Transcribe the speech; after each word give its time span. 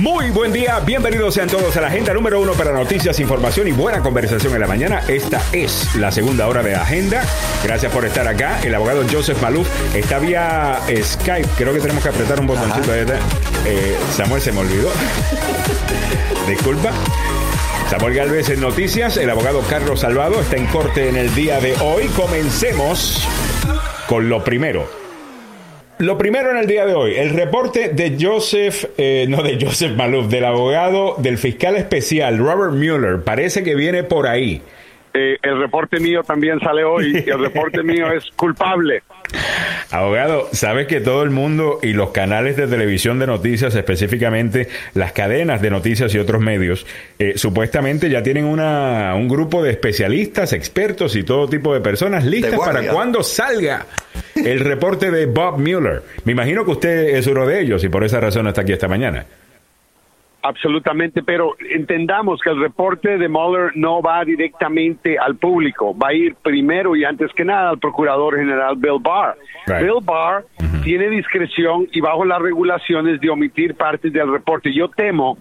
Muy 0.00 0.30
buen 0.30 0.50
día, 0.50 0.80
bienvenidos 0.80 1.34
sean 1.34 1.46
todos 1.46 1.76
a 1.76 1.80
la 1.82 1.88
agenda 1.88 2.14
número 2.14 2.40
uno 2.40 2.54
para 2.54 2.72
noticias, 2.72 3.20
información 3.20 3.68
y 3.68 3.72
buena 3.72 4.00
conversación 4.00 4.54
en 4.54 4.60
la 4.62 4.66
mañana. 4.66 5.02
Esta 5.06 5.42
es 5.52 5.94
la 5.94 6.10
segunda 6.10 6.48
hora 6.48 6.62
de 6.62 6.74
agenda. 6.74 7.22
Gracias 7.62 7.92
por 7.92 8.06
estar 8.06 8.26
acá. 8.26 8.62
El 8.62 8.74
abogado 8.74 9.04
Joseph 9.12 9.42
Maluf 9.42 9.68
está 9.94 10.18
vía 10.18 10.80
Skype. 10.88 11.50
Creo 11.54 11.74
que 11.74 11.80
tenemos 11.80 12.02
que 12.02 12.08
apretar 12.08 12.40
un 12.40 12.46
botoncito. 12.46 12.94
Eh, 12.94 13.94
Samuel 14.16 14.40
se 14.40 14.52
me 14.52 14.60
olvidó. 14.60 14.88
Disculpa. 16.48 16.92
Samuel 17.90 18.14
Galvez 18.14 18.48
en 18.48 18.62
noticias. 18.62 19.18
El 19.18 19.28
abogado 19.28 19.60
Carlos 19.68 20.00
Salvado 20.00 20.40
está 20.40 20.56
en 20.56 20.64
corte 20.68 21.10
en 21.10 21.16
el 21.16 21.34
día 21.34 21.60
de 21.60 21.74
hoy. 21.74 22.06
Comencemos 22.16 23.28
con 24.06 24.30
lo 24.30 24.42
primero. 24.42 24.99
Lo 26.00 26.16
primero 26.16 26.50
en 26.50 26.56
el 26.56 26.66
día 26.66 26.86
de 26.86 26.94
hoy, 26.94 27.16
el 27.16 27.28
reporte 27.28 27.90
de 27.90 28.16
Joseph, 28.18 28.86
eh, 28.96 29.26
no 29.28 29.42
de 29.42 29.58
Joseph 29.60 29.94
Maluf, 29.94 30.28
del 30.28 30.46
abogado 30.46 31.16
del 31.18 31.36
fiscal 31.36 31.76
especial 31.76 32.38
Robert 32.38 32.72
Mueller, 32.72 33.22
parece 33.22 33.62
que 33.62 33.74
viene 33.74 34.02
por 34.02 34.26
ahí. 34.26 34.62
Eh, 35.12 35.38
el 35.42 35.58
reporte 35.58 35.98
mío 35.98 36.22
también 36.22 36.60
sale 36.60 36.84
hoy 36.84 37.24
y 37.26 37.30
el 37.30 37.40
reporte 37.40 37.82
mío 37.82 38.12
es 38.12 38.24
culpable. 38.36 39.02
Abogado, 39.90 40.48
sabes 40.52 40.86
que 40.86 41.00
todo 41.00 41.24
el 41.24 41.30
mundo 41.30 41.80
y 41.82 41.92
los 41.92 42.10
canales 42.10 42.56
de 42.56 42.68
televisión 42.68 43.18
de 43.18 43.26
noticias, 43.26 43.74
específicamente 43.74 44.68
las 44.94 45.12
cadenas 45.12 45.60
de 45.60 45.70
noticias 45.70 46.14
y 46.14 46.18
otros 46.18 46.40
medios, 46.40 46.86
eh, 47.18 47.32
supuestamente 47.36 48.08
ya 48.08 48.22
tienen 48.22 48.44
una, 48.44 49.14
un 49.16 49.28
grupo 49.28 49.64
de 49.64 49.70
especialistas, 49.70 50.52
expertos 50.52 51.16
y 51.16 51.24
todo 51.24 51.48
tipo 51.48 51.74
de 51.74 51.80
personas 51.80 52.24
listas 52.24 52.58
para 52.58 52.92
cuando 52.92 53.24
salga 53.24 53.86
el 54.36 54.60
reporte 54.60 55.10
de 55.10 55.26
Bob 55.26 55.58
Mueller. 55.58 56.02
Me 56.24 56.32
imagino 56.32 56.64
que 56.64 56.70
usted 56.70 57.16
es 57.16 57.26
uno 57.26 57.46
de 57.46 57.60
ellos 57.60 57.82
y 57.82 57.88
por 57.88 58.04
esa 58.04 58.20
razón 58.20 58.46
está 58.46 58.60
aquí 58.60 58.72
esta 58.72 58.86
mañana. 58.86 59.26
Absolutamente, 60.42 61.22
pero 61.22 61.54
entendamos 61.70 62.40
que 62.40 62.48
el 62.48 62.60
reporte 62.60 63.18
de 63.18 63.28
Mueller 63.28 63.72
no 63.74 64.00
va 64.00 64.24
directamente 64.24 65.18
al 65.18 65.36
público, 65.36 65.96
va 65.96 66.08
a 66.08 66.14
ir 66.14 66.34
primero 66.36 66.96
y 66.96 67.04
antes 67.04 67.30
que 67.34 67.44
nada 67.44 67.70
al 67.70 67.78
procurador 67.78 68.36
general 68.36 68.76
Bill 68.76 69.00
Barr. 69.00 69.36
Bill 69.66 70.02
Barr 70.02 70.46
tiene 70.82 71.10
discreción 71.10 71.86
y 71.92 72.00
bajo 72.00 72.24
las 72.24 72.40
regulaciones 72.40 73.20
de 73.20 73.28
omitir 73.28 73.74
partes 73.74 74.12
del 74.12 74.32
reporte. 74.32 74.72
Yo 74.72 74.88
temo 74.88 75.36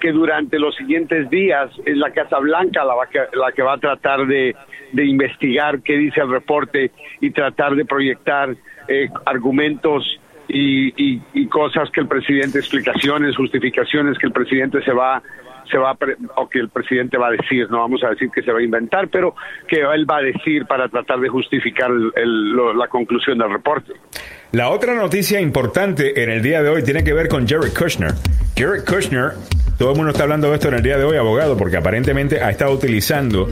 que 0.00 0.10
durante 0.10 0.58
los 0.58 0.74
siguientes 0.74 1.30
días 1.30 1.70
es 1.84 1.96
la 1.96 2.10
Casa 2.10 2.38
Blanca 2.38 2.84
la, 2.84 2.94
la 3.34 3.52
que 3.52 3.62
va 3.62 3.74
a 3.74 3.78
tratar 3.78 4.26
de, 4.26 4.56
investigar 4.92 5.82
qué 5.82 5.96
dice 5.96 6.20
el 6.20 6.30
reporte 6.30 6.90
y 7.20 7.30
tratar 7.30 7.76
de 7.76 7.84
proyectar 7.84 8.56
eh, 8.88 9.08
argumentos 9.26 10.19
y, 10.52 11.20
y, 11.34 11.46
cosas 11.46 11.90
que 11.90 12.00
el 12.00 12.08
presidente, 12.08 12.58
explicaciones, 12.58 13.36
justificaciones 13.36 14.18
que 14.18 14.26
el 14.26 14.32
presidente 14.32 14.82
se 14.82 14.92
va 14.92 15.22
se 15.70 15.78
va 15.78 15.96
o 16.36 16.48
que 16.48 16.58
el 16.58 16.68
presidente 16.68 17.16
va 17.16 17.28
a 17.28 17.30
decir, 17.30 17.70
no 17.70 17.78
vamos 17.78 18.02
a 18.02 18.10
decir 18.10 18.28
que 18.30 18.42
se 18.42 18.50
va 18.50 18.58
a 18.58 18.62
inventar, 18.62 19.08
pero 19.08 19.34
que 19.68 19.80
él 19.80 20.08
va 20.08 20.18
a 20.18 20.22
decir 20.22 20.66
para 20.66 20.88
tratar 20.88 21.20
de 21.20 21.28
justificar 21.28 21.90
la 21.90 22.88
conclusión 22.88 23.38
del 23.38 23.50
reporte. 23.50 23.92
La 24.52 24.70
otra 24.70 24.94
noticia 24.94 25.40
importante 25.40 26.22
en 26.22 26.30
el 26.30 26.42
día 26.42 26.60
de 26.62 26.70
hoy 26.70 26.82
tiene 26.82 27.04
que 27.04 27.12
ver 27.12 27.28
con 27.28 27.46
Jared 27.46 27.72
Kushner. 27.72 28.12
Jared 28.56 28.84
Kushner, 28.84 29.34
todo 29.78 29.92
el 29.92 29.96
mundo 29.96 30.10
está 30.10 30.24
hablando 30.24 30.48
de 30.48 30.54
esto 30.56 30.68
en 30.68 30.74
el 30.74 30.82
día 30.82 30.98
de 30.98 31.04
hoy, 31.04 31.16
abogado, 31.16 31.56
porque 31.56 31.76
aparentemente 31.76 32.42
ha 32.42 32.50
estado 32.50 32.72
utilizando 32.72 33.46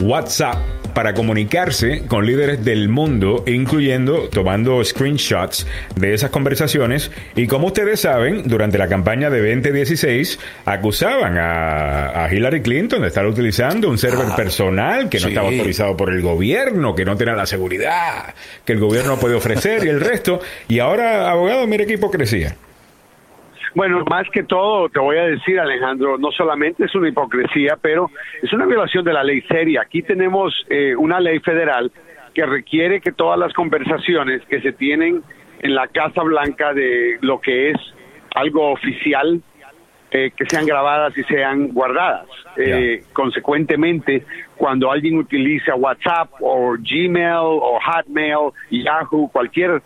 WhatsApp 0.00 0.75
para 0.96 1.12
comunicarse 1.12 2.06
con 2.08 2.24
líderes 2.24 2.64
del 2.64 2.88
mundo, 2.88 3.44
incluyendo 3.46 4.30
tomando 4.30 4.82
screenshots 4.82 5.66
de 5.94 6.14
esas 6.14 6.30
conversaciones. 6.30 7.10
Y 7.34 7.48
como 7.48 7.66
ustedes 7.66 8.00
saben, 8.00 8.44
durante 8.48 8.78
la 8.78 8.88
campaña 8.88 9.28
de 9.28 9.40
2016 9.40 10.38
acusaban 10.64 11.36
a, 11.38 12.26
Hillary 12.32 12.62
Clinton 12.62 13.02
de 13.02 13.08
estar 13.08 13.26
utilizando 13.26 13.90
un 13.90 13.98
server 13.98 14.28
ah, 14.30 14.36
personal 14.36 15.10
que 15.10 15.20
no 15.20 15.28
estaba 15.28 15.48
autorizado 15.48 15.98
por 15.98 16.10
el 16.10 16.22
gobierno, 16.22 16.94
que 16.94 17.04
no 17.04 17.14
tenía 17.14 17.34
la 17.34 17.44
seguridad 17.44 18.34
que 18.64 18.72
el 18.72 18.80
gobierno 18.80 19.18
puede 19.18 19.34
ofrecer 19.34 19.84
y 19.84 19.90
el 19.90 20.00
resto. 20.00 20.40
Y 20.66 20.78
ahora, 20.78 21.30
abogado, 21.30 21.66
mire 21.66 21.84
qué 21.84 21.92
hipocresía. 21.92 22.56
Bueno, 23.76 24.02
más 24.08 24.26
que 24.30 24.42
todo, 24.42 24.88
te 24.88 24.98
voy 24.98 25.18
a 25.18 25.24
decir, 25.24 25.60
Alejandro, 25.60 26.16
no 26.16 26.32
solamente 26.32 26.86
es 26.86 26.94
una 26.94 27.10
hipocresía, 27.10 27.76
pero 27.78 28.10
es 28.42 28.50
una 28.54 28.64
violación 28.64 29.04
de 29.04 29.12
la 29.12 29.22
ley 29.22 29.42
seria. 29.42 29.82
Aquí 29.82 30.00
tenemos 30.00 30.64
eh, 30.70 30.96
una 30.96 31.20
ley 31.20 31.40
federal 31.40 31.92
que 32.32 32.46
requiere 32.46 33.02
que 33.02 33.12
todas 33.12 33.38
las 33.38 33.52
conversaciones 33.52 34.40
que 34.46 34.62
se 34.62 34.72
tienen 34.72 35.22
en 35.58 35.74
la 35.74 35.88
Casa 35.88 36.22
Blanca 36.22 36.72
de 36.72 37.18
lo 37.20 37.38
que 37.38 37.72
es 37.72 37.76
algo 38.34 38.72
oficial, 38.72 39.42
eh, 40.10 40.30
que 40.34 40.46
sean 40.46 40.64
grabadas 40.64 41.14
y 41.18 41.22
sean 41.24 41.68
guardadas. 41.68 42.28
Eh, 42.56 43.02
consecuentemente, 43.12 44.24
cuando 44.56 44.90
alguien 44.90 45.18
utiliza 45.18 45.74
WhatsApp 45.74 46.30
o 46.40 46.76
Gmail 46.78 47.60
o 47.60 47.78
Hotmail, 47.78 48.52
Yahoo, 48.70 49.28
cualquier 49.30 49.82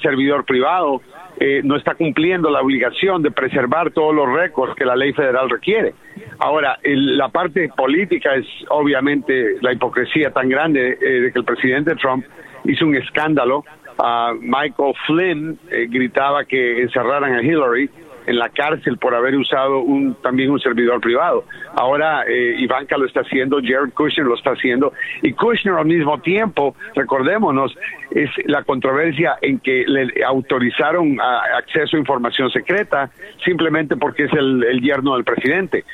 servidor 0.00 0.44
privado, 0.44 1.02
eh, 1.40 1.62
no 1.64 1.76
está 1.76 1.94
cumpliendo 1.94 2.50
la 2.50 2.60
obligación 2.60 3.22
de 3.22 3.30
preservar 3.30 3.90
todos 3.90 4.14
los 4.14 4.32
récords 4.32 4.74
que 4.76 4.84
la 4.84 4.94
ley 4.94 5.12
federal 5.12 5.50
requiere. 5.50 5.94
Ahora, 6.38 6.78
la 6.82 7.28
parte 7.28 7.68
política 7.76 8.34
es 8.34 8.46
obviamente 8.68 9.56
la 9.60 9.72
hipocresía 9.72 10.30
tan 10.30 10.48
grande 10.48 10.98
eh, 11.00 11.20
de 11.22 11.32
que 11.32 11.38
el 11.38 11.44
presidente 11.44 11.96
Trump 11.96 12.24
hizo 12.64 12.86
un 12.86 12.96
escándalo. 12.96 13.64
Uh, 13.96 14.34
Michael 14.40 14.92
Flynn 15.06 15.58
eh, 15.70 15.86
gritaba 15.88 16.44
que 16.44 16.82
encerraran 16.82 17.32
a 17.34 17.42
Hillary 17.42 17.88
en 18.26 18.38
la 18.38 18.48
cárcel 18.48 18.98
por 18.98 19.14
haber 19.14 19.36
usado 19.36 19.80
un, 19.80 20.14
también 20.22 20.50
un 20.50 20.60
servidor 20.60 21.00
privado. 21.00 21.44
Ahora 21.74 22.24
eh, 22.26 22.56
Ivanka 22.58 22.96
lo 22.96 23.06
está 23.06 23.20
haciendo, 23.20 23.58
Jared 23.62 23.92
Kushner 23.92 24.26
lo 24.26 24.34
está 24.34 24.50
haciendo, 24.50 24.92
y 25.22 25.32
Kushner 25.32 25.74
al 25.74 25.86
mismo 25.86 26.20
tiempo, 26.20 26.76
recordémonos, 26.94 27.74
es 28.10 28.30
la 28.46 28.62
controversia 28.62 29.36
en 29.42 29.58
que 29.58 29.84
le 29.86 30.24
autorizaron 30.24 31.18
acceso 31.20 31.96
a 31.96 31.98
información 31.98 32.50
secreta 32.50 33.10
simplemente 33.44 33.96
porque 33.96 34.24
es 34.24 34.32
el, 34.32 34.80
yerno 34.80 35.14
del 35.14 35.24
presidente, 35.24 35.84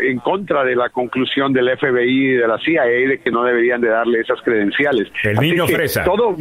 en 0.00 0.18
contra 0.18 0.64
de 0.64 0.76
la 0.76 0.90
conclusión 0.90 1.52
del 1.52 1.76
FBI 1.76 2.28
y 2.28 2.32
de 2.32 2.46
la 2.46 2.58
CIA 2.58 2.84
de 2.84 3.20
que 3.22 3.30
no 3.30 3.42
deberían 3.42 3.80
de 3.80 3.88
darle 3.88 4.20
esas 4.20 4.40
credenciales. 4.42 5.08
El 5.22 5.36
niño 5.36 5.66
fresa. 5.66 6.04
Todo, 6.04 6.36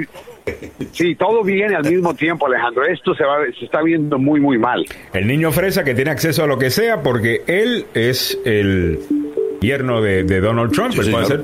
sí, 0.91 1.15
todo 1.15 1.43
viene 1.43 1.75
al 1.75 1.89
mismo 1.89 2.15
tiempo, 2.15 2.47
Alejandro. 2.47 2.85
Esto 2.85 3.13
se, 3.15 3.23
va, 3.23 3.37
se 3.57 3.65
está 3.65 3.81
viendo 3.81 4.17
muy, 4.17 4.39
muy 4.39 4.57
mal. 4.57 4.85
El 5.13 5.27
niño 5.27 5.51
fresa 5.51 5.83
que 5.83 5.93
tiene 5.93 6.11
acceso 6.11 6.43
a 6.43 6.47
lo 6.47 6.57
que 6.57 6.69
sea 6.69 7.01
porque 7.01 7.41
él 7.47 7.85
es 7.93 8.37
el 8.45 8.99
yerno 9.61 10.01
de, 10.01 10.23
Donald 10.23 10.71
Trump. 10.71 10.93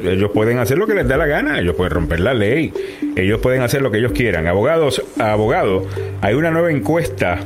ellos 0.05 0.31
pueden 0.31 0.59
hacer 0.59 0.77
lo 0.77 0.87
que 0.87 0.93
les 0.93 1.07
da 1.07 1.17
la 1.17 1.25
gana, 1.25 1.59
ellos 1.59 1.75
pueden 1.75 1.93
romper 1.93 2.19
la 2.19 2.33
ley, 2.33 2.71
ellos 3.15 3.39
pueden 3.39 3.61
hacer 3.61 3.81
lo 3.81 3.91
que 3.91 3.97
ellos 3.97 4.11
quieran. 4.11 4.47
Abogados, 4.47 5.03
abogado, 5.19 5.85
hay 6.21 6.35
una 6.35 6.51
nueva 6.51 6.71
encuesta 6.71 7.39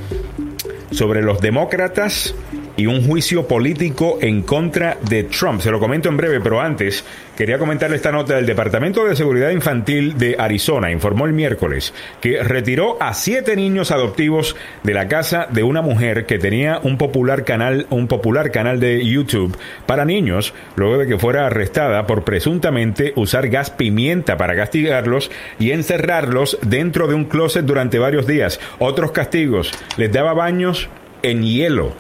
sobre 0.92 1.22
los 1.22 1.42
demócratas 1.42 2.36
y 2.76 2.86
un 2.86 3.06
juicio 3.06 3.48
político 3.48 4.20
en 4.22 4.44
contra 4.44 4.98
de 5.10 5.24
Trump. 5.24 5.62
Se 5.62 5.72
lo 5.72 5.80
comento 5.80 6.10
en 6.10 6.18
breve, 6.18 6.40
pero 6.40 6.62
antes 6.62 7.04
quería 7.38 7.60
comentarle 7.60 7.96
esta 7.96 8.12
nota 8.12 8.36
del 8.36 8.48
Departamento 8.48 9.06
de 9.06 9.16
Seguridad 9.16 9.52
Infantil 9.52 10.18
de 10.18 10.36
Arizona. 10.40 10.92
Informó 10.92 11.28
el 11.28 11.34
miércoles 11.34 11.94
que 12.20 12.42
retiró 12.42 12.98
a 13.00 13.14
siete 13.14 13.56
niños 13.56 13.92
adoptivos 13.92 14.56
de 14.84 14.96
la 14.96 15.08
casa 15.08 15.48
de 15.50 15.62
una 15.62 15.84
mujer 15.84 16.26
que 16.26 16.40
tenía 16.40 16.80
un 16.82 16.98
popular 16.98 17.46
canal, 17.46 17.86
un 17.92 18.08
popular 18.08 18.52
canal 18.52 18.80
de 18.80 19.06
YouTube 19.06 19.56
para 19.86 20.04
niños, 20.04 20.56
luego 20.76 20.98
de 20.98 21.06
que 21.06 21.20
fuera 21.20 21.46
arrestada 21.46 22.08
por 22.08 22.24
presuntamente 22.24 23.14
usar 23.16 23.50
gas 23.50 23.70
pimienta 23.70 24.36
para 24.36 24.56
castigarlos 24.56 25.30
y 25.60 25.72
encerrarlos 25.72 26.58
dentro 26.64 27.08
de 27.08 27.14
un 27.14 27.26
closet 27.26 27.64
durante 27.64 28.00
varios 28.00 28.26
días. 28.26 28.60
Otros 28.80 29.12
castigos, 29.12 29.72
les 29.96 30.12
daba 30.12 30.34
baños 30.34 30.90
en 31.22 31.44
hielo 31.44 31.94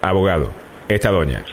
abogado, 0.00 0.52
esta 0.88 1.10
doña. 1.10 1.44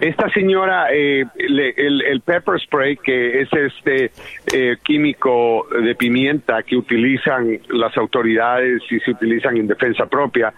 Esta 0.00 0.28
señora, 0.30 0.92
eh, 0.92 1.24
el, 1.36 2.20
pepper 2.24 2.60
spray, 2.60 2.96
que 2.96 3.40
es 3.40 3.48
este 3.52 4.10
eh, 4.52 4.76
químico 4.82 5.66
de 5.70 5.94
pimienta 5.94 6.62
que 6.62 6.76
utilizan 6.76 7.58
las 7.70 7.96
autoridades 7.96 8.82
y 8.90 9.00
se 9.00 9.10
utilizan 9.10 9.56
en 9.56 9.66
defensa 9.66 10.06
propia, 10.06 10.52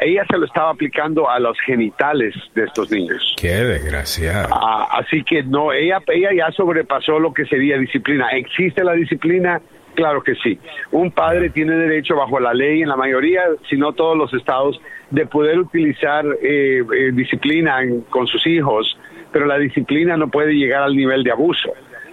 ella 0.00 0.24
se 0.28 0.38
lo 0.38 0.46
estaba 0.46 0.70
aplicando 0.70 1.30
a 1.30 1.38
los 1.38 1.58
genitales 1.60 2.34
de 2.54 2.64
estos 2.64 2.90
niños. 2.90 3.36
Qué 3.40 3.54
desgraciada. 3.54 4.48
así 4.92 5.22
que 5.22 5.42
no, 5.42 5.72
ella, 5.72 6.00
ella 6.08 6.30
ya 6.36 6.50
sobrepasó 6.52 7.18
lo 7.18 7.32
que 7.32 7.44
sería 7.46 7.78
disciplina. 7.78 8.30
¿Existe 8.30 8.82
la 8.82 8.94
disciplina? 8.94 9.60
Claro 9.94 10.22
que 10.22 10.34
sí. 10.36 10.58
Un 10.90 11.10
padre 11.10 11.50
tiene 11.50 11.74
derecho 11.74 12.16
bajo 12.16 12.40
la 12.40 12.54
ley 12.54 12.82
en 12.82 12.88
la 12.88 12.96
mayoría, 12.96 13.42
si 13.68 13.76
no 13.76 13.92
todos 13.92 14.16
los 14.16 14.32
estados, 14.32 14.80
de 15.12 15.26
poder 15.26 15.58
utilizar 15.58 16.24
eh, 16.42 16.78
eh, 16.80 17.12
disciplina 17.12 17.80
con 18.08 18.26
sus 18.26 18.46
hijos, 18.46 18.98
pero 19.30 19.44
la 19.44 19.58
disciplina 19.58 20.16
no 20.16 20.28
puede 20.28 20.54
llegar 20.54 20.82
al 20.82 20.96
nivel 20.96 21.22
de 21.22 21.30
abuso. 21.30 21.70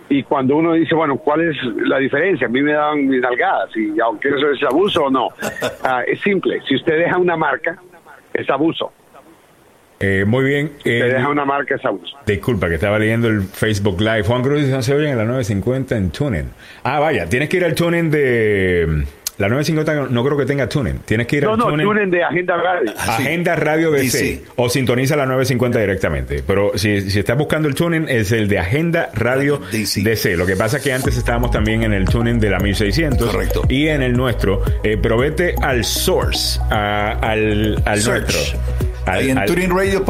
Y 0.09 0.23
cuando 0.23 0.57
uno 0.57 0.73
dice, 0.73 0.95
bueno, 0.95 1.17
¿cuál 1.17 1.49
es 1.49 1.55
la 1.87 1.97
diferencia? 1.97 2.47
A 2.47 2.49
mí 2.49 2.61
me 2.61 2.73
daban 2.73 3.07
mis 3.07 3.21
nalgadas, 3.21 3.69
y 3.77 3.97
aunque 4.01 4.27
eso 4.29 4.51
es 4.51 4.61
abuso 4.63 5.05
o 5.05 5.09
no, 5.09 5.29
ah, 5.83 6.03
es 6.05 6.19
simple. 6.19 6.59
Si 6.67 6.75
usted 6.75 6.97
deja 6.97 7.17
una 7.17 7.37
marca, 7.37 7.77
es 8.33 8.49
abuso. 8.49 8.91
Eh, 10.01 10.25
muy 10.25 10.43
bien. 10.45 10.71
Te 10.83 10.89
deja 10.91 11.29
una 11.29 11.45
marca 11.45 11.75
esa. 11.75 11.91
Disculpa, 12.25 12.67
que 12.67 12.75
estaba 12.75 12.99
leyendo 12.99 13.27
el 13.27 13.43
Facebook 13.43 13.99
Live. 13.99 14.23
Juan 14.23 14.41
Cruz 14.41 14.59
dice, 14.59 14.71
no 14.71 14.81
se 14.81 14.93
oye 14.93 15.09
en 15.09 15.17
la 15.17 15.25
950 15.25 15.97
en 15.97 16.11
Tuning. 16.11 16.51
Ah, 16.83 16.99
vaya, 16.99 17.27
tienes 17.27 17.49
que 17.49 17.57
ir 17.57 17.65
al 17.65 17.75
Tuning 17.75 18.09
de... 18.09 19.05
La 19.39 19.47
950 19.47 20.13
no 20.13 20.25
creo 20.25 20.38
que 20.38 20.45
tenga 20.45 20.68
tuning. 20.68 21.00
Tienes 21.06 21.25
que 21.25 21.38
ir 21.38 21.44
no, 21.44 21.53
al 21.53 21.57
no, 21.57 21.65
tuning. 21.69 22.12
de 22.12 22.24
Agenda 22.25 22.57
Radio. 22.57 22.94
Ah, 22.97 23.15
Agenda 23.15 23.56
Radio 23.56 23.89
DC. 23.89 24.44
O 24.57 24.68
sintoniza 24.69 25.15
la 25.15 25.25
950 25.25 25.80
directamente. 25.80 26.44
Pero 26.45 26.77
si, 26.77 27.09
si 27.09 27.19
estás 27.19 27.38
buscando 27.38 27.69
el 27.69 27.74
tuning, 27.74 28.06
es 28.09 28.33
el 28.33 28.50
de 28.50 28.59
Agenda 28.59 29.09
Radio 29.13 29.62
DC. 29.71 30.36
Lo 30.36 30.45
que 30.45 30.57
pasa 30.57 30.77
es 30.77 30.83
que 30.83 30.91
antes 30.91 31.15
estábamos 31.15 31.51
también 31.51 31.83
en 31.83 31.94
el 31.94 32.03
tuning 32.03 32.38
de 32.38 32.50
la 32.50 32.59
1600. 32.59 33.31
Correcto. 33.31 33.62
Y 33.69 33.88
en 33.88 34.03
el 34.03 34.12
nuestro. 34.12 34.62
Eh, 34.83 34.97
pero 35.01 35.18
vete 35.18 35.56
al 35.62 35.85
source, 35.85 36.59
al, 36.69 37.81
al 37.85 38.03
nuestro. 38.03 38.39
Ahí 39.09 39.29
en 39.29 39.45
Turing 39.45 39.69
Radio 39.69 40.03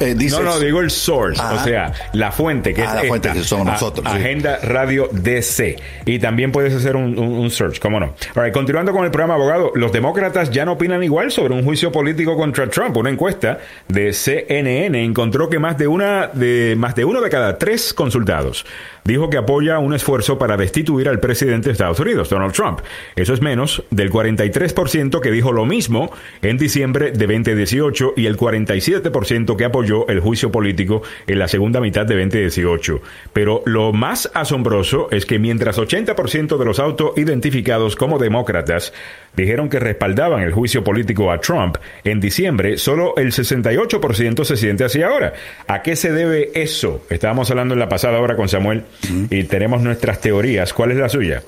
eh, 0.00 0.14
No, 0.30 0.42
no, 0.42 0.60
digo 0.60 0.80
el 0.80 0.90
source, 0.90 1.40
o 1.42 1.64
sea, 1.64 1.92
la 2.12 2.32
fuente 2.32 2.74
que 2.74 2.82
ah, 2.82 2.86
es 2.86 2.94
la 2.94 3.08
fuente 3.08 3.30
que 3.32 3.42
somos 3.42 3.66
nosotros. 3.66 4.06
Agenda 4.06 4.58
Radio 4.62 5.08
DC. 5.12 5.76
Y 6.06 6.18
también 6.18 6.52
puedes 6.52 6.74
hacer 6.74 6.96
un, 6.96 7.50
search, 7.50 7.78
¿cómo 7.78 8.00
no? 8.00 8.14
continuando 8.52 8.92
con 8.92 9.04
el 9.04 9.10
programa 9.10 9.34
abogado, 9.34 9.72
los 9.74 9.92
demócratas 9.92 10.50
ya 10.50 10.64
no 10.64 10.72
opinan 10.72 11.02
igual 11.02 11.30
sobre 11.30 11.54
un 11.54 11.64
juicio 11.64 11.90
político 11.92 12.36
contra 12.36 12.68
Trump. 12.68 12.96
Una 12.96 13.10
encuesta 13.10 13.58
de 13.88 14.12
CNN 14.12 15.02
encontró 15.02 15.48
que 15.48 15.58
más 15.58 15.76
de 15.78 15.86
una 15.86 16.28
de 16.28 16.74
más 16.76 16.94
de 16.94 17.04
uno 17.04 17.20
de 17.20 17.30
cada 17.30 17.58
tres 17.58 17.92
consultados 17.92 18.64
dijo 19.04 19.30
que 19.30 19.36
apoya 19.36 19.78
un 19.78 19.94
esfuerzo 19.94 20.38
para 20.38 20.56
destituir 20.56 21.08
al 21.08 21.20
presidente 21.20 21.68
de 21.68 21.72
Estados 21.72 22.00
Unidos, 22.00 22.30
Donald 22.30 22.52
Trump. 22.52 22.80
Eso 23.16 23.34
es 23.34 23.42
menos 23.42 23.84
del 23.90 24.10
43% 24.10 25.20
que 25.20 25.30
dijo 25.30 25.52
lo 25.52 25.66
mismo 25.66 26.10
en 26.42 26.56
diciembre 26.56 27.12
de 27.12 27.26
2018 27.26 28.14
y 28.16 28.26
el 28.26 28.36
47% 28.36 29.56
que 29.56 29.64
apoyó 29.64 30.08
el 30.08 30.20
juicio 30.20 30.50
político 30.50 31.02
en 31.26 31.38
la 31.38 31.48
segunda 31.48 31.80
mitad 31.80 32.06
de 32.06 32.16
2018. 32.16 33.00
Pero 33.32 33.62
lo 33.66 33.92
más 33.92 34.30
asombroso 34.34 35.08
es 35.10 35.26
que 35.26 35.38
mientras 35.38 35.78
80% 35.78 36.56
de 36.56 36.64
los 36.64 36.78
autoidentificados 36.78 37.96
como 37.96 38.18
demócratas 38.18 38.92
dijeron 39.36 39.68
que 39.68 39.80
respaldaban 39.80 40.42
el 40.42 40.52
juicio 40.52 40.84
político 40.84 41.30
a 41.30 41.38
Trump 41.38 41.76
en 42.04 42.20
diciembre, 42.20 42.76
solo 42.78 43.14
el 43.16 43.32
68% 43.32 44.44
se 44.44 44.56
siente 44.56 44.84
así 44.84 45.02
ahora. 45.02 45.32
¿A 45.66 45.82
qué 45.82 45.96
se 45.96 46.12
debe 46.12 46.50
eso? 46.54 47.04
Estábamos 47.10 47.50
hablando 47.50 47.74
en 47.74 47.80
la 47.80 47.88
pasada 47.88 48.20
hora 48.20 48.36
con 48.36 48.48
Samuel 48.48 48.84
y 49.30 49.44
tenemos 49.44 49.82
nuestras 49.82 50.20
teorías. 50.20 50.72
¿Cuál 50.72 50.92
es 50.92 50.98
la 50.98 51.08
suya? 51.08 51.42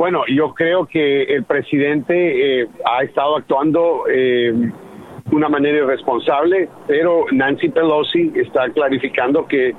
Bueno, 0.00 0.22
yo 0.28 0.54
creo 0.54 0.86
que 0.86 1.24
el 1.24 1.44
presidente 1.44 2.62
eh, 2.62 2.66
ha 2.86 3.02
estado 3.02 3.36
actuando 3.36 4.04
eh, 4.10 4.50
de 4.50 5.36
una 5.36 5.50
manera 5.50 5.76
irresponsable, 5.76 6.70
pero 6.86 7.26
Nancy 7.32 7.68
Pelosi 7.68 8.32
está 8.34 8.70
clarificando 8.70 9.46
que 9.46 9.74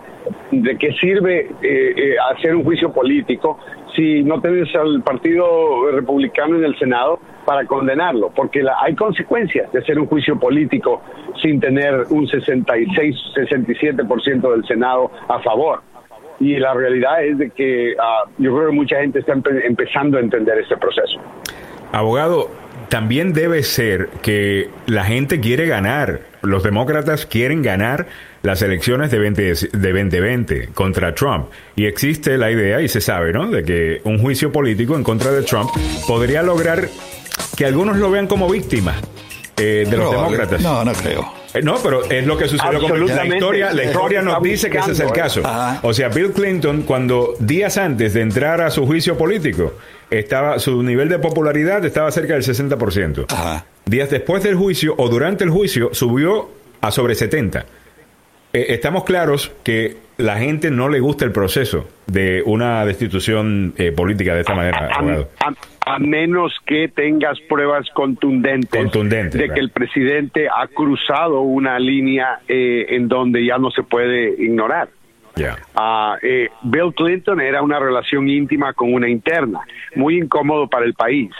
de 0.51 0.77
qué 0.77 0.93
sirve 0.93 1.49
eh, 1.63 2.15
hacer 2.35 2.55
un 2.55 2.63
juicio 2.63 2.93
político 2.93 3.57
si 3.95 4.23
no 4.23 4.41
tienes 4.41 4.73
al 4.75 5.01
Partido 5.03 5.91
Republicano 5.91 6.57
en 6.57 6.63
el 6.63 6.77
Senado 6.77 7.19
para 7.45 7.65
condenarlo, 7.65 8.31
porque 8.35 8.63
hay 8.81 8.95
consecuencias 8.95 9.71
de 9.71 9.79
hacer 9.79 9.99
un 9.99 10.07
juicio 10.07 10.39
político 10.39 11.01
sin 11.41 11.59
tener 11.59 12.05
un 12.09 12.27
66, 12.27 13.15
67% 13.35 14.51
del 14.51 14.65
Senado 14.65 15.11
a 15.27 15.39
favor. 15.39 15.81
Y 16.39 16.57
la 16.57 16.73
realidad 16.73 17.23
es 17.23 17.37
de 17.37 17.49
que 17.51 17.95
ah, 17.99 18.23
yo 18.37 18.55
creo 18.55 18.69
que 18.69 18.75
mucha 18.75 18.99
gente 18.99 19.19
está 19.19 19.33
empezando 19.33 20.17
a 20.17 20.21
entender 20.21 20.57
este 20.57 20.75
proceso. 20.77 21.19
Abogado, 21.91 22.49
también 22.89 23.33
debe 23.33 23.63
ser 23.63 24.09
que 24.21 24.69
la 24.87 25.03
gente 25.03 25.39
quiere 25.39 25.67
ganar, 25.67 26.21
los 26.41 26.63
demócratas 26.63 27.25
quieren 27.25 27.61
ganar 27.61 28.07
las 28.43 28.61
elecciones 28.61 29.11
de, 29.11 29.19
20, 29.19 29.41
de 29.41 29.93
2020 29.93 30.69
contra 30.73 31.13
Trump. 31.13 31.47
Y 31.75 31.85
existe 31.85 32.37
la 32.37 32.51
idea, 32.51 32.81
y 32.81 32.87
se 32.87 33.01
sabe, 33.01 33.31
¿no?, 33.31 33.49
de 33.49 33.63
que 33.63 34.01
un 34.03 34.19
juicio 34.19 34.51
político 34.51 34.95
en 34.95 35.03
contra 35.03 35.31
de 35.31 35.43
Trump 35.43 35.69
podría 36.07 36.41
lograr 36.41 36.89
que 37.55 37.65
algunos 37.65 37.97
lo 37.97 38.09
vean 38.09 38.27
como 38.27 38.49
víctima 38.49 38.95
eh, 39.57 39.85
de 39.89 39.97
los 39.97 40.11
demócratas. 40.11 40.61
No, 40.61 40.83
no 40.83 40.93
creo. 40.93 41.41
Eh, 41.53 41.61
no, 41.61 41.75
pero 41.83 42.03
es 42.09 42.25
lo 42.25 42.37
que 42.37 42.47
sucedió 42.47 42.79
con 42.79 43.05
la 43.05 43.25
historia. 43.25 43.73
La 43.73 43.83
historia 43.83 44.21
nos 44.21 44.41
dice 44.41 44.69
que 44.69 44.77
ese 44.77 44.93
es 44.93 44.99
el 44.99 45.09
¿eh? 45.09 45.13
caso. 45.13 45.41
O 45.83 45.93
sea, 45.93 46.09
Bill 46.09 46.31
Clinton, 46.31 46.83
cuando 46.83 47.35
días 47.39 47.77
antes 47.77 48.13
de 48.13 48.21
entrar 48.21 48.61
a 48.61 48.71
su 48.71 48.85
juicio 48.85 49.17
político, 49.17 49.73
estaba 50.09 50.59
su 50.59 50.81
nivel 50.81 51.09
de 51.09 51.19
popularidad 51.19 51.85
estaba 51.85 52.11
cerca 52.11 52.33
del 52.33 52.43
60%. 52.43 53.63
Días 53.85 54.09
después 54.09 54.43
del 54.43 54.55
juicio 54.55 54.95
o 54.97 55.09
durante 55.09 55.43
el 55.43 55.49
juicio 55.49 55.89
subió 55.93 56.49
a 56.81 56.91
sobre 56.91 57.15
70. 57.15 57.65
Eh, 58.53 58.67
estamos 58.69 59.03
claros 59.03 59.51
que 59.63 59.97
la 60.17 60.37
gente 60.37 60.71
no 60.71 60.89
le 60.89 60.99
gusta 60.99 61.25
el 61.25 61.31
proceso 61.31 61.87
de 62.05 62.43
una 62.45 62.85
destitución 62.85 63.73
eh, 63.77 63.91
política 63.91 64.33
de 64.33 64.41
esta 64.41 64.53
manera. 64.53 64.89
A, 65.83 65.97
menos 65.99 66.53
que 66.65 66.89
tengas 66.89 67.39
pruebas 67.49 67.89
contundentes, 67.93 68.91
de 69.31 69.49
que 69.49 69.59
el 69.59 69.71
presidente 69.71 70.47
ha 70.47 70.67
cruzado 70.67 71.41
una 71.41 71.79
línea 71.79 72.39
eh, 72.47 72.85
en 72.89 73.07
donde 73.07 73.43
ya 73.45 73.57
no 73.57 73.71
se 73.71 73.83
puede 73.83 74.41
ignorar. 74.43 74.89
Ah, 75.75 76.17
Bill 76.61 76.93
Clinton 76.95 77.41
era 77.41 77.63
una 77.63 77.79
relación 77.79 78.29
íntima 78.29 78.73
con 78.73 78.93
una 78.93 79.09
interna, 79.09 79.61
muy 79.95 80.17
incómodo 80.17 80.67
para 80.67 80.85
el 80.85 80.93
país 80.93 81.31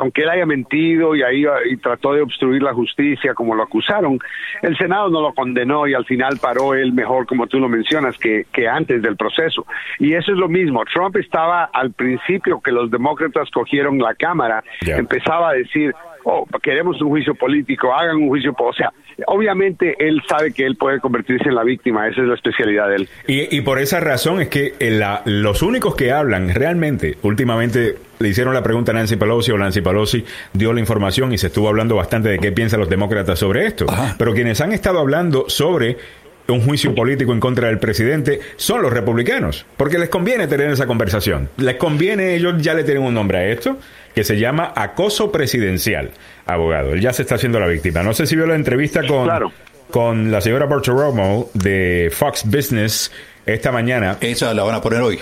aunque 0.00 0.22
él 0.22 0.30
haya 0.30 0.46
mentido 0.46 1.14
y 1.14 1.22
ahí 1.22 1.44
y 1.70 1.76
trató 1.76 2.14
de 2.14 2.22
obstruir 2.22 2.62
la 2.62 2.72
justicia 2.72 3.34
como 3.34 3.54
lo 3.54 3.62
acusaron, 3.62 4.18
el 4.62 4.76
Senado 4.78 5.10
no 5.10 5.20
lo 5.20 5.34
condenó 5.34 5.86
y 5.86 5.92
al 5.92 6.06
final 6.06 6.38
paró 6.40 6.72
él 6.74 6.94
mejor, 6.94 7.26
como 7.26 7.46
tú 7.46 7.58
lo 7.58 7.68
mencionas, 7.68 8.16
que, 8.16 8.46
que 8.50 8.66
antes 8.66 9.02
del 9.02 9.16
proceso. 9.16 9.66
Y 9.98 10.14
eso 10.14 10.32
es 10.32 10.38
lo 10.38 10.48
mismo. 10.48 10.82
Trump 10.90 11.16
estaba 11.16 11.64
al 11.64 11.92
principio 11.92 12.60
que 12.62 12.72
los 12.72 12.90
demócratas 12.90 13.50
cogieron 13.50 13.98
la 13.98 14.14
Cámara, 14.14 14.64
empezaba 14.80 15.50
a 15.50 15.52
decir, 15.52 15.94
oh, 16.24 16.46
queremos 16.62 17.00
un 17.02 17.10
juicio 17.10 17.34
político, 17.34 17.92
hagan 17.92 18.16
un 18.16 18.28
juicio, 18.28 18.54
o 18.58 18.72
sea, 18.72 18.90
obviamente 19.26 19.96
él 19.98 20.22
sabe 20.26 20.54
que 20.54 20.64
él 20.64 20.76
puede 20.76 21.00
convertirse 21.00 21.50
en 21.50 21.54
la 21.54 21.62
víctima, 21.62 22.08
esa 22.08 22.22
es 22.22 22.26
la 22.26 22.34
especialidad 22.36 22.88
de 22.88 22.96
él. 22.96 23.08
Y, 23.26 23.54
y 23.54 23.60
por 23.60 23.78
esa 23.78 24.00
razón 24.00 24.40
es 24.40 24.48
que 24.48 24.72
la, 24.80 25.20
los 25.26 25.60
únicos 25.60 25.94
que 25.94 26.10
hablan 26.10 26.54
realmente, 26.54 27.18
últimamente 27.22 27.96
le 28.20 28.28
hicieron 28.28 28.52
la 28.52 28.62
pregunta 28.62 28.92
a 28.92 28.94
Nancy 28.94 29.16
Pelosi 29.16 29.50
o 29.50 29.56
Nancy 29.56 29.80
Pelosi 29.80 30.22
dio 30.52 30.74
la 30.74 30.80
información 30.80 31.32
y 31.32 31.38
se 31.38 31.46
estuvo 31.46 31.68
hablando 31.68 31.96
bastante 31.96 32.28
de 32.28 32.38
qué 32.38 32.52
piensan 32.52 32.78
los 32.78 32.90
demócratas 32.90 33.38
sobre 33.38 33.66
esto. 33.66 33.86
Pero 34.18 34.34
quienes 34.34 34.60
han 34.60 34.72
estado 34.72 34.98
hablando 34.98 35.46
sobre 35.48 35.96
un 36.48 36.60
juicio 36.60 36.94
político 36.94 37.32
en 37.32 37.40
contra 37.40 37.68
del 37.68 37.78
presidente 37.78 38.40
son 38.56 38.82
los 38.82 38.92
republicanos, 38.92 39.64
porque 39.78 39.98
les 39.98 40.10
conviene 40.10 40.48
tener 40.48 40.70
esa 40.70 40.86
conversación. 40.86 41.48
Les 41.56 41.76
conviene, 41.76 42.34
ellos 42.34 42.60
ya 42.60 42.74
le 42.74 42.84
tienen 42.84 43.04
un 43.04 43.14
nombre 43.14 43.38
a 43.38 43.48
esto, 43.48 43.78
que 44.14 44.22
se 44.22 44.38
llama 44.38 44.74
acoso 44.76 45.32
presidencial, 45.32 46.10
abogado. 46.44 46.92
Él 46.92 47.00
ya 47.00 47.14
se 47.14 47.22
está 47.22 47.36
haciendo 47.36 47.58
la 47.58 47.68
víctima. 47.68 48.02
No 48.02 48.12
sé 48.12 48.26
si 48.26 48.36
vio 48.36 48.46
la 48.46 48.54
entrevista 48.54 49.06
con, 49.06 49.30
con 49.90 50.30
la 50.30 50.42
señora 50.42 50.66
Romo 50.66 51.48
de 51.54 52.12
Fox 52.12 52.42
Business 52.44 53.10
esta 53.46 53.72
mañana. 53.72 54.18
Esa 54.20 54.52
la 54.52 54.62
van 54.62 54.74
a 54.74 54.82
poner 54.82 55.00
hoy. 55.00 55.18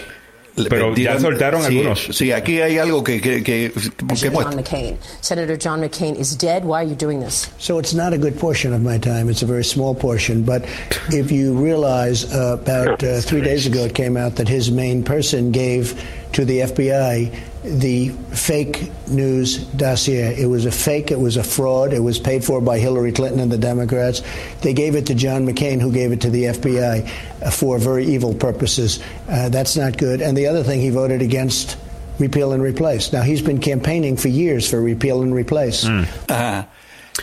Pero 0.69 0.95
ya 0.95 1.19
soltaron 1.19 1.62
sí, 1.62 1.67
algunos. 1.67 2.09
Sí, 2.12 2.33
aquí 2.33 2.61
hay 2.61 2.79
algo 2.79 3.03
que, 3.05 3.21
que, 3.21 3.43
que, 3.43 3.73
que 3.73 4.31
John 4.31 4.57
McCain. 4.57 4.99
Senator 5.21 5.57
John 5.57 5.81
McCain 5.81 6.17
is 6.17 6.37
dead. 6.37 6.65
Why 6.65 6.83
are 6.83 6.88
you 6.88 6.97
doing 6.97 7.21
this? 7.21 7.50
So 7.59 7.79
it's 7.79 7.95
not 7.95 8.12
a 8.12 8.19
good 8.19 8.38
portion 8.38 8.73
of 8.73 8.83
my 8.83 8.99
time. 8.99 9.29
It's 9.29 9.43
a 9.43 9.47
very 9.47 9.65
small 9.65 9.95
portion. 9.95 10.43
But 10.43 10.65
if 11.11 11.31
you 11.31 11.55
realize, 11.55 12.25
uh, 12.33 12.59
about 12.61 13.03
uh, 13.03 13.21
three 13.21 13.41
days 13.41 13.67
ago, 13.67 13.85
it 13.85 13.95
came 13.95 14.17
out 14.17 14.37
that 14.37 14.49
his 14.49 14.71
main 14.71 15.05
person 15.05 15.53
gave 15.53 15.95
to 16.33 16.45
the 16.45 16.61
FBI 16.61 17.35
the 17.69 18.09
fake 18.31 18.91
news 19.09 19.59
dossier. 19.59 20.35
It 20.41 20.47
was 20.47 20.67
a 20.67 20.71
fake, 20.71 21.11
it 21.11 21.19
was 21.21 21.37
a 21.37 21.45
fraud, 21.45 21.93
it 21.93 22.01
was 22.01 22.19
paid 22.19 22.45
for 22.45 22.61
by 22.61 22.79
Hillary 22.79 23.13
Clinton 23.13 23.41
and 23.41 23.51
the 23.51 23.59
Democrats. 23.59 24.23
They 24.63 24.73
gave 24.73 24.95
it 24.95 25.07
to 25.07 25.15
John 25.15 25.47
McCain, 25.47 25.81
who 25.81 25.93
gave 25.93 26.13
it 26.13 26.21
to 26.23 26.31
the 26.31 26.45
FBI 26.45 27.09
uh, 27.43 27.51
for 27.51 27.79
very 27.79 28.07
evil 28.07 28.35
purposes. 28.35 29.01
Uh, 29.29 29.49
that's 29.49 29.77
not 29.77 29.99
good. 29.99 30.21
And 30.21 30.37
the 30.37 30.47
other 30.47 30.63
thing, 30.63 30.81
he 30.81 30.91
voted 30.91 31.23
against 31.23 31.77
repeal 32.19 32.53
and 32.53 32.63
replace. 32.63 33.13
Now, 33.13 33.23
he's 33.23 33.43
been 33.43 33.61
campaigning 33.61 34.17
for 34.17 34.29
years 34.29 34.69
for 34.69 34.81
repeal 34.81 35.23
and 35.23 35.35
replace. 35.35 35.85
Mm. 35.85 36.07
Uh, 36.29 36.65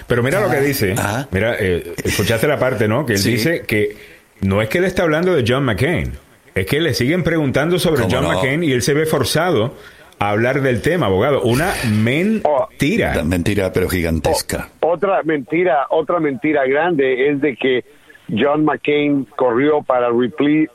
Pero 0.07 0.21
mira 0.23 0.41
lo 0.41 0.49
que 0.49 0.61
dice. 0.61 0.95
Mira, 1.31 1.55
eh, 1.59 1.95
escuchaste 2.03 2.47
la 2.47 2.59
parte, 2.59 2.87
¿no? 2.87 3.05
Que 3.05 3.13
él 3.13 3.19
sí. 3.19 3.31
dice 3.31 3.61
que 3.61 3.95
no 4.41 4.61
es 4.61 4.69
que 4.69 4.79
él 4.79 4.83
está 4.83 5.03
hablando 5.03 5.33
de 5.33 5.45
John 5.47 5.63
McCain. 5.63 6.13
Es 6.53 6.65
que 6.65 6.79
le 6.79 6.93
siguen 6.93 7.23
preguntando 7.23 7.79
sobre 7.79 8.03
John 8.03 8.23
no? 8.23 8.33
McCain 8.33 8.63
y 8.63 8.71
él 8.71 8.81
se 8.81 8.93
ve 8.93 9.05
forzado 9.05 9.75
a 10.19 10.29
hablar 10.29 10.61
del 10.61 10.81
tema, 10.81 11.07
abogado. 11.07 11.41
Una 11.43 11.73
mentira. 11.91 13.11
Una 13.13 13.23
mentira, 13.23 13.71
pero 13.73 13.89
gigantesca. 13.89 14.69
otra 14.81 15.21
mentira, 15.23 15.87
otra 15.89 16.19
mentira 16.19 16.65
grande 16.65 17.29
es 17.29 17.41
de 17.41 17.55
que 17.55 17.83
John 18.29 18.65
McCain 18.65 19.25
corrió 19.35 19.81
para 19.83 20.09
repeal, 20.09 20.69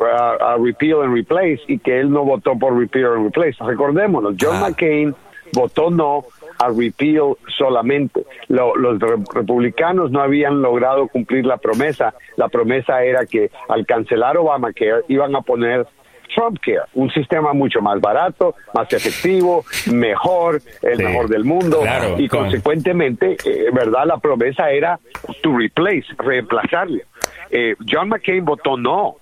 repeal 0.62 1.02
and 1.02 1.14
replace 1.14 1.61
y 1.66 1.78
que 1.78 1.99
él 2.00 2.11
no 2.11 2.25
votó 2.25 2.59
por 2.59 2.78
repeal 2.78 3.14
and 3.14 3.25
replace. 3.25 3.56
Recordémonos, 3.64 4.35
John 4.40 4.56
ah. 4.56 4.68
McCain 4.68 5.14
votó 5.52 5.90
no 5.90 6.25
a 6.59 6.68
repeal 6.68 7.35
solamente. 7.59 8.25
Lo- 8.49 8.76
los 8.76 9.00
re- 9.00 9.16
republicanos 9.35 10.11
no 10.12 10.20
habían 10.20 10.62
logrado 10.62 11.09
cumplir 11.09 11.44
la 11.47 11.56
promesa. 11.56 12.14
La 12.37 12.49
promesa 12.49 13.02
era 13.02 13.26
que 13.26 13.50
al 13.68 13.85
cancelar 13.87 14.37
Obamacare 14.37 15.02
iban 15.09 15.35
a 15.35 15.40
poner 15.40 15.87
Trumpcare, 16.35 16.83
un 16.95 17.11
sistema 17.11 17.53
mucho 17.53 17.81
más 17.81 18.01
barato, 18.01 18.55
más 18.75 18.93
efectivo, 18.93 19.65
mejor, 19.93 20.61
el 20.83 20.97
Sí. 20.99 21.03
mejor 21.05 21.29
del 21.29 21.45
mundo 21.45 21.81
Claro, 21.81 22.15
y 22.19 22.29
con- 22.29 22.41
consecuentemente, 22.41 23.37
eh, 23.45 23.67
verdad, 23.73 24.05
la 24.07 24.19
promesa 24.19 24.71
era 24.71 24.99
to 25.43 25.57
replace, 25.57 26.05
reemplazarle. 26.19 27.05
Eh, 27.51 27.75
John 27.91 28.09
McCain 28.09 28.45
votó 28.45 28.77
no 28.77 29.17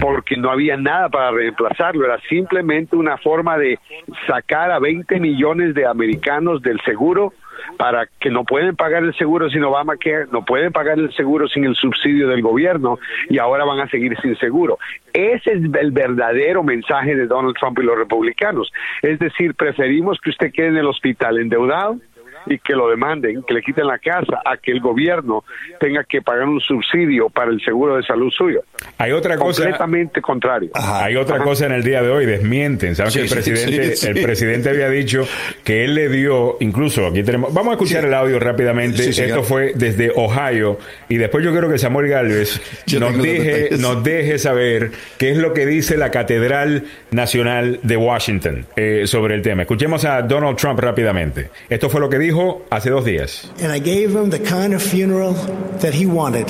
porque 0.00 0.36
no 0.36 0.50
había 0.50 0.76
nada 0.76 1.08
para 1.08 1.30
reemplazarlo, 1.30 2.04
era 2.04 2.20
simplemente 2.28 2.96
una 2.96 3.16
forma 3.18 3.56
de 3.58 3.78
sacar 4.26 4.70
a 4.70 4.78
20 4.78 5.20
millones 5.20 5.74
de 5.74 5.86
americanos 5.86 6.62
del 6.62 6.80
seguro 6.80 7.32
para 7.76 8.08
que 8.20 8.30
no 8.30 8.44
pueden 8.44 8.76
pagar 8.76 9.04
el 9.04 9.14
seguro 9.14 9.50
sin 9.50 9.64
Obamacare, 9.64 10.26
no 10.32 10.44
pueden 10.44 10.72
pagar 10.72 10.98
el 10.98 11.12
seguro 11.14 11.48
sin 11.48 11.64
el 11.64 11.74
subsidio 11.74 12.28
del 12.28 12.42
gobierno 12.42 12.98
y 13.28 13.38
ahora 13.38 13.64
van 13.64 13.80
a 13.80 13.88
seguir 13.88 14.16
sin 14.20 14.36
seguro. 14.36 14.78
Ese 15.12 15.52
es 15.52 15.62
el 15.62 15.90
verdadero 15.90 16.62
mensaje 16.62 17.14
de 17.14 17.26
Donald 17.26 17.56
Trump 17.58 17.78
y 17.78 17.82
los 17.82 17.98
republicanos. 17.98 18.72
Es 19.02 19.18
decir, 19.18 19.54
preferimos 19.54 20.18
que 20.20 20.30
usted 20.30 20.52
quede 20.52 20.68
en 20.68 20.76
el 20.76 20.86
hospital 20.86 21.38
endeudado 21.38 21.98
y 22.46 22.58
que 22.58 22.74
lo 22.74 22.88
demanden, 22.88 23.42
que 23.42 23.54
le 23.54 23.62
quiten 23.62 23.86
la 23.86 23.98
casa, 23.98 24.40
a 24.44 24.56
que 24.56 24.72
el 24.72 24.80
gobierno 24.80 25.44
tenga 25.80 26.04
que 26.04 26.22
pagar 26.22 26.48
un 26.48 26.60
subsidio 26.60 27.28
para 27.28 27.50
el 27.50 27.60
seguro 27.60 27.96
de 27.96 28.02
salud 28.02 28.30
suyo. 28.30 28.62
Hay 28.98 29.12
otra 29.12 29.36
cosa. 29.36 29.62
Completamente 29.62 30.20
contrario. 30.20 30.70
Hay 30.74 31.16
otra 31.16 31.38
cosa 31.38 31.66
en 31.66 31.72
el 31.72 31.82
día 31.84 32.02
de 32.02 32.10
hoy, 32.10 32.26
desmienten. 32.26 32.94
¿Saben 32.96 33.12
Sí, 33.12 33.18
que 33.18 33.24
el 33.24 33.30
presidente, 33.30 33.90
sí, 33.90 33.96
sí. 33.96 34.06
el 34.08 34.22
presidente 34.22 34.70
había 34.70 34.88
dicho 34.88 35.26
que 35.64 35.84
él 35.84 35.94
le 35.94 36.08
dio, 36.08 36.56
incluso 36.60 37.06
aquí 37.06 37.22
tenemos, 37.22 37.52
vamos 37.54 37.70
a 37.70 37.74
escuchar 37.74 38.04
el 38.04 38.14
audio 38.14 38.38
rápidamente. 38.38 39.02
Sí, 39.02 39.12
sí, 39.12 39.22
Esto 39.22 39.42
fue 39.42 39.72
desde 39.74 40.10
Ohio 40.14 40.78
y 41.08 41.16
después 41.16 41.44
yo 41.44 41.52
quiero 41.52 41.68
que 41.68 41.78
Samuel 41.78 42.08
Galvez 42.08 42.60
Yo 42.86 43.00
nos 43.00 43.16
deje, 43.20 43.76
nos 43.78 44.02
deje 44.02 44.38
saber 44.38 44.90
qué 45.16 45.30
es 45.30 45.36
lo 45.38 45.52
que 45.54 45.66
dice 45.66 45.96
la 45.96 46.10
Catedral 46.10 46.84
Nacional 47.10 47.80
de 47.82 47.96
Washington 47.96 48.66
eh, 48.76 49.02
sobre 49.06 49.34
el 49.34 49.42
tema. 49.42 49.62
Escuchemos 49.62 50.04
a 50.04 50.22
Donald 50.22 50.56
Trump 50.56 50.78
rápidamente. 50.80 51.50
Esto 51.68 51.88
fue 51.90 52.00
lo 52.00 52.08
que 52.08 52.18
dijo 52.18 52.64
hace 52.70 52.90
dos 52.90 53.04
días. 53.04 53.50
And 53.62 53.74
I 53.74 53.78
gave 53.80 54.12
him 54.12 54.30
the 54.30 54.40
kind 54.40 54.74
of 54.74 54.82
funeral 54.82 55.34
that 55.80 55.92
he 55.94 56.06
wanted, 56.06 56.46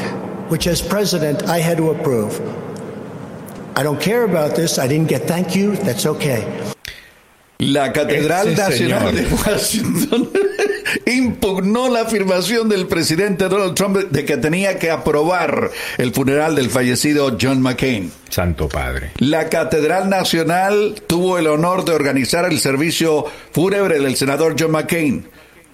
which 0.50 0.66
as 0.66 0.80
president 0.82 1.48
I 1.48 1.60
had 1.60 1.76
to 1.78 1.90
approve. 1.90 2.40
I 3.76 3.82
don't 3.82 4.00
care 4.00 4.24
about 4.24 4.56
this. 4.56 4.78
I 4.78 4.88
didn't 4.88 5.08
get 5.08 5.26
thank 5.28 5.54
you. 5.54 5.76
That's 5.76 6.04
okay. 6.06 6.44
La 7.60 7.92
Catedral 7.92 8.48
Ese 8.48 8.56
Nacional 8.56 9.14
señor. 9.14 9.14
de 9.14 9.34
Washington 9.34 10.30
impugnó 11.06 11.88
la 11.88 12.02
afirmación 12.02 12.68
del 12.68 12.86
presidente 12.86 13.48
Donald 13.48 13.74
Trump 13.74 13.96
de 13.96 14.24
que 14.24 14.36
tenía 14.36 14.78
que 14.78 14.90
aprobar 14.92 15.70
el 15.98 16.12
funeral 16.12 16.54
del 16.54 16.70
fallecido 16.70 17.36
John 17.40 17.60
McCain. 17.60 18.12
Santo 18.28 18.68
Padre. 18.68 19.10
La 19.18 19.48
Catedral 19.48 20.08
Nacional 20.08 21.02
tuvo 21.08 21.38
el 21.38 21.48
honor 21.48 21.84
de 21.84 21.92
organizar 21.92 22.44
el 22.44 22.60
servicio 22.60 23.26
fúnebre 23.50 23.98
del 23.98 24.14
senador 24.16 24.54
John 24.58 24.70
McCain. 24.70 25.28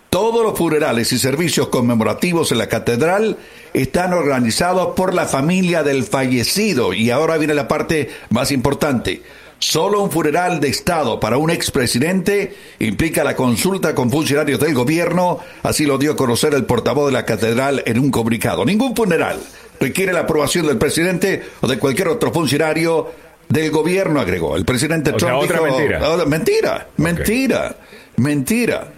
Todos 0.09 0.43
los 0.43 0.57
funerales 0.57 1.13
y 1.13 1.19
servicios 1.19 1.69
conmemorativos 1.69 2.51
en 2.53 2.59
la 2.59 2.69
catedral 2.69 3.37
están 3.75 4.15
organizados 4.15 4.95
por 4.95 5.13
la 5.13 5.27
familia 5.27 5.83
del 5.83 6.05
fallecido. 6.05 6.95
Y 6.95 7.11
ahora 7.11 7.37
viene 7.37 7.53
la 7.55 7.69
parte 7.69 8.09
más 8.31 8.51
importante. 8.53 9.23
Solo 9.59 10.01
un 10.03 10.11
funeral 10.11 10.61
de 10.61 10.69
Estado 10.69 11.21
para 11.21 11.39
un 11.39 11.51
expresidente 11.51 12.55
implica 12.81 13.25
la 13.25 13.35
consulta 13.37 13.95
con 13.95 14.11
funcionarios 14.11 14.61
del 14.61 14.75
gobierno, 14.75 15.41
así 15.63 15.87
lo 15.87 15.97
dio 15.99 16.13
a 16.13 16.17
conocer 16.17 16.55
el 16.55 16.65
portavoz 16.65 17.07
de 17.07 17.13
la 17.13 17.25
catedral 17.25 17.83
en 17.87 17.99
un 17.99 18.11
comunicado. 18.11 18.65
Ningún 18.65 18.95
funeral 18.95 19.39
requiere 19.81 20.13
la 20.13 20.21
aprobación 20.21 20.67
del 20.67 20.77
presidente 20.77 21.43
o 21.61 21.67
de 21.67 21.79
cualquier 21.79 22.09
otro 22.09 22.33
funcionario 22.33 23.11
del 23.49 23.71
gobierno, 23.71 24.21
agregó. 24.21 24.57
El 24.57 24.65
presidente 24.65 25.11
O 25.11 25.19
sea, 25.19 25.29
Trump 25.31 25.43
otra 25.45 25.61
dijo, 25.61 25.77
mentira. 25.79 26.01
"Ah, 26.03 26.25
mentira, 26.27 26.89
mentira, 26.97 27.77
mentira. 28.17 28.89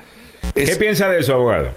¿Qué 0.54 0.76
piensa 0.76 1.08
de 1.08 1.20
eso, 1.20 1.34
abogado? 1.34 1.70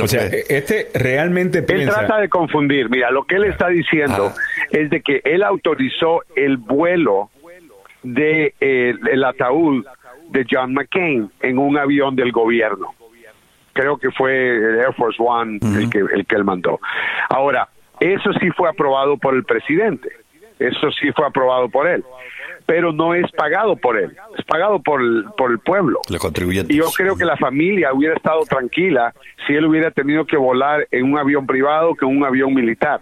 O 0.00 0.06
sea, 0.08 0.26
este 0.26 0.88
realmente 0.94 1.58
Él 1.58 1.64
piensa... 1.64 1.98
trata 2.00 2.20
de 2.20 2.28
confundir. 2.28 2.88
Mira, 2.88 3.10
lo 3.10 3.24
que 3.24 3.36
él 3.36 3.44
está 3.44 3.68
diciendo 3.68 4.32
Ah. 4.34 4.40
es 4.70 4.90
de 4.90 5.00
que 5.00 5.20
él 5.24 5.42
autorizó 5.42 6.22
el 6.36 6.56
vuelo 6.56 7.30
de 8.02 8.54
eh, 8.60 8.94
el 9.10 9.24
ataúd 9.24 9.84
de 10.30 10.46
John 10.50 10.72
McCain 10.74 11.30
en 11.40 11.58
un 11.58 11.76
avión 11.78 12.16
del 12.16 12.32
gobierno. 12.32 12.94
Creo 13.74 13.96
que 13.96 14.10
fue 14.10 14.56
el 14.56 14.78
Air 14.80 14.94
Force 14.94 15.16
One 15.22 15.58
el, 15.62 15.88
que, 15.88 15.98
el 15.98 16.26
que 16.26 16.36
él 16.36 16.44
mandó. 16.44 16.78
Ahora, 17.30 17.68
eso 18.00 18.32
sí 18.40 18.50
fue 18.50 18.68
aprobado 18.68 19.16
por 19.16 19.34
el 19.34 19.44
presidente. 19.44 20.10
Eso 20.68 20.90
sí 20.92 21.10
fue 21.14 21.26
aprobado 21.26 21.68
por 21.68 21.86
él. 21.86 22.04
Pero 22.66 22.92
no 22.92 23.14
es 23.14 23.30
pagado 23.32 23.76
por 23.76 23.98
él. 23.98 24.16
Es 24.38 24.44
pagado 24.44 24.80
por 24.80 25.00
el, 25.02 25.24
por 25.36 25.50
el 25.50 25.58
pueblo. 25.58 26.00
Contribuyentes. 26.20 26.74
Y 26.74 26.78
yo 26.78 26.86
creo 26.96 27.16
que 27.16 27.24
la 27.24 27.36
familia 27.36 27.92
hubiera 27.92 28.14
estado 28.14 28.42
tranquila 28.44 29.12
si 29.46 29.54
él 29.54 29.66
hubiera 29.66 29.90
tenido 29.90 30.24
que 30.24 30.36
volar 30.36 30.86
en 30.90 31.12
un 31.12 31.18
avión 31.18 31.46
privado 31.46 31.94
que 31.94 32.04
en 32.04 32.16
un 32.16 32.24
avión 32.24 32.54
militar. 32.54 33.00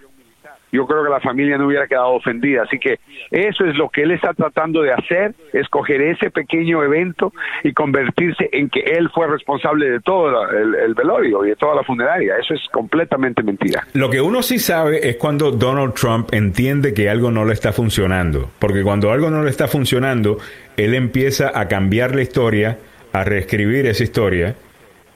Yo 0.73 0.87
creo 0.87 1.05
que 1.05 1.11
la 1.11 1.21
familia 1.21 1.59
no 1.59 1.67
hubiera 1.67 1.87
quedado 1.87 2.11
ofendida. 2.11 2.63
Así 2.63 2.79
que 2.79 3.01
eso 3.31 3.65
es 3.65 3.77
lo 3.77 3.89
que 3.89 4.03
él 4.03 4.13
está 4.13 4.35
tratando 4.35 4.83
de 4.83 4.93
hacer, 4.93 5.35
escoger 5.53 6.01
ese 6.03 6.31
pequeño 6.31 6.83
evento 6.83 7.33
y 7.65 7.73
convertirse 7.73 8.49
en 8.53 8.69
que 8.69 8.81
él 8.81 9.11
fue 9.13 9.27
responsable 9.27 9.91
de 9.91 10.01
todo 10.01 10.49
el, 10.51 10.75
el 10.75 10.95
velorio 10.95 11.45
y 11.45 11.51
de 11.51 11.57
toda 11.57 11.75
la 11.75 11.83
funeraria. 11.83 12.37
Eso 12.37 12.55
es 12.55 12.61
completamente 12.73 13.43
mentira. 13.43 13.87
Lo 13.95 14.11
que 14.11 14.21
uno 14.21 14.43
sí 14.43 14.59
sabe 14.59 15.09
es 15.09 15.17
cuando 15.17 15.51
Donald 15.51 15.95
Trump 15.95 16.33
entiende 16.33 16.95
que 16.95 17.11
algo 17.11 17.31
no 17.31 17.45
le 17.45 17.53
está 17.53 17.73
funcionando. 17.73 18.51
Porque 18.59 18.83
cuando 18.83 19.13
algo 19.13 19.31
no 19.31 19.43
le 19.43 19.51
está 19.51 19.69
funcionando, 19.69 20.39
él 20.77 20.95
empieza 20.95 21.59
a 21.59 21.69
cambiar 21.69 22.15
la 22.15 22.23
historia, 22.23 22.79
a 23.13 23.25
reescribir 23.25 23.87
esa 23.87 24.05
historia 24.05 24.55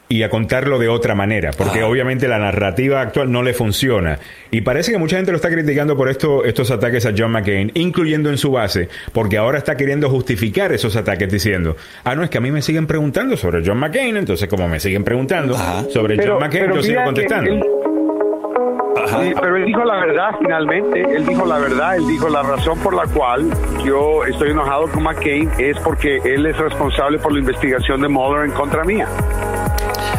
y 0.08 0.22
a 0.22 0.28
contarlo 0.30 0.78
de 0.78 0.88
otra 0.88 1.14
manera. 1.14 1.50
Porque 1.56 1.80
Ah. 1.80 1.86
obviamente 1.88 2.28
la 2.28 2.38
narrativa 2.38 3.00
actual 3.00 3.32
no 3.32 3.42
le 3.42 3.54
funciona. 3.54 4.18
Y 4.50 4.60
parece 4.60 4.92
que 4.92 4.98
mucha 4.98 5.16
gente 5.16 5.30
lo 5.32 5.36
está 5.36 5.50
criticando 5.50 5.96
por 5.96 6.08
esto, 6.08 6.44
estos 6.44 6.70
ataques 6.70 7.06
a 7.06 7.12
John 7.16 7.32
McCain, 7.32 7.70
incluyendo 7.74 8.30
en 8.30 8.38
su 8.38 8.50
base, 8.52 8.88
porque 9.12 9.38
ahora 9.38 9.58
está 9.58 9.76
queriendo 9.76 10.10
justificar 10.10 10.72
esos 10.72 10.94
ataques 10.96 11.30
diciendo, 11.32 11.76
ah, 12.04 12.14
no, 12.14 12.22
es 12.22 12.30
que 12.30 12.38
a 12.38 12.40
mí 12.40 12.50
me 12.50 12.62
siguen 12.62 12.86
preguntando 12.86 13.36
sobre 13.36 13.62
John 13.64 13.78
McCain, 13.78 14.16
entonces 14.16 14.48
como 14.48 14.68
me 14.68 14.78
siguen 14.78 15.04
preguntando 15.04 15.54
Ajá. 15.54 15.84
sobre 15.90 16.16
John 16.24 16.38
McCain, 16.38 16.72
yo 16.72 16.82
sigo 16.82 17.02
contestando. 17.04 17.50
él- 17.50 17.62
Sí, 19.06 19.32
pero 19.40 19.56
él 19.56 19.64
dijo 19.66 19.84
la 19.84 19.96
verdad 20.06 20.30
finalmente, 20.40 21.00
él 21.02 21.26
dijo 21.26 21.44
la 21.44 21.58
verdad, 21.58 21.96
él 21.96 22.06
dijo 22.06 22.28
la 22.28 22.42
razón 22.42 22.78
por 22.78 22.94
la 22.94 23.04
cual 23.12 23.50
yo 23.84 24.24
estoy 24.24 24.50
enojado 24.50 24.88
con 24.88 25.02
McCain 25.02 25.50
es 25.58 25.78
porque 25.80 26.18
él 26.24 26.46
es 26.46 26.56
responsable 26.56 27.18
por 27.18 27.32
la 27.32 27.40
investigación 27.40 28.00
de 28.00 28.08
Mueller 28.08 28.46
en 28.46 28.52
contra 28.52 28.82
mía. 28.84 29.06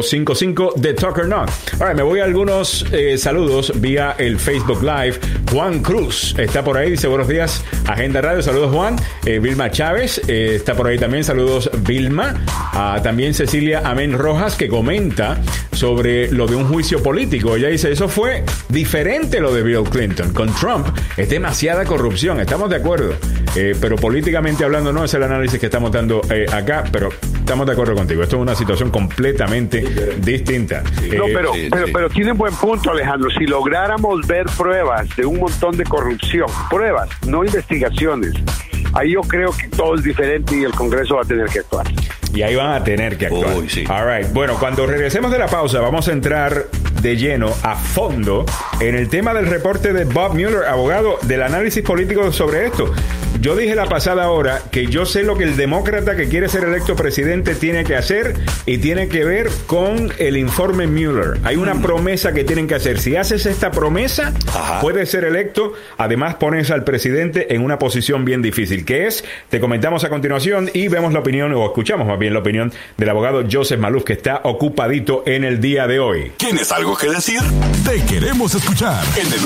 de 0.76 0.94
Tucker 0.94 1.26
Nunn. 1.26 1.46
Ahora 1.80 1.94
me 1.94 2.02
voy 2.02 2.20
a 2.20 2.24
algunos 2.24 2.84
eh, 2.92 3.16
saludos 3.16 3.72
vía 3.80 4.14
el 4.18 4.38
Facebook 4.38 4.82
Live. 4.82 5.18
Juan 5.50 5.80
Cruz 5.80 6.34
está 6.38 6.62
por 6.62 6.76
ahí, 6.76 6.90
dice 6.90 7.06
buenos 7.08 7.28
días, 7.28 7.64
Agenda 7.86 8.20
Radio. 8.20 8.42
Saludos, 8.42 8.72
Juan. 8.74 8.96
Eh, 9.24 9.38
Vilma 9.38 9.70
Chávez 9.70 10.20
eh, 10.28 10.56
está 10.56 10.74
por 10.74 10.86
ahí 10.86 10.98
también. 10.98 11.24
Saludos, 11.24 11.70
Vilma. 11.86 12.34
Ah, 12.46 13.00
también 13.02 13.32
Cecilia 13.32 13.82
Amén 13.84 14.12
Rojas, 14.12 14.54
que 14.54 14.68
comenta 14.68 15.40
sobre 15.72 16.30
lo 16.30 16.46
de 16.46 16.56
un 16.56 16.68
juicio 16.68 17.02
político. 17.02 17.56
Ella 17.56 17.68
dice: 17.68 17.90
Eso 17.90 18.08
fue 18.08 18.44
diferente 18.68 19.40
lo 19.40 19.54
de 19.54 19.62
Bill 19.62 19.84
Clinton. 19.84 20.32
Con 20.32 20.54
Trump 20.54 20.86
es 21.16 21.28
demasiada 21.30 21.84
corrupción. 21.84 22.40
Estamos 22.40 22.68
de 22.70 22.76
acuerdo. 22.76 23.14
Pero 23.80 23.96
políticamente 23.96 24.64
hablando, 24.64 24.92
no 24.92 25.02
es 25.02 25.14
el 25.14 25.22
análisis 25.22 25.58
que 25.58 25.64
estamos 25.64 25.90
dando 25.90 26.20
acá, 26.52 26.84
pero 26.92 27.08
estamos 27.38 27.66
de 27.66 27.72
acuerdo 27.72 27.94
contigo. 27.94 28.22
Esto 28.22 28.36
es 28.36 28.42
una 28.42 28.54
situación 28.54 28.90
completamente 28.90 29.85
distinta. 30.18 30.82
No, 30.82 31.26
Eh, 31.26 31.32
pero, 31.32 31.52
pero, 31.70 31.86
sí. 31.86 31.92
pero 31.92 32.10
tiene 32.10 32.32
buen 32.32 32.54
punto, 32.54 32.90
Alejandro. 32.90 33.30
Si 33.30 33.46
lográramos 33.46 34.26
ver 34.26 34.46
pruebas 34.56 35.08
de 35.16 35.26
un 35.26 35.40
montón 35.40 35.76
de 35.76 35.84
corrupción, 35.84 36.46
pruebas, 36.70 37.08
no 37.26 37.44
investigaciones, 37.44 38.32
ahí 38.94 39.12
yo 39.12 39.20
creo 39.22 39.50
que 39.52 39.68
todo 39.68 39.94
es 39.94 40.02
diferente 40.02 40.56
y 40.56 40.64
el 40.64 40.72
Congreso 40.72 41.16
va 41.16 41.22
a 41.22 41.26
tener 41.26 41.46
que 41.48 41.60
actuar. 41.60 41.86
Y 42.34 42.42
ahí 42.42 42.54
van 42.54 42.72
a 42.72 42.84
tener 42.84 43.16
que 43.16 43.26
actuar. 43.26 43.56
Uy, 43.56 43.68
sí. 43.68 43.84
All 43.88 44.06
right. 44.06 44.30
Bueno, 44.32 44.56
cuando 44.58 44.86
regresemos 44.86 45.30
de 45.30 45.38
la 45.38 45.46
pausa, 45.46 45.80
vamos 45.80 46.06
a 46.08 46.12
entrar 46.12 46.66
de 47.00 47.16
lleno, 47.16 47.50
a 47.62 47.76
fondo, 47.76 48.44
en 48.80 48.94
el 48.94 49.08
tema 49.08 49.32
del 49.32 49.46
reporte 49.46 49.92
de 49.92 50.04
Bob 50.04 50.32
Mueller, 50.34 50.64
abogado, 50.68 51.18
del 51.22 51.42
análisis 51.42 51.82
político 51.82 52.30
sobre 52.32 52.66
esto. 52.66 52.92
Yo 53.40 53.54
dije 53.54 53.74
la 53.74 53.86
pasada 53.86 54.30
hora 54.30 54.62
que 54.70 54.86
yo 54.86 55.06
sé 55.06 55.22
lo 55.22 55.36
que 55.36 55.44
el 55.44 55.56
demócrata 55.56 56.16
que 56.16 56.28
quiere 56.28 56.48
ser 56.48 56.64
electo 56.64 56.96
presidente 56.96 57.54
tiene 57.54 57.84
que 57.84 57.94
hacer 57.94 58.34
y 58.64 58.78
tiene 58.78 59.08
que 59.08 59.24
ver 59.24 59.50
con 59.66 60.12
el 60.18 60.36
informe 60.36 60.86
Mueller. 60.86 61.38
Hay 61.44 61.56
una 61.56 61.80
promesa 61.80 62.32
que 62.32 62.44
tienen 62.44 62.66
que 62.66 62.74
hacer. 62.74 62.98
Si 62.98 63.14
haces 63.16 63.46
esta 63.46 63.70
promesa, 63.70 64.32
Ajá. 64.48 64.80
puedes 64.80 65.10
ser 65.10 65.24
electo. 65.24 65.74
Además, 65.98 66.36
pones 66.36 66.70
al 66.70 66.84
presidente 66.84 67.54
en 67.54 67.62
una 67.62 67.78
posición 67.78 68.24
bien 68.24 68.42
difícil, 68.42 68.84
que 68.84 69.06
es, 69.06 69.24
te 69.50 69.60
comentamos 69.60 70.04
a 70.04 70.08
continuación 70.08 70.70
y 70.72 70.88
vemos 70.88 71.12
la 71.12 71.20
opinión, 71.20 71.52
o 71.54 71.64
escuchamos 71.66 72.06
más 72.06 72.18
bien 72.18 72.32
la 72.32 72.40
opinión 72.40 72.72
del 72.96 73.08
abogado 73.08 73.44
Joseph 73.50 73.78
Maluf, 73.78 74.04
que 74.04 74.14
está 74.14 74.40
ocupadito 74.44 75.22
en 75.26 75.44
el 75.44 75.60
día 75.60 75.86
de 75.86 76.00
hoy. 76.00 76.32
¿Tienes 76.36 76.72
algo 76.72 76.96
que 76.96 77.10
decir? 77.10 77.40
Te 77.84 78.02
queremos 78.06 78.54
escuchar 78.54 79.04
en 79.16 79.32
el 79.32 79.40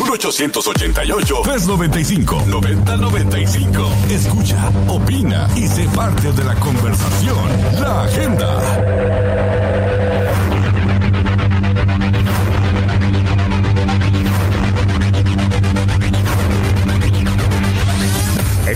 1-888-395-9095. 3.80 4.10
Escucha, 4.10 4.70
opina 4.88 5.48
y 5.56 5.66
sé 5.66 5.88
parte 5.94 6.32
de 6.32 6.44
la 6.44 6.54
conversación. 6.56 7.36
La 7.80 8.02
agenda. 8.02 9.69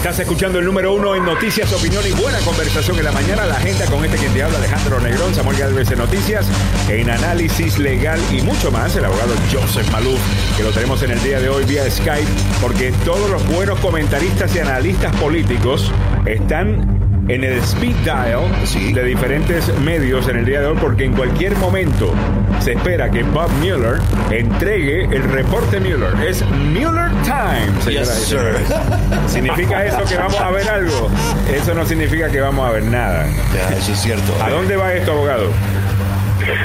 Estás 0.05 0.21
escuchando 0.21 0.59
el 0.59 0.67
número 0.67 0.93
uno 0.93 1.15
en 1.15 1.25
noticias, 1.25 1.73
opinión 1.73 2.03
y 2.07 2.13
buena 2.13 2.39
conversación 2.41 2.99
en 2.99 3.07
la 3.07 3.13
mañana. 3.13 3.47
La 3.47 3.55
agenda 3.55 3.87
con 3.87 4.05
este 4.05 4.19
quien 4.19 4.35
te 4.35 4.43
habla, 4.43 4.59
Alejandro 4.59 5.01
Negrón, 5.01 5.35
Samuel 5.35 5.57
Galvez 5.57 5.97
Noticias, 5.97 6.47
en 6.91 7.09
análisis 7.09 7.79
legal 7.79 8.21
y 8.31 8.43
mucho 8.43 8.71
más. 8.71 8.95
El 8.97 9.07
abogado 9.07 9.33
Joseph 9.51 9.91
Maluf, 9.91 10.21
que 10.59 10.63
lo 10.63 10.73
tenemos 10.73 11.03
en 11.05 11.13
el 11.13 11.23
día 11.23 11.41
de 11.41 11.49
hoy 11.49 11.65
vía 11.65 11.91
Skype, 11.91 12.29
porque 12.61 12.93
todos 13.07 13.31
los 13.31 13.47
buenos 13.47 13.81
comentaristas 13.81 14.55
y 14.55 14.59
analistas 14.59 15.17
políticos 15.17 15.91
están 16.27 17.14
en 17.29 17.43
el 17.45 17.55
speed 17.59 17.95
dial 18.05 18.41
Sí. 18.65 18.93
de 18.93 19.03
diferentes 19.05 19.73
medios 19.81 20.29
en 20.29 20.39
el 20.39 20.45
día 20.45 20.61
de 20.61 20.67
hoy, 20.67 20.77
porque 20.81 21.05
en 21.05 21.15
cualquier 21.15 21.57
momento 21.57 22.13
se 22.61 22.73
espera 22.73 23.11
que 23.11 23.23
Bob 23.23 23.51
Mueller 23.61 23.99
entregue 24.31 25.05
el 25.05 25.23
reporte 25.25 25.81
Mueller. 25.81 26.15
Es 26.27 26.45
Mueller 26.51 27.11
Time, 27.25 27.81
señoras 27.81 27.87
y 27.87 27.93
Yes, 27.93 28.09
sir. 28.09 28.39
señores. 28.39 28.75
¿Significa 29.27 29.85
eso 29.87 30.05
que 30.09 30.17
vamos 30.17 30.41
a 30.41 30.51
ver 30.51 30.69
algo? 30.69 31.09
Eso 31.53 31.75
no 31.75 31.85
significa 31.87 32.31
que 32.31 32.41
vamos 32.41 32.69
a 32.69 32.73
ver 32.73 32.83
nada. 32.85 33.27
Ya, 33.55 33.77
eso 33.77 33.93
es 33.93 33.99
cierto. 33.99 34.33
¿A 34.43 34.51
dónde 34.51 34.77
va 34.77 34.93
esto, 34.93 35.13
abogado? 35.13 35.49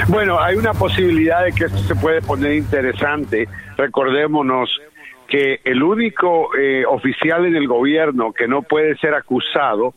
Bueno, 0.08 0.38
hay 0.40 0.56
una 0.56 0.74
posibilidad 0.74 1.42
de 1.44 1.52
que 1.52 1.64
esto 1.64 1.78
se 1.78 1.94
puede 1.94 2.20
poner 2.20 2.52
interesante. 2.52 3.48
Recordémonos 3.78 4.78
que 5.26 5.60
el 5.64 5.82
único 5.82 6.50
eh, 6.58 6.84
oficial 6.86 7.46
en 7.46 7.56
el 7.56 7.66
gobierno 7.66 8.32
que 8.32 8.46
no 8.46 8.62
puede 8.62 8.96
ser 8.98 9.14
acusado 9.14 9.94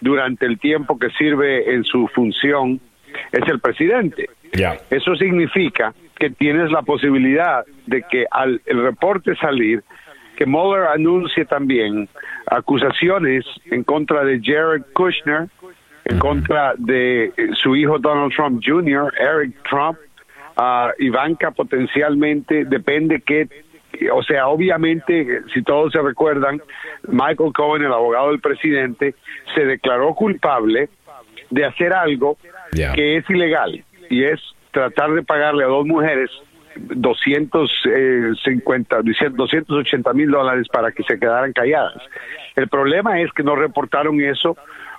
durante 0.00 0.46
el 0.46 0.58
tiempo 0.58 0.98
que 0.98 1.10
sirve 1.10 1.74
en 1.74 1.84
su 1.84 2.08
función 2.08 2.80
es 3.32 3.48
el 3.48 3.60
presidente. 3.60 4.28
Ya. 4.52 4.76
Eso 4.90 5.14
significa 5.16 5.94
que 6.18 6.30
tienes 6.30 6.70
la 6.70 6.82
posibilidad 6.82 7.64
de 7.86 8.02
que 8.02 8.26
al 8.30 8.60
el 8.66 8.82
reporte 8.82 9.36
salir, 9.36 9.82
que 10.36 10.46
Mueller 10.46 10.86
anuncie 10.88 11.44
también 11.44 12.08
acusaciones 12.46 13.44
en 13.66 13.84
contra 13.84 14.24
de 14.24 14.40
Jared 14.42 14.82
Kushner, 14.92 15.48
en 16.04 16.18
contra 16.18 16.74
de 16.76 17.24
eh, 17.24 17.32
su 17.54 17.76
hijo 17.76 17.98
Donald 17.98 18.32
Trump 18.34 18.62
Jr., 18.64 19.12
Eric 19.18 19.54
Trump, 19.68 19.98
a 20.56 20.92
Ivanka 20.98 21.50
potencialmente, 21.50 22.64
depende 22.64 23.20
que, 23.20 23.48
o 24.12 24.22
sea, 24.22 24.48
obviamente, 24.48 25.42
si 25.52 25.62
todos 25.62 25.92
se 25.92 26.00
recuerdan, 26.00 26.62
Michael 27.06 27.52
Cohen, 27.54 27.82
el 27.82 27.92
abogado 27.92 28.30
del 28.30 28.40
presidente, 28.40 29.14
se 29.54 29.64
declaró 29.64 30.14
culpable 30.14 30.88
de 31.50 31.64
hacer 31.64 31.92
algo 31.92 32.38
que 32.72 33.16
es 33.16 33.28
ilegal 33.30 33.84
y 34.10 34.24
es 34.24 34.40
tratar 34.70 35.12
de 35.12 35.22
pagarle 35.22 35.64
a 35.64 35.68
dos 35.68 35.86
mujeres 35.86 36.30
250, 36.76 39.02
280 39.02 40.12
mil 40.12 40.30
dólares 40.30 40.68
para 40.72 40.92
que 40.92 41.02
se 41.02 41.18
quedaran 41.18 41.52
calladas. 41.52 42.00
El 42.54 42.68
problema 42.68 43.20
es 43.20 43.32
que 43.32 43.42
no 43.42 43.56
reportaron 43.56 44.20
eso 44.20 44.56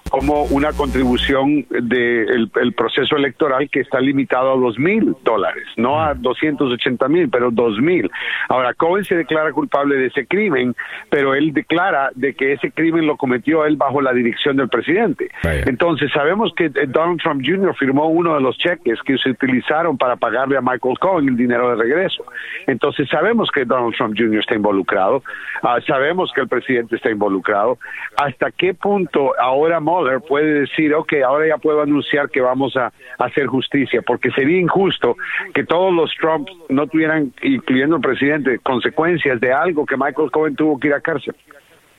como 0.09 0.43
una 0.45 0.73
contribución 0.73 1.65
del 1.69 2.49
el 2.61 2.73
proceso 2.73 3.15
electoral 3.15 3.69
que 3.69 3.81
está 3.81 3.99
limitado 3.99 4.53
a 4.53 4.57
dos 4.57 4.77
mil 4.77 5.15
dólares, 5.23 5.65
no 5.77 6.01
a 6.01 6.13
280 6.13 7.07
mil, 7.07 7.29
pero 7.29 7.51
dos 7.51 7.79
mil. 7.79 8.09
Ahora, 8.47 8.73
Cohen 8.73 9.05
se 9.05 9.15
declara 9.15 9.51
culpable 9.51 9.95
de 9.95 10.07
ese 10.07 10.25
crimen, 10.25 10.75
pero 11.09 11.35
él 11.35 11.53
declara 11.53 12.11
de 12.15 12.33
que 12.33 12.53
ese 12.53 12.71
crimen 12.71 13.05
lo 13.05 13.17
cometió 13.17 13.65
él 13.65 13.77
bajo 13.77 14.01
la 14.01 14.13
dirección 14.13 14.57
del 14.57 14.69
presidente. 14.69 15.29
Vaya. 15.43 15.63
Entonces, 15.67 16.11
sabemos 16.11 16.53
que 16.55 16.65
eh, 16.65 16.87
Donald 16.87 17.21
Trump 17.21 17.41
Jr. 17.45 17.75
firmó 17.75 18.07
uno 18.07 18.35
de 18.35 18.41
los 18.41 18.57
cheques 18.57 19.01
que 19.03 19.17
se 19.17 19.29
utilizaron 19.29 19.97
para 19.97 20.15
pagarle 20.15 20.57
a 20.57 20.61
Michael 20.61 20.97
Cohen 20.99 21.29
el 21.29 21.37
dinero 21.37 21.69
de 21.69 21.75
regreso. 21.75 22.23
Entonces, 22.67 23.07
sabemos 23.09 23.49
que 23.51 23.65
Donald 23.65 23.95
Trump 23.95 24.15
Jr. 24.17 24.39
está 24.39 24.55
involucrado, 24.55 25.23
ah, 25.63 25.79
sabemos 25.85 26.31
que 26.33 26.41
el 26.41 26.47
presidente 26.47 26.95
está 26.95 27.09
involucrado. 27.09 27.77
¿Hasta 28.17 28.51
qué 28.51 28.73
punto 28.73 29.33
ahora 29.39 29.79
Mueller 29.99 30.21
puede 30.21 30.61
decir, 30.61 30.93
ok, 30.93 31.13
ahora 31.25 31.47
ya 31.47 31.57
puedo 31.57 31.81
anunciar 31.81 32.29
que 32.29 32.41
vamos 32.41 32.75
a, 32.75 32.85
a 33.17 33.25
hacer 33.25 33.47
justicia? 33.47 34.01
Porque 34.01 34.31
sería 34.31 34.59
injusto 34.59 35.17
que 35.53 35.63
todos 35.63 35.93
los 35.93 36.13
Trump 36.19 36.47
no 36.69 36.87
tuvieran, 36.87 37.33
incluyendo 37.41 37.97
el 37.97 38.01
presidente, 38.01 38.59
consecuencias 38.59 39.39
de 39.39 39.51
algo 39.51 39.85
que 39.85 39.97
Michael 39.97 40.31
Cohen 40.31 40.55
tuvo 40.55 40.79
que 40.79 40.87
ir 40.87 40.93
a 40.93 41.01
cárcel. 41.01 41.35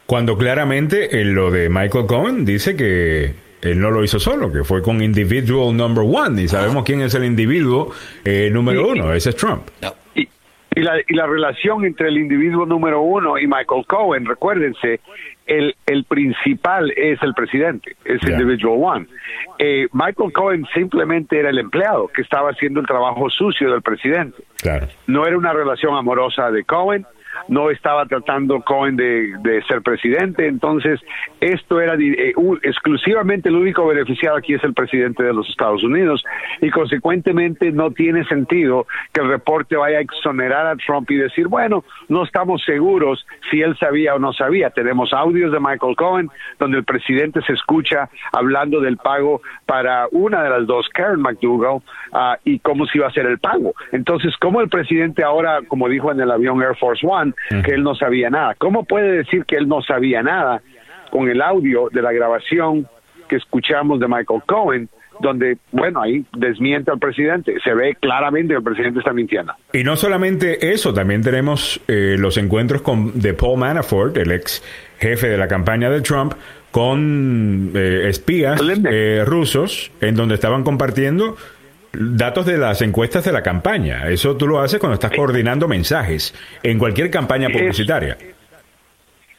Cuando 0.07 0.37
claramente 0.37 1.21
en 1.21 1.35
lo 1.35 1.51
de 1.51 1.69
Michael 1.69 2.07
Cohen 2.07 2.45
dice 2.45 2.77
que 2.77 3.35
él 3.63 3.81
no 3.81 3.91
lo 3.91 4.03
hizo 4.03 4.19
solo, 4.19 4.51
que 4.51 4.65
fue 4.65 4.83
con 4.83 5.03
individual 5.03 5.77
number 5.77 6.05
one. 6.05 6.43
Y 6.43 6.49
sabemos 6.49 6.85
quién 6.85 7.01
es 7.03 7.15
el 7.15 7.25
individuo 7.25 7.93
eh, 8.25 8.51
número 8.51 8.89
uno, 8.89 9.13
ese 9.13 9.31
es 9.31 9.37
Trump. 9.37 9.63
Y 10.73 10.83
la, 10.83 10.99
y 11.07 11.15
la 11.15 11.27
relación 11.27 11.85
entre 11.85 12.09
el 12.09 12.17
individuo 12.17 12.65
número 12.65 13.03
uno 13.03 13.37
y 13.39 13.47
Michael 13.47 13.85
Cohen, 13.87 14.25
recuérdense, 14.25 15.01
el, 15.51 15.75
el 15.87 16.05
principal 16.05 16.93
es 16.97 17.21
el 17.23 17.35
presidente, 17.35 17.97
es 18.05 18.21
Ya. 18.23 18.33
individual 18.33 18.79
one. 18.81 19.07
Eh, 19.59 19.89
Michael 19.93 20.33
Cohen 20.33 20.65
simplemente 20.73 21.39
era 21.39 21.51
el 21.51 21.59
empleado 21.59 22.09
que 22.09 22.23
estaba 22.23 22.51
haciendo 22.51 22.81
el 22.81 22.87
trabajo 22.87 23.29
sucio 23.29 23.71
del 23.71 23.83
presidente. 23.83 24.43
Claro. 24.63 24.87
No 25.07 25.27
era 25.27 25.37
una 25.37 25.53
relación 25.53 25.95
amorosa 25.97 26.51
de 26.51 26.63
Cohen, 26.65 27.05
no 27.49 27.71
estaba 27.71 28.07
tratando 28.07 28.61
Cohen 28.61 28.97
de, 28.97 29.63
ser 29.69 29.83
presidente, 29.83 30.47
entonces 30.47 31.01
esto 31.41 31.81
era 31.81 31.95
eh, 31.95 32.33
exclusivamente 32.63 33.49
el 33.49 33.57
único 33.57 33.87
beneficiado 33.87 34.37
aquí 34.37 34.55
es 34.55 34.65
el 34.65 34.75
presidente 34.75 35.23
de 35.23 35.33
los 35.33 35.49
Estados 35.49 35.83
Unidos 35.83 36.25
y 36.61 36.71
consecuentemente 36.71 37.71
no 37.73 37.91
tiene 37.91 38.25
sentido 38.25 38.87
que 39.13 39.21
el 39.21 39.29
reporte 39.29 39.77
vaya 39.77 39.99
a 39.99 40.01
exonerar 40.01 40.67
a 40.67 40.77
Trump 40.77 41.11
y 41.11 41.17
decir, 41.17 41.49
bueno, 41.49 41.85
no 42.09 42.25
estamos 42.25 42.63
seguros 42.65 43.27
si 43.51 43.61
él 43.61 43.77
sabía 43.79 44.15
o 44.15 44.19
no 44.19 44.33
sabía. 44.33 44.71
Tenemos 44.71 45.13
audios 45.13 45.53
de 45.53 45.61
Michael 45.61 45.97
Cohen 45.97 46.31
donde 46.59 46.79
el 46.79 46.85
presidente 46.85 47.41
se 47.43 47.53
escucha 47.53 48.09
hablando 48.33 48.81
del 48.81 48.97
pago 48.97 49.43
para 49.67 50.07
una 50.13 50.43
de 50.43 50.51
las 50.51 50.67
dos, 50.67 50.89
Karen 50.91 51.21
McDougall, 51.21 51.83
ah, 52.13 52.39
y 52.45 52.59
cómo 52.61 52.87
se 52.87 52.99
iba 52.99 53.07
a 53.07 53.11
hacer 53.11 53.27
el 53.27 53.39
pago. 53.39 53.75
Entonces, 53.93 54.35
¿cómo 54.41 54.61
el 54.61 54.69
presidente 54.69 55.23
ahora, 55.23 55.61
como 55.67 55.89
dijo 55.89 56.11
en 56.11 56.21
el 56.21 56.31
avión 56.31 56.63
Air 56.63 56.77
Force 56.77 57.07
One, 57.07 57.20
que 57.65 57.73
él 57.73 57.83
no 57.83 57.95
sabía 57.95 58.31
nada? 58.31 58.55
¿Cómo 58.57 58.85
puede 58.85 59.19
decir 59.19 59.45
que 59.45 59.57
él 59.57 59.69
no 59.69 59.83
sabía 59.83 60.23
nada 60.23 60.63
con 61.11 61.29
el 61.29 61.43
audio 61.43 61.89
de 61.91 62.03
la 62.03 62.13
grabación 62.13 62.87
que 63.29 63.37
escuchamos 63.37 64.01
de 64.01 64.09
Michael 64.09 64.43
Cohen? 64.47 64.89
donde, 65.21 65.59
bueno, 65.71 66.01
ahí 66.03 66.25
desmiente 66.37 66.91
al 66.91 66.99
presidente. 66.99 67.55
Se 67.63 67.75
ve 67.75 67.95
claramente 68.01 68.55
que 68.55 68.59
el 68.59 68.65
presidente 68.65 69.01
está 69.01 69.13
mintiendo. 69.13 69.53
Y 69.73 69.85
no 69.85 69.97
solamente 69.97 70.73
eso, 70.73 70.93
también 70.95 71.23
tenemos 71.23 71.81
eh, 71.89 72.17
los 72.19 72.37
encuentros 72.39 72.83
con, 72.83 73.21
de 73.21 73.35
Paul 73.35 73.59
Manafort, 73.59 74.17
el 74.17 74.33
ex 74.33 74.63
jefe 74.99 75.29
de 75.29 75.37
la 75.37 75.49
campaña 75.49 75.91
de 75.91 76.01
Trump, 76.01 76.35
con 76.71 77.73
eh, 77.75 78.07
espías 78.09 78.61
eh, 78.91 79.25
rusos, 79.27 79.91
en 80.01 80.15
donde 80.15 80.35
estaban 80.35 80.63
compartiendo 80.65 81.37
datos 81.93 82.47
de 82.47 82.59
las 82.59 82.83
encuestas 82.83 83.25
de 83.25 83.33
la 83.33 83.43
campaña. 83.43 84.09
Eso 84.09 84.37
tú 84.37 84.47
lo 84.47 84.61
haces 84.61 84.79
cuando 84.79 84.95
estás 84.95 85.13
coordinando 85.13 85.69
mensajes 85.69 86.35
en 86.63 86.79
cualquier 86.79 87.11
campaña 87.11 87.49
publicitaria. 87.49 88.17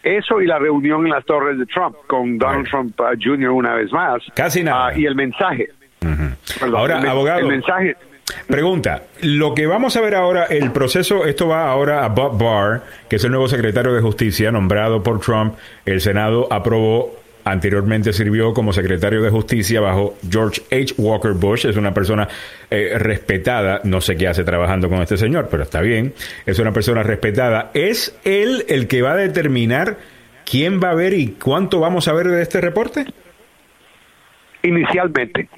Eso 0.03 0.41
y 0.41 0.47
la 0.47 0.57
reunión 0.57 1.05
en 1.05 1.11
las 1.11 1.25
torres 1.25 1.59
de 1.59 1.65
Trump 1.67 1.95
con 2.07 2.37
Donald. 2.37 2.67
Trump 2.67 2.99
uh, 2.99 3.15
Jr. 3.21 3.49
una 3.49 3.75
vez 3.75 3.91
más. 3.91 4.21
Casi 4.33 4.63
nada. 4.63 4.87
Ah, 4.87 4.97
y 4.97 5.05
el 5.05 5.15
mensaje. 5.15 5.69
Perdón, 6.59 6.75
Ahora, 6.75 6.99
el 6.99 7.07
abogado. 7.07 7.39
El 7.41 7.47
mensaje. 7.47 7.95
Pregunta, 8.47 9.03
lo 9.21 9.53
que 9.53 9.67
vamos 9.67 9.95
a 9.97 10.01
ver 10.01 10.15
ahora, 10.15 10.45
el 10.45 10.71
proceso, 10.71 11.25
esto 11.25 11.47
va 11.47 11.69
ahora 11.69 12.03
a 12.05 12.09
Bob 12.09 12.41
Barr, 12.41 12.83
que 13.09 13.17
es 13.17 13.23
el 13.23 13.31
nuevo 13.31 13.47
secretario 13.47 13.93
de 13.93 14.01
Justicia 14.01 14.51
nombrado 14.51 15.03
por 15.03 15.19
Trump. 15.19 15.55
El 15.85 16.01
Senado 16.01 16.47
aprobó 16.49 17.20
anteriormente 17.43 18.13
sirvió 18.13 18.53
como 18.53 18.73
secretario 18.73 19.21
de 19.21 19.29
justicia 19.29 19.81
bajo 19.81 20.15
George 20.29 20.61
H. 20.71 20.95
Walker 20.97 21.33
Bush. 21.33 21.65
Es 21.65 21.77
una 21.77 21.93
persona 21.93 22.27
eh, 22.69 22.93
respetada. 22.97 23.81
No 23.83 24.01
sé 24.01 24.15
qué 24.15 24.27
hace 24.27 24.43
trabajando 24.43 24.89
con 24.89 25.01
este 25.01 25.17
señor, 25.17 25.47
pero 25.49 25.63
está 25.63 25.81
bien. 25.81 26.13
Es 26.45 26.59
una 26.59 26.71
persona 26.71 27.03
respetada. 27.03 27.71
¿Es 27.73 28.19
él 28.23 28.65
el 28.69 28.87
que 28.87 29.01
va 29.01 29.13
a 29.13 29.17
determinar 29.17 29.97
quién 30.45 30.79
va 30.81 30.91
a 30.91 30.95
ver 30.95 31.13
y 31.13 31.35
cuánto 31.41 31.79
vamos 31.79 32.07
a 32.07 32.13
ver 32.13 32.27
de 32.27 32.41
este 32.41 32.61
reporte? 32.61 33.05
Inicialmente. 34.63 35.49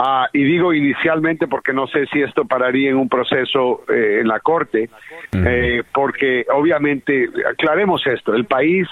Ah, 0.00 0.28
y 0.32 0.44
digo 0.44 0.72
inicialmente 0.72 1.48
porque 1.48 1.72
no 1.72 1.88
sé 1.88 2.06
si 2.06 2.22
esto 2.22 2.44
pararía 2.44 2.90
en 2.90 2.96
un 2.96 3.08
proceso 3.08 3.82
eh, 3.88 4.18
en 4.20 4.28
la 4.28 4.38
Corte, 4.38 4.88
eh, 5.32 5.82
porque 5.92 6.46
obviamente, 6.54 7.28
aclaremos 7.50 8.06
esto, 8.06 8.32
el 8.32 8.44
país 8.44 8.86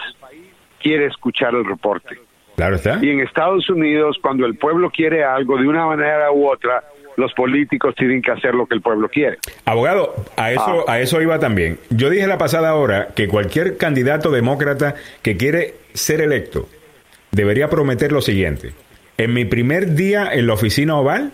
quiere 0.87 1.07
escuchar 1.07 1.53
el 1.55 1.64
reporte. 1.64 2.16
Claro 2.55 2.77
está. 2.77 2.99
Y 3.03 3.11
en 3.11 3.20
Estados 3.20 3.68
Unidos, 3.68 4.18
cuando 4.22 4.46
el 4.46 4.55
pueblo 4.55 4.90
quiere 4.90 5.25
algo 5.25 5.59
de 5.59 5.66
una 5.66 5.85
manera 5.85 6.31
u 6.31 6.49
otra, 6.49 6.85
los 7.16 7.33
políticos 7.35 7.94
tienen 7.96 8.22
que 8.22 8.31
hacer 8.31 8.55
lo 8.55 8.66
que 8.66 8.77
el 8.77 8.83
pueblo 8.83 9.09
quiere. 9.09 9.38
Abogado, 9.64 10.14
a 10.37 10.53
eso, 10.53 10.85
ah. 10.87 10.92
a 10.92 11.01
eso 11.01 11.20
iba 11.20 11.40
también. 11.40 11.79
Yo 11.90 12.09
dije 12.09 12.27
la 12.29 12.38
pasada 12.38 12.75
hora 12.77 13.09
que 13.16 13.27
cualquier 13.27 13.77
candidato 13.77 14.31
demócrata 14.31 14.94
que 15.22 15.37
quiere 15.37 15.75
ser 15.92 16.20
electo 16.20 16.68
debería 17.33 17.68
prometer 17.68 18.12
lo 18.12 18.20
siguiente. 18.20 18.72
En 19.18 19.35
mi 19.35 19.44
primer 19.44 19.94
día 19.94 20.31
en 20.33 20.46
la 20.46 20.55
oficina 20.55 20.96
oval, 20.96 21.33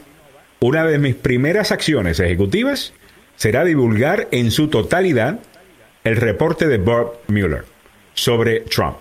una 0.61 0.85
de 0.85 0.99
mis 0.99 1.15
primeras 1.15 1.73
acciones 1.73 2.21
ejecutivas 2.21 2.95
será 3.37 3.65
divulgar 3.65 4.29
en 4.31 4.51
su 4.51 4.69
totalidad 4.69 5.41
el 6.05 6.17
reporte 6.17 6.69
de 6.69 6.79
Bob 6.79 7.19
Mueller 7.29 7.65
sobre 8.15 8.61
Trump. 8.61 8.97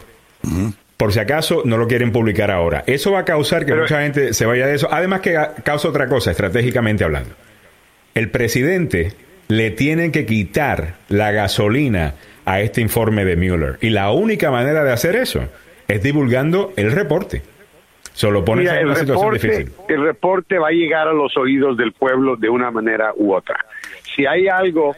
Por 0.98 1.14
si 1.14 1.20
acaso 1.20 1.64
no 1.66 1.78
lo 1.78 1.88
quieren 1.88 2.12
publicar 2.12 2.52
ahora. 2.52 2.84
Eso 2.86 3.12
va 3.12 3.20
a 3.20 3.26
causar 3.26 3.66
que 3.66 3.74
mucha 3.74 4.02
gente 4.02 4.34
se 4.34 4.46
vaya 4.46 4.68
de 4.68 4.76
eso. 4.76 4.88
Además 4.92 5.22
que 5.22 5.36
causa 5.64 5.90
otra 5.90 6.08
cosa, 6.08 6.32
estratégicamente 6.32 7.04
hablando. 7.04 7.32
El 8.14 8.30
presidente 8.30 9.14
le 9.48 9.72
tiene 9.72 10.12
que 10.12 10.26
quitar 10.26 10.96
la 11.10 11.32
gasolina 11.32 12.14
a 12.46 12.62
este 12.62 12.82
informe 12.82 13.26
de 13.26 13.36
Mueller. 13.36 13.78
Y 13.82 13.90
la 13.90 14.12
única 14.12 14.52
manera 14.52 14.84
de 14.84 14.92
hacer 14.92 15.16
eso 15.16 15.44
es 15.88 16.04
divulgando 16.04 16.74
el 16.76 16.92
reporte. 16.92 17.42
Solo 18.14 18.44
pone 18.44 18.64
en 18.64 18.86
una 18.86 18.96
situación 18.96 19.34
difícil. 19.34 19.72
El 19.88 20.04
reporte 20.04 20.58
va 20.58 20.68
a 20.68 20.72
llegar 20.72 21.08
a 21.08 21.14
los 21.14 21.36
oídos 21.38 21.78
del 21.78 21.94
pueblo 21.94 22.36
de 22.36 22.50
una 22.50 22.70
manera 22.70 23.14
u 23.16 23.34
otra. 23.34 23.58
Si 24.16 24.26
hay 24.26 24.48
algo 24.48 24.96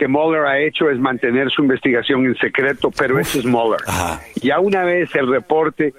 que 0.00 0.08
Mueller 0.08 0.46
ha 0.46 0.58
hecho 0.58 0.88
es 0.88 0.98
mantener 0.98 1.50
su 1.50 1.60
investigación 1.60 2.24
en 2.24 2.34
secreto, 2.36 2.90
pero 2.90 3.18
eso 3.18 3.38
es 3.38 3.44
Mueller. 3.44 3.80
Ya 4.36 4.58
una 4.58 4.82
vez 4.82 5.14
el 5.14 5.28
reporte 5.28 5.92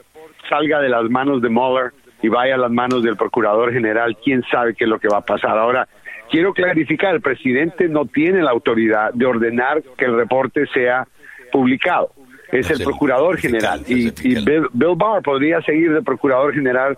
salga 0.49 0.81
de 0.81 0.89
las 0.89 1.07
manos 1.11 1.39
de 1.39 1.49
Mueller 1.49 1.91
y 2.19 2.27
vaya 2.27 2.55
a 2.55 2.57
las 2.57 2.71
manos 2.71 3.03
del 3.03 3.15
procurador 3.15 3.71
general, 3.71 4.17
quién 4.23 4.41
sabe 4.49 4.73
qué 4.73 4.85
es 4.85 4.89
lo 4.89 4.99
que 4.99 5.07
va 5.07 5.17
a 5.17 5.21
pasar. 5.21 5.55
Ahora, 5.55 5.87
quiero 6.31 6.51
clarificar, 6.51 7.13
el 7.13 7.21
presidente 7.21 7.87
no 7.87 8.07
tiene 8.07 8.41
la 8.41 8.49
autoridad 8.49 9.13
de 9.13 9.27
ordenar 9.27 9.83
que 9.95 10.05
el 10.05 10.15
reporte 10.15 10.65
sea 10.73 11.07
publicado 11.51 12.11
es 12.51 12.71
el 12.71 12.83
procurador 12.83 13.37
general. 13.37 13.83
Y, 13.87 14.09
Bill, 14.09 14.67
Barr 14.95 15.21
podría 15.21 15.61
seguir 15.61 15.93
de 15.93 16.01
procurador 16.01 16.55
general 16.55 16.97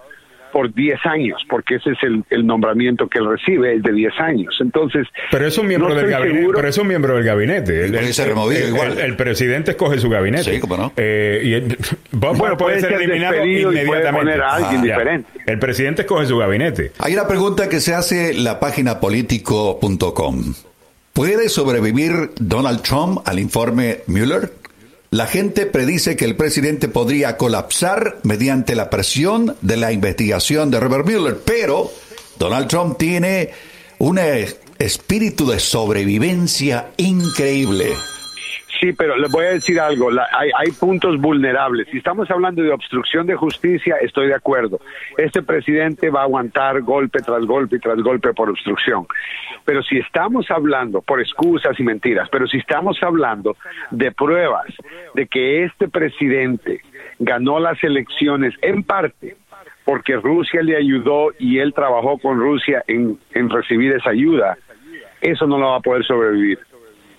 por 0.54 0.72
10 0.72 1.00
años, 1.06 1.42
porque 1.50 1.76
ese 1.76 1.92
es 1.92 1.98
el, 2.30 2.46
nombramiento 2.46 3.08
que 3.08 3.18
él 3.18 3.28
recibe, 3.28 3.76
es 3.76 3.84
de 3.84 3.92
10 3.92 4.14
años. 4.20 4.56
Entonces, 4.62 5.08
pero 5.32 5.48
es 5.48 5.58
un 5.58 5.68
miembro 5.68 5.96
del 5.96 6.08
gabinete, 6.08 6.50
pero 6.56 6.68
es 6.68 6.78
un 6.78 6.88
miembro 6.88 7.16
del 7.16 7.24
gabinete. 7.24 7.86
El, 7.86 9.16
presidente 9.18 9.72
escoge 9.72 9.98
su 9.98 10.10
gabinete. 10.10 10.44
Sí, 10.44 10.60
cómo 10.60 10.78
no. 10.78 10.94
Eh, 10.96 11.42
y 11.44 12.16
bueno, 12.16 12.56
puede, 12.56 12.80
ser 12.80 12.94
eliminado 12.94 13.44
inmediatamente. 13.44 14.42
a 14.42 14.54
alguien 14.54 14.84
diferente. 14.84 15.30
El 15.48 15.58
presidente 15.58 16.02
escoge 16.04 16.28
su 16.28 16.38
gabinete. 16.38 16.92
Hay 17.00 17.14
una 17.14 17.28
pregunta 17.28 17.68
que 17.68 17.80
se 17.80 17.96
hace 17.96 18.36
la 18.36 18.60
página 18.60 19.00
político.com. 19.00 20.54
¿Puede 21.14 21.50
sobrevivir 21.50 22.32
Donald 22.40 22.82
Trump 22.84 23.22
al 23.26 23.40
informe 23.40 24.00
Mueller? 24.08 24.52
La 25.14 25.28
gente 25.28 25.68
predice 25.68 26.16
que 26.16 26.26
el 26.26 26.36
presidente 26.36 26.88
podría 26.88 27.38
colapsar 27.38 28.18
mediante 28.24 28.74
la 28.74 28.90
presión 28.90 29.56
de 29.62 29.78
la 29.78 29.92
investigación 29.92 30.72
de 30.72 30.80
Robert 30.80 31.06
Mueller, 31.06 31.40
pero 31.46 31.92
Donald 32.40 32.68
Trump 32.68 32.98
tiene 32.98 33.52
un 34.00 34.20
espíritu 34.80 35.46
de 35.46 35.60
sobrevivencia 35.60 36.94
increíble. 36.98 37.94
Sí, 38.84 38.92
pero 38.92 39.16
les 39.16 39.32
voy 39.32 39.46
a 39.46 39.52
decir 39.52 39.80
algo, 39.80 40.10
hay, 40.12 40.72
puntos 40.78 41.18
vulnerables. 41.18 41.88
Si 41.90 42.00
estamos 42.00 42.30
hablando 42.30 42.62
de 42.62 42.70
obstrucción 42.70 43.26
de 43.26 43.34
justicia, 43.34 43.96
estoy 44.02 44.28
de 44.28 44.36
acuerdo. 44.36 44.82
Este 45.18 45.42
presidente 45.42 46.10
va 46.10 46.20
a 46.20 46.24
aguantar 46.24 46.82
golpe 46.82 47.20
tras 47.20 47.46
golpe 47.46 47.80
tras 47.80 47.98
golpe 48.02 48.34
por 48.34 48.50
obstrucción. 48.50 49.08
Pero 49.64 49.84
si 49.84 50.00
estamos 50.00 50.52
hablando, 50.52 51.02
por 51.02 51.22
excusas 51.22 51.80
y 51.80 51.84
mentiras, 51.84 52.28
pero 52.30 52.46
si 52.46 52.58
estamos 52.58 53.02
hablando 53.02 53.56
de 53.90 54.12
pruebas 54.12 54.68
de 55.14 55.28
que 55.28 55.64
este 55.64 55.88
presidente 55.88 56.82
ganó 57.20 57.62
las 57.62 57.82
elecciones 57.86 58.54
en 58.62 58.84
parte 58.84 59.38
porque 59.86 60.18
Rusia 60.18 60.62
le 60.62 60.76
ayudó 60.76 61.32
y 61.40 61.60
él 61.60 61.74
trabajó 61.74 62.18
con 62.18 62.38
Rusia 62.38 62.84
en 62.88 63.18
recibir 63.50 63.94
esa 63.94 64.10
ayuda, 64.10 64.58
eso 65.22 65.48
no 65.48 65.58
lo 65.58 65.70
va 65.70 65.78
a 65.78 65.80
poder 65.80 66.04
sobrevivir 66.04 66.60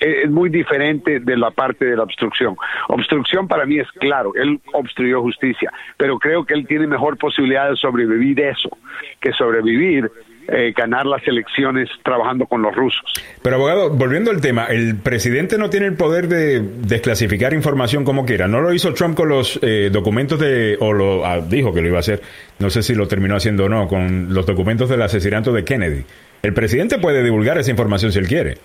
es 0.01 0.31
muy 0.31 0.51
diferente 0.51 1.21
de 1.21 1.37
la 1.37 1.51
parte 1.51 1.85
de 1.85 1.97
la 1.97 2.03
obstrucción. 2.03 2.57
Obstrucción 2.89 3.49
para 3.49 3.67
mí 3.67 3.79
es 3.79 3.91
claro, 3.93 4.33
él 4.35 4.61
obstruyó 4.73 5.23
justicia, 5.23 5.73
pero 5.97 6.19
creo 6.19 6.45
que 6.45 6.55
él 6.55 6.67
tiene 6.67 6.87
mejor 6.87 7.17
posibilidad 7.19 7.71
de 7.71 7.77
sobrevivir 7.77 8.41
eso 8.41 8.77
que 9.21 9.33
sobrevivir 9.33 10.11
eh, 10.47 10.75
ganar 10.77 11.07
las 11.07 11.27
elecciones 11.27 11.89
trabajando 12.03 12.45
con 12.45 12.61
los 12.61 12.75
rusos. 12.75 13.03
Pero 13.41 13.57
abogado, 13.57 13.89
volviendo 13.89 14.31
al 14.31 14.43
tema, 14.43 14.67
el 14.67 14.97
presidente 14.97 15.57
no 15.57 15.71
tiene 15.71 15.87
el 15.87 15.95
poder 15.95 16.29
de 16.29 16.61
desclasificar 16.61 17.55
información 17.55 18.05
como 18.05 18.27
quiera. 18.27 18.47
No 18.47 18.61
lo 18.61 18.75
hizo 18.75 18.93
Trump 18.93 19.17
con 19.17 19.31
los 19.31 19.59
eh, 19.63 19.89
documentos 19.91 20.39
de, 20.39 20.77
o 20.81 20.93
lo 20.93 21.25
ah, 21.25 21.41
dijo 21.41 21.73
que 21.73 21.81
lo 21.81 21.89
iba 21.89 21.97
a 21.97 22.01
hacer. 22.01 22.21
No 22.59 22.69
sé 22.69 22.83
si 22.83 22.95
lo 22.95 23.09
terminó 23.09 23.37
haciendo 23.37 23.65
o 23.65 23.69
no 23.71 23.89
con 23.89 24.35
los 24.35 24.45
documentos 24.45 24.91
del 24.91 25.01
asesinato 25.01 25.51
de 25.51 25.65
Kennedy. 25.65 26.05
El 26.43 26.53
presidente 26.53 26.99
puede 26.99 27.23
divulgar 27.23 27.57
esa 27.57 27.71
información 27.71 28.13
si 28.13 28.19
él 28.19 28.29
quiere 28.29 28.59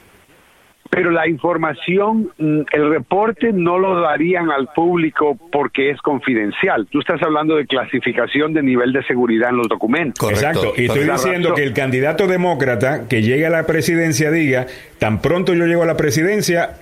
pero 0.89 1.11
la 1.11 1.27
información, 1.27 2.31
mm, 2.37 2.61
el 2.71 2.89
reporte 2.89 3.51
no 3.53 3.77
lo 3.77 4.01
darían 4.01 4.49
al 4.49 4.69
público 4.73 5.37
porque 5.51 5.91
es 5.91 6.01
confidencial. 6.01 6.87
Tú 6.91 6.99
estás 6.99 7.21
hablando 7.21 7.55
de 7.55 7.67
clasificación 7.67 8.53
de 8.53 8.63
nivel 8.63 8.91
de 8.91 9.03
seguridad 9.03 9.49
en 9.49 9.57
los 9.57 9.67
documentos. 9.67 10.29
Exacto, 10.29 10.73
y 10.75 10.85
estoy 10.85 11.03
diciendo 11.03 11.53
que 11.53 11.63
el 11.63 11.73
candidato 11.73 12.27
demócrata 12.27 13.07
que 13.07 13.21
llegue 13.21 13.45
a 13.45 13.49
la 13.49 13.65
presidencia 13.67 14.31
diga, 14.31 14.65
tan 14.97 15.21
pronto 15.21 15.53
yo 15.53 15.65
llego 15.65 15.83
a 15.83 15.87
la 15.87 15.97
presidencia, 15.97 16.77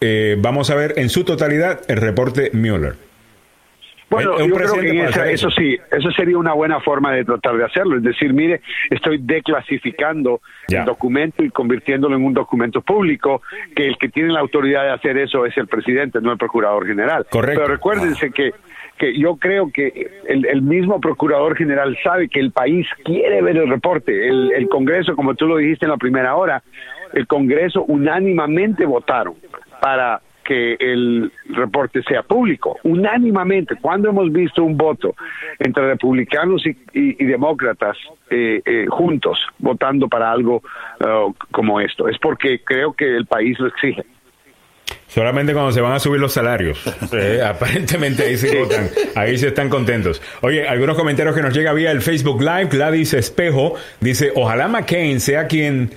eh, 0.00 0.36
vamos 0.38 0.70
a 0.70 0.76
ver 0.76 0.94
en 0.96 1.08
su 1.08 1.24
totalidad 1.24 1.80
el 1.88 1.96
reporte 1.96 2.50
Mueller. 2.52 3.07
Bueno, 4.10 4.38
yo 4.38 4.54
creo 4.54 4.74
que 4.74 5.32
eso 5.32 5.50
sí, 5.50 5.78
eso 5.90 6.10
sería 6.12 6.38
una 6.38 6.54
buena 6.54 6.80
forma 6.80 7.12
de 7.12 7.24
tratar 7.24 7.56
de 7.56 7.64
hacerlo. 7.64 7.96
Es 7.98 8.02
decir, 8.02 8.32
mire, 8.32 8.62
estoy 8.90 9.18
declasificando 9.20 10.40
el 10.68 10.84
documento 10.84 11.44
y 11.44 11.50
convirtiéndolo 11.50 12.16
en 12.16 12.24
un 12.24 12.34
documento 12.34 12.80
público, 12.80 13.42
que 13.76 13.86
el 13.86 13.98
que 13.98 14.08
tiene 14.08 14.32
la 14.32 14.40
autoridad 14.40 14.84
de 14.84 14.90
hacer 14.92 15.18
eso 15.18 15.44
es 15.44 15.56
el 15.58 15.66
presidente, 15.66 16.20
no 16.20 16.32
el 16.32 16.38
procurador 16.38 16.86
general. 16.86 17.26
Correcto. 17.30 17.60
Pero 17.60 17.74
recuérdense 17.74 18.30
que 18.30 18.52
que 18.98 19.16
yo 19.16 19.36
creo 19.36 19.70
que 19.72 20.10
el, 20.26 20.60
mismo 20.60 21.00
procurador 21.00 21.56
general 21.56 21.96
sabe 22.02 22.28
que 22.28 22.40
el 22.40 22.50
país 22.50 22.84
quiere 23.04 23.40
ver 23.40 23.56
el 23.56 23.68
reporte. 23.68 24.28
El, 24.28 24.52
el 24.52 24.68
Congreso, 24.68 25.14
como 25.14 25.34
tú 25.34 25.46
lo 25.46 25.56
dijiste 25.56 25.86
en 25.86 25.92
la 25.92 25.96
primera 25.96 26.34
hora, 26.34 26.64
el 27.14 27.26
Congreso 27.26 27.84
unánimamente 27.84 28.84
votaron 28.84 29.36
para 29.80 30.20
que 30.48 30.76
el 30.80 31.30
reporte 31.50 32.02
sea 32.04 32.22
público, 32.22 32.78
unánimamente. 32.82 33.76
Cuando 33.76 34.08
hemos 34.08 34.32
visto 34.32 34.64
un 34.64 34.78
voto 34.78 35.14
entre 35.58 35.88
republicanos 35.88 36.64
y, 36.94 37.24
demócratas 37.26 37.98
eh, 38.30 38.62
eh, 38.64 38.86
juntos 38.88 39.38
votando 39.58 40.08
para 40.08 40.32
algo 40.32 40.62
uh, 41.00 41.34
como 41.50 41.80
esto? 41.80 42.08
Es 42.08 42.16
porque 42.18 42.62
creo 42.64 42.94
que 42.94 43.14
el 43.14 43.26
país 43.26 43.58
lo 43.60 43.66
exige. 43.66 44.06
Solamente 45.06 45.52
cuando 45.52 45.70
se 45.70 45.82
van 45.82 45.92
a 45.92 45.98
subir 45.98 46.18
los 46.18 46.32
salarios. 46.32 46.82
Eh, 47.12 47.42
aparentemente 47.46 48.22
ahí 48.22 48.38
se 48.38 48.58
votan, 48.58 48.88
ahí 49.16 49.36
se 49.36 49.48
están 49.48 49.68
contentos. 49.68 50.22
Oye, 50.40 50.66
algunos 50.66 50.96
comentarios 50.96 51.36
que 51.36 51.42
nos 51.42 51.54
llega 51.54 51.74
vía 51.74 51.90
el 51.90 52.00
Facebook 52.00 52.40
Live. 52.40 52.68
Gladys 52.70 53.12
Espejo 53.12 53.74
dice, 54.00 54.32
ojalá 54.34 54.66
McCain 54.66 55.20
sea 55.20 55.46
quien 55.46 55.90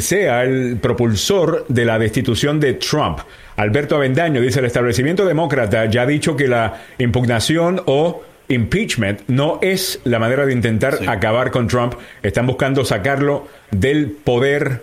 sea 0.00 0.42
el 0.42 0.78
propulsor 0.82 1.64
de 1.68 1.84
la 1.84 1.96
destitución 1.96 2.58
de 2.58 2.74
Trump. 2.74 3.20
Alberto 3.60 3.96
Avendaño 3.96 4.40
dice, 4.40 4.60
el 4.60 4.64
establecimiento 4.64 5.26
demócrata 5.26 5.84
ya 5.84 6.02
ha 6.02 6.06
dicho 6.06 6.34
que 6.34 6.48
la 6.48 6.80
impugnación 6.96 7.82
o 7.84 8.22
impeachment 8.48 9.20
no 9.28 9.58
es 9.60 10.00
la 10.04 10.18
manera 10.18 10.46
de 10.46 10.54
intentar 10.54 10.98
acabar 11.06 11.50
con 11.50 11.68
Trump. 11.68 11.92
Están 12.22 12.46
buscando 12.46 12.86
sacarlo 12.86 13.48
del 13.70 14.12
poder 14.12 14.80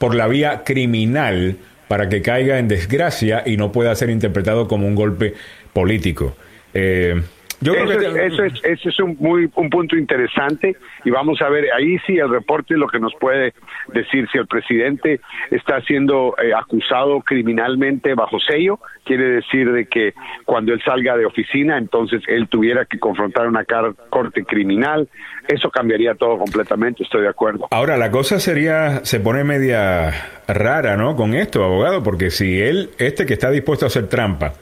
por 0.00 0.16
la 0.16 0.26
vía 0.26 0.64
criminal 0.64 1.58
para 1.86 2.08
que 2.08 2.20
caiga 2.20 2.58
en 2.58 2.66
desgracia 2.66 3.44
y 3.46 3.56
no 3.56 3.70
pueda 3.70 3.94
ser 3.94 4.10
interpretado 4.10 4.66
como 4.66 4.88
un 4.88 4.96
golpe 4.96 5.34
político. 5.72 6.36
Eh, 6.74 7.22
Yo 7.60 7.72
creo 7.72 7.90
eso, 7.90 8.14
que... 8.14 8.26
eso, 8.26 8.44
es, 8.44 8.64
eso 8.64 8.88
es 8.88 9.00
un, 9.00 9.16
muy, 9.18 9.50
un 9.54 9.70
punto 9.70 9.96
interesante 9.96 10.76
y 11.04 11.10
vamos 11.10 11.40
a 11.42 11.48
ver, 11.48 11.66
ahí 11.76 11.98
sí 12.06 12.16
el 12.16 12.30
reporte 12.30 12.76
lo 12.76 12.86
que 12.86 13.00
nos 13.00 13.12
puede 13.20 13.52
decir 13.92 14.28
si 14.30 14.38
el 14.38 14.46
presidente 14.46 15.20
está 15.50 15.80
siendo 15.82 16.34
eh, 16.42 16.52
acusado 16.54 17.20
criminalmente 17.20 18.14
bajo 18.14 18.38
sello, 18.38 18.78
quiere 19.04 19.24
decir 19.30 19.72
de 19.72 19.86
que 19.86 20.14
cuando 20.44 20.72
él 20.72 20.82
salga 20.84 21.16
de 21.16 21.26
oficina, 21.26 21.78
entonces 21.78 22.22
él 22.28 22.48
tuviera 22.48 22.84
que 22.84 22.98
confrontar 22.98 23.48
una 23.48 23.64
corte 24.10 24.44
criminal, 24.44 25.08
eso 25.48 25.70
cambiaría 25.70 26.14
todo 26.14 26.38
completamente, 26.38 27.02
estoy 27.02 27.22
de 27.22 27.28
acuerdo. 27.28 27.68
Ahora, 27.70 27.96
la 27.96 28.10
cosa 28.10 28.38
sería, 28.38 29.04
se 29.04 29.18
pone 29.20 29.44
media 29.44 30.12
rara, 30.46 30.96
¿no? 30.96 31.16
Con 31.16 31.34
esto, 31.34 31.64
abogado, 31.64 32.02
porque 32.02 32.30
si 32.30 32.60
él, 32.60 32.90
este 32.98 33.26
que 33.26 33.34
está 33.34 33.50
dispuesto 33.50 33.86
a 33.86 33.88
hacer 33.88 34.08
trampa, 34.08 34.52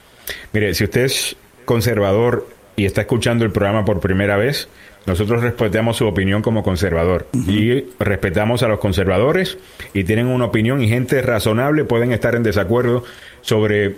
mire, 0.52 0.74
si 0.74 0.85
usted 0.85 1.04
es 1.04 1.37
conservador 1.64 2.46
y 2.77 2.85
está 2.85 3.01
escuchando 3.01 3.45
el 3.45 3.51
programa 3.51 3.85
por 3.85 4.01
primera 4.01 4.37
vez, 4.37 4.69
nosotros 5.07 5.43
respetamos 5.43 5.97
su 5.97 6.07
opinión 6.07 6.43
como 6.43 6.62
conservador 6.62 7.27
y 7.33 7.85
respetamos 7.99 8.62
a 8.62 8.69
los 8.69 8.79
conservadores 8.79 9.57
y 9.95 10.05
tienen 10.05 10.27
una 10.27 10.47
opinión 10.47 10.83
y 10.83 10.89
gente 10.89 11.23
razonable 11.23 11.85
pueden 11.85 12.12
estar 12.12 12.35
en 12.35 12.43
desacuerdo 12.43 13.05
sobre 13.41 13.97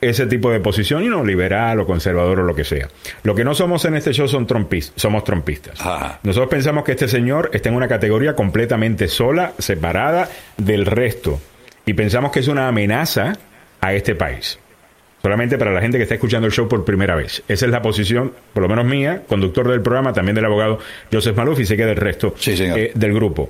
ese 0.00 0.26
tipo 0.26 0.50
de 0.50 0.60
posición 0.60 1.02
y 1.02 1.08
no 1.08 1.24
liberal 1.24 1.80
o 1.80 1.86
conservador 1.86 2.40
o 2.40 2.42
lo 2.44 2.54
que 2.54 2.64
sea. 2.64 2.88
Lo 3.22 3.34
que 3.34 3.44
no 3.44 3.54
somos 3.54 3.84
en 3.86 3.96
este 3.96 4.12
show 4.12 4.28
son 4.28 4.46
trompistas, 4.46 5.00
somos 5.00 5.24
trompistas. 5.24 5.80
Nosotros 6.22 6.48
pensamos 6.48 6.84
que 6.84 6.92
este 6.92 7.08
señor 7.08 7.50
está 7.52 7.68
en 7.68 7.74
una 7.74 7.88
categoría 7.88 8.36
completamente 8.36 9.08
sola, 9.08 9.52
separada 9.58 10.28
del 10.56 10.86
resto 10.86 11.40
y 11.84 11.94
pensamos 11.94 12.30
que 12.30 12.40
es 12.40 12.48
una 12.48 12.68
amenaza 12.68 13.36
a 13.80 13.94
este 13.94 14.14
país 14.14 14.58
solamente 15.26 15.58
para 15.58 15.72
la 15.72 15.80
gente 15.80 15.96
que 15.98 16.04
está 16.04 16.14
escuchando 16.14 16.46
el 16.46 16.52
show 16.52 16.68
por 16.68 16.84
primera 16.84 17.16
vez. 17.16 17.42
Esa 17.48 17.66
es 17.66 17.72
la 17.72 17.82
posición, 17.82 18.32
por 18.52 18.62
lo 18.62 18.68
menos 18.68 18.84
mía, 18.84 19.24
conductor 19.26 19.68
del 19.68 19.82
programa, 19.82 20.12
también 20.12 20.36
del 20.36 20.44
abogado 20.44 20.78
Joseph 21.12 21.36
Maluf 21.36 21.58
y 21.58 21.66
sé 21.66 21.76
que 21.76 21.84
del 21.84 21.96
resto 21.96 22.36
eh, 22.46 22.92
del 22.94 23.12
grupo. 23.12 23.48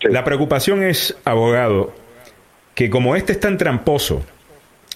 La 0.00 0.24
preocupación 0.24 0.82
es, 0.82 1.14
abogado, 1.26 1.94
que 2.74 2.88
como 2.88 3.16
este 3.16 3.32
es 3.32 3.40
tan 3.40 3.58
tramposo, 3.58 4.24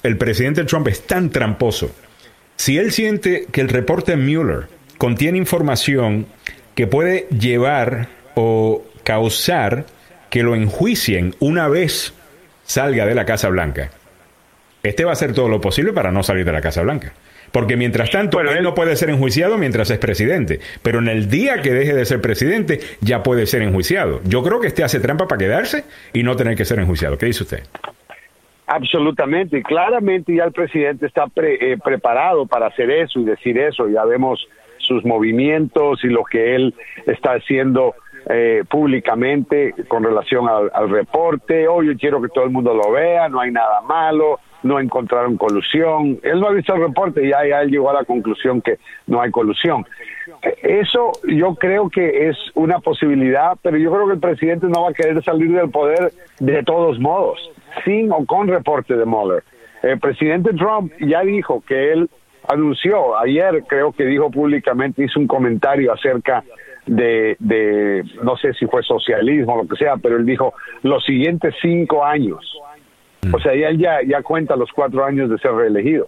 el 0.02 0.16
presidente 0.16 0.64
Trump 0.64 0.88
es 0.88 1.06
tan 1.06 1.28
tramposo, 1.28 1.90
si 2.56 2.78
él 2.78 2.90
siente 2.90 3.44
que 3.52 3.60
el 3.60 3.68
reporte 3.68 4.16
Mueller 4.16 4.68
contiene 4.96 5.37
información 5.37 6.24
que 6.74 6.87
puede 6.87 7.28
llevar 7.38 8.08
o 8.34 8.82
causar 9.02 9.84
que 10.30 10.42
lo 10.42 10.54
enjuicien 10.54 11.34
una 11.38 11.68
vez 11.68 12.14
salga 12.64 13.04
de 13.04 13.14
la 13.14 13.26
Casa 13.26 13.50
Blanca, 13.50 13.90
este 14.84 15.04
va 15.04 15.10
a 15.10 15.14
hacer 15.14 15.32
todo 15.32 15.48
lo 15.48 15.60
posible 15.60 15.92
para 15.92 16.12
no 16.12 16.22
salir 16.22 16.44
de 16.44 16.52
la 16.52 16.60
Casa 16.60 16.82
Blanca. 16.82 17.12
Porque 17.50 17.76
mientras 17.76 18.10
tanto, 18.10 18.40
él, 18.40 18.62
no 18.62 18.74
puede 18.74 18.96
ser 18.96 19.10
enjuiciado 19.10 19.56
mientras 19.56 19.88
es 19.90 19.98
presidente. 19.98 20.60
Pero 20.82 20.98
en 20.98 21.08
el 21.08 21.30
día 21.30 21.62
que 21.62 21.72
deje 21.72 21.94
de 21.94 22.04
ser 22.04 22.20
presidente, 22.20 22.80
ya 23.00 23.22
puede 23.22 23.46
ser 23.46 23.62
enjuiciado. 23.62 24.20
Yo 24.24 24.42
creo 24.42 24.60
que 24.60 24.66
este 24.66 24.84
hace 24.84 25.00
trampa 25.00 25.26
para 25.26 25.38
quedarse 25.38 25.84
y 26.12 26.22
no 26.22 26.36
tener 26.36 26.56
que 26.56 26.64
ser 26.64 26.78
enjuiciado. 26.80 27.16
¿Qué 27.16 27.26
dice 27.26 27.44
usted? 27.44 27.62
Absolutamente, 28.66 29.62
claramente 29.62 30.34
ya 30.34 30.44
el 30.44 30.52
presidente 30.52 31.06
está 31.06 31.26
eh, 31.36 31.76
preparado 31.82 32.46
para 32.46 32.66
hacer 32.66 32.90
eso 32.90 33.20
y 33.20 33.24
decir 33.24 33.56
eso. 33.56 33.88
Ya 33.88 34.04
vemos 34.04 34.46
sus 34.78 35.04
movimientos 35.04 36.04
y 36.04 36.08
lo 36.08 36.24
que 36.24 36.56
él 36.56 36.74
está 37.06 37.34
haciendo 37.34 37.94
eh, 38.28 38.64
públicamente 38.68 39.74
con 39.88 40.02
relación 40.02 40.48
al, 40.48 40.70
al 40.74 40.90
reporte. 40.90 41.68
Hoy 41.68 41.86
yo 41.86 41.96
quiero 41.96 42.20
que 42.20 42.28
todo 42.28 42.44
el 42.44 42.50
mundo 42.50 42.74
lo 42.74 42.90
vea, 42.90 43.28
no 43.28 43.40
hay 43.40 43.50
nada 43.50 43.80
malo 43.82 44.40
no 44.64 44.81
encontraron 44.81 45.37
colusión. 45.37 46.18
Él 46.22 46.40
no 46.40 46.48
ha 46.48 46.53
visto 46.53 46.74
el 46.74 46.81
reporte 46.81 47.24
y 47.24 47.31
ya, 47.31 47.42
él 47.62 47.70
llegó 47.70 47.90
a 47.90 47.94
la 47.94 48.05
conclusión 48.05 48.61
que 48.61 48.79
no 49.07 49.20
hay 49.20 49.31
colusión. 49.31 49.87
Eso 50.62 51.12
yo 51.29 51.55
creo 51.55 51.88
que 51.88 52.29
es 52.29 52.37
una 52.55 52.81
posibilidad, 52.81 53.57
pero 53.62 53.77
yo 53.77 53.92
creo 53.92 54.07
que 54.07 54.14
el 54.14 54.20
presidente 54.20 54.66
no 54.66 54.83
va 54.83 54.90
a 54.90 54.94
querer 54.94 55.22
salir 55.22 55.53
del 55.53 55.70
poder 55.70 56.12
de 56.40 56.62
todos 56.64 56.98
modos, 56.98 57.38
sin 57.85 58.11
o 58.11 58.24
con 58.24 58.48
reporte 58.48 58.96
de 58.96 59.05
Mueller. 59.05 59.44
El 59.83 60.00
presidente 60.00 60.55
Trump 60.55 60.92
ya 60.98 61.20
dijo 61.20 61.62
que 61.66 61.92
él 61.92 62.09
anunció, 62.48 63.18
ayer 63.18 63.64
creo 63.66 63.92
que 63.92 64.05
dijo 64.05 64.31
públicamente, 64.31 65.05
hizo 65.05 65.20
un 65.20 65.27
comentario 65.27 65.92
acerca 65.92 66.42
de, 66.87 67.37
de, 67.38 68.03
no 68.22 68.37
sé 68.37 68.55
si 68.55 68.66
fue 68.66 68.83
socialismo 68.83 69.55
o 69.55 69.62
lo 69.62 69.68
que 69.68 69.77
sea, 69.77 69.96
pero 69.98 70.16
él 70.16 70.27
dijo, 70.27 70.55
los 70.83 71.05
siguientes 71.05 71.55
cinco 71.61 72.05
años 72.05 72.55
o 73.32 73.38
sea, 73.38 73.52
él 73.52 73.78
ya, 73.78 74.02
ya 74.02 74.22
cuenta 74.22 74.56
los 74.56 74.70
cuatro 74.72 75.04
años 75.04 75.30
de 75.30 75.38
ser 75.38 75.52
reelegido. 75.52 76.06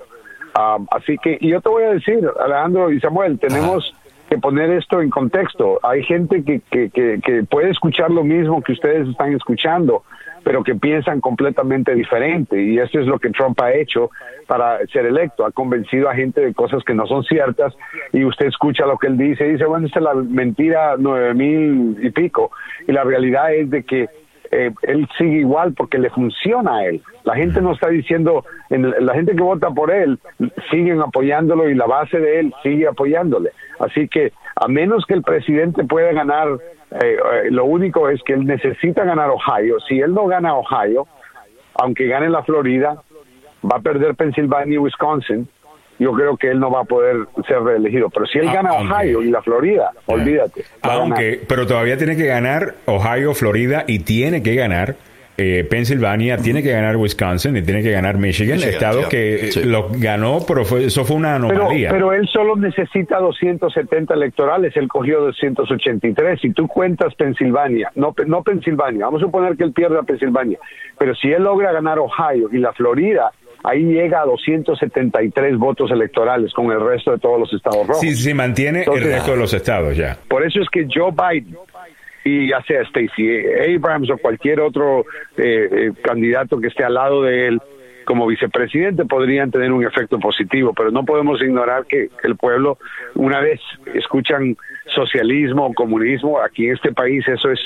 así 0.90 1.16
que, 1.18 1.38
y 1.40 1.50
yo 1.50 1.60
te 1.60 1.68
voy 1.68 1.84
a 1.84 1.94
decir, 1.94 2.28
Alejandro 2.40 2.90
y 2.90 3.00
Samuel, 3.00 3.38
tenemos 3.38 3.94
que 4.28 4.38
poner 4.38 4.70
esto 4.70 5.00
en 5.00 5.10
contexto. 5.10 5.78
Hay 5.82 6.02
gente 6.02 6.42
que, 6.44 6.60
que, 6.70 6.90
que, 6.90 7.44
puede 7.48 7.70
escuchar 7.70 8.10
lo 8.10 8.24
mismo 8.24 8.62
que 8.62 8.72
ustedes 8.72 9.08
están 9.08 9.32
escuchando, 9.32 10.02
pero 10.42 10.64
que 10.64 10.74
piensan 10.74 11.20
completamente 11.20 11.94
diferente. 11.94 12.60
Y 12.60 12.78
eso 12.78 12.98
es 12.98 13.06
lo 13.06 13.18
que 13.18 13.30
Trump 13.30 13.60
ha 13.60 13.72
hecho 13.72 14.10
para 14.46 14.84
ser 14.86 15.06
electo. 15.06 15.44
Ha 15.44 15.52
convencido 15.52 16.08
a 16.08 16.14
gente 16.14 16.40
de 16.40 16.54
cosas 16.54 16.82
que 16.84 16.94
no 16.94 17.06
son 17.06 17.22
ciertas 17.24 17.74
y 18.12 18.24
usted 18.24 18.46
escucha 18.46 18.86
lo 18.86 18.98
que 18.98 19.06
él 19.08 19.16
dice 19.16 19.46
y 19.46 19.52
dice, 19.52 19.64
bueno, 19.64 19.86
esta 19.86 20.00
es 20.00 20.04
la 20.04 20.14
mentira 20.14 20.96
nueve 20.98 21.34
mil 21.34 21.96
y 22.00 22.10
pico. 22.10 22.50
Y 22.86 22.92
la 22.92 23.04
realidad 23.04 23.54
es 23.54 23.70
de 23.70 23.84
que 23.84 24.08
eh, 24.50 24.72
él 24.82 25.08
sigue 25.18 25.38
igual 25.38 25.74
porque 25.74 25.98
le 25.98 26.10
funciona 26.10 26.76
a 26.76 26.84
él. 26.86 27.02
La 27.24 27.34
gente 27.34 27.60
no 27.60 27.72
está 27.72 27.88
diciendo, 27.88 28.44
la 28.70 29.14
gente 29.14 29.34
que 29.34 29.42
vota 29.42 29.70
por 29.70 29.90
él 29.90 30.18
siguen 30.70 31.00
apoyándolo 31.00 31.68
y 31.68 31.74
la 31.74 31.86
base 31.86 32.18
de 32.18 32.40
él 32.40 32.54
sigue 32.62 32.86
apoyándole. 32.86 33.50
Así 33.80 34.08
que 34.08 34.32
a 34.54 34.68
menos 34.68 35.04
que 35.06 35.14
el 35.14 35.22
presidente 35.22 35.84
pueda 35.84 36.12
ganar, 36.12 36.48
eh, 36.92 37.16
eh, 37.16 37.50
lo 37.50 37.64
único 37.64 38.08
es 38.08 38.22
que 38.22 38.34
él 38.34 38.46
necesita 38.46 39.04
ganar 39.04 39.30
Ohio. 39.30 39.80
Si 39.88 40.00
él 40.00 40.14
no 40.14 40.26
gana 40.26 40.56
Ohio, 40.56 41.06
aunque 41.74 42.06
gane 42.06 42.28
la 42.28 42.42
Florida, 42.42 43.02
va 43.64 43.78
a 43.78 43.80
perder 43.80 44.14
Pensilvania 44.14 44.74
y 44.74 44.78
Wisconsin 44.78 45.48
yo 45.98 46.12
creo 46.12 46.36
que 46.36 46.50
él 46.50 46.60
no 46.60 46.70
va 46.70 46.80
a 46.80 46.84
poder 46.84 47.26
ser 47.46 47.62
reelegido. 47.62 48.10
Pero 48.10 48.26
si 48.26 48.38
él 48.38 48.48
ah, 48.48 48.54
gana 48.54 48.72
Ohio 48.74 49.22
y 49.22 49.30
la 49.30 49.42
Florida, 49.42 49.92
olvídate. 50.06 50.64
Aunque, 50.82 51.40
pero 51.48 51.66
todavía 51.66 51.96
tiene 51.96 52.16
que 52.16 52.26
ganar 52.26 52.74
Ohio, 52.86 53.34
Florida 53.34 53.84
y 53.86 54.00
tiene 54.00 54.42
que 54.42 54.54
ganar 54.54 54.96
eh, 55.38 55.66
Pensilvania, 55.68 56.38
tiene 56.38 56.62
que 56.62 56.70
ganar 56.70 56.96
Wisconsin 56.96 57.54
y 57.58 57.62
tiene 57.62 57.82
que 57.82 57.90
ganar 57.90 58.16
Michigan, 58.16 58.58
estados 58.58 59.06
que 59.08 59.50
lo 59.64 59.88
ganó, 59.90 60.38
pero 60.48 60.62
eso 60.62 61.04
fue 61.04 61.16
una 61.16 61.34
anomalía. 61.34 61.90
Pero, 61.90 62.14
él 62.14 62.26
solo 62.26 62.56
necesita 62.56 63.18
270 63.18 64.14
electorales, 64.14 64.74
él 64.78 64.88
cogió 64.88 65.20
283. 65.20 66.40
Si 66.40 66.52
tú 66.52 66.66
cuentas 66.66 67.14
Pensilvania, 67.16 67.92
no, 67.96 68.14
no 68.26 68.42
Pensilvania, 68.42 69.04
vamos 69.04 69.20
a 69.20 69.26
suponer 69.26 69.58
que 69.58 69.64
él 69.64 69.72
pierda 69.72 70.02
Pensilvania, 70.04 70.58
pero 70.98 71.14
si 71.14 71.30
él 71.30 71.42
logra 71.42 71.70
ganar 71.70 71.98
Ohio 71.98 72.48
y 72.50 72.56
la 72.56 72.72
Florida, 72.72 73.30
ahí 73.66 73.82
llega 73.82 74.22
a 74.22 74.24
273 74.24 75.58
votos 75.58 75.90
electorales 75.90 76.52
con 76.54 76.70
el 76.70 76.80
resto 76.80 77.10
de 77.12 77.18
todos 77.18 77.40
los 77.40 77.52
estados 77.52 77.86
rojos. 77.86 78.00
Sí, 78.00 78.14
sí, 78.14 78.32
mantiene 78.32 78.84
el 78.84 79.02
resto 79.02 79.32
de 79.32 79.36
los 79.36 79.52
estados 79.52 79.96
ya. 79.96 80.16
Por 80.28 80.46
eso 80.46 80.60
es 80.60 80.68
que 80.70 80.86
Joe 80.92 81.10
Biden 81.10 81.56
y 82.24 82.48
ya 82.48 82.60
sea 82.62 82.84
Stacey 82.84 83.76
Abrams 83.76 84.10
o 84.10 84.18
cualquier 84.18 84.60
otro 84.60 85.00
eh, 85.36 85.68
eh, 85.70 85.92
candidato 86.02 86.58
que 86.58 86.68
esté 86.68 86.84
al 86.84 86.94
lado 86.94 87.22
de 87.22 87.48
él 87.48 87.60
como 88.06 88.26
vicepresidente 88.26 89.04
podrían 89.04 89.50
tener 89.50 89.70
un 89.72 89.84
efecto 89.84 90.18
positivo, 90.18 90.72
pero 90.74 90.90
no 90.90 91.04
podemos 91.04 91.42
ignorar 91.42 91.84
que 91.84 92.08
el 92.22 92.36
pueblo, 92.36 92.78
una 93.14 93.40
vez 93.40 93.60
escuchan 93.94 94.56
socialismo 94.94 95.66
o 95.66 95.74
comunismo, 95.74 96.40
aquí 96.40 96.66
en 96.66 96.74
este 96.74 96.92
país 96.92 97.26
eso 97.28 97.50
es 97.50 97.60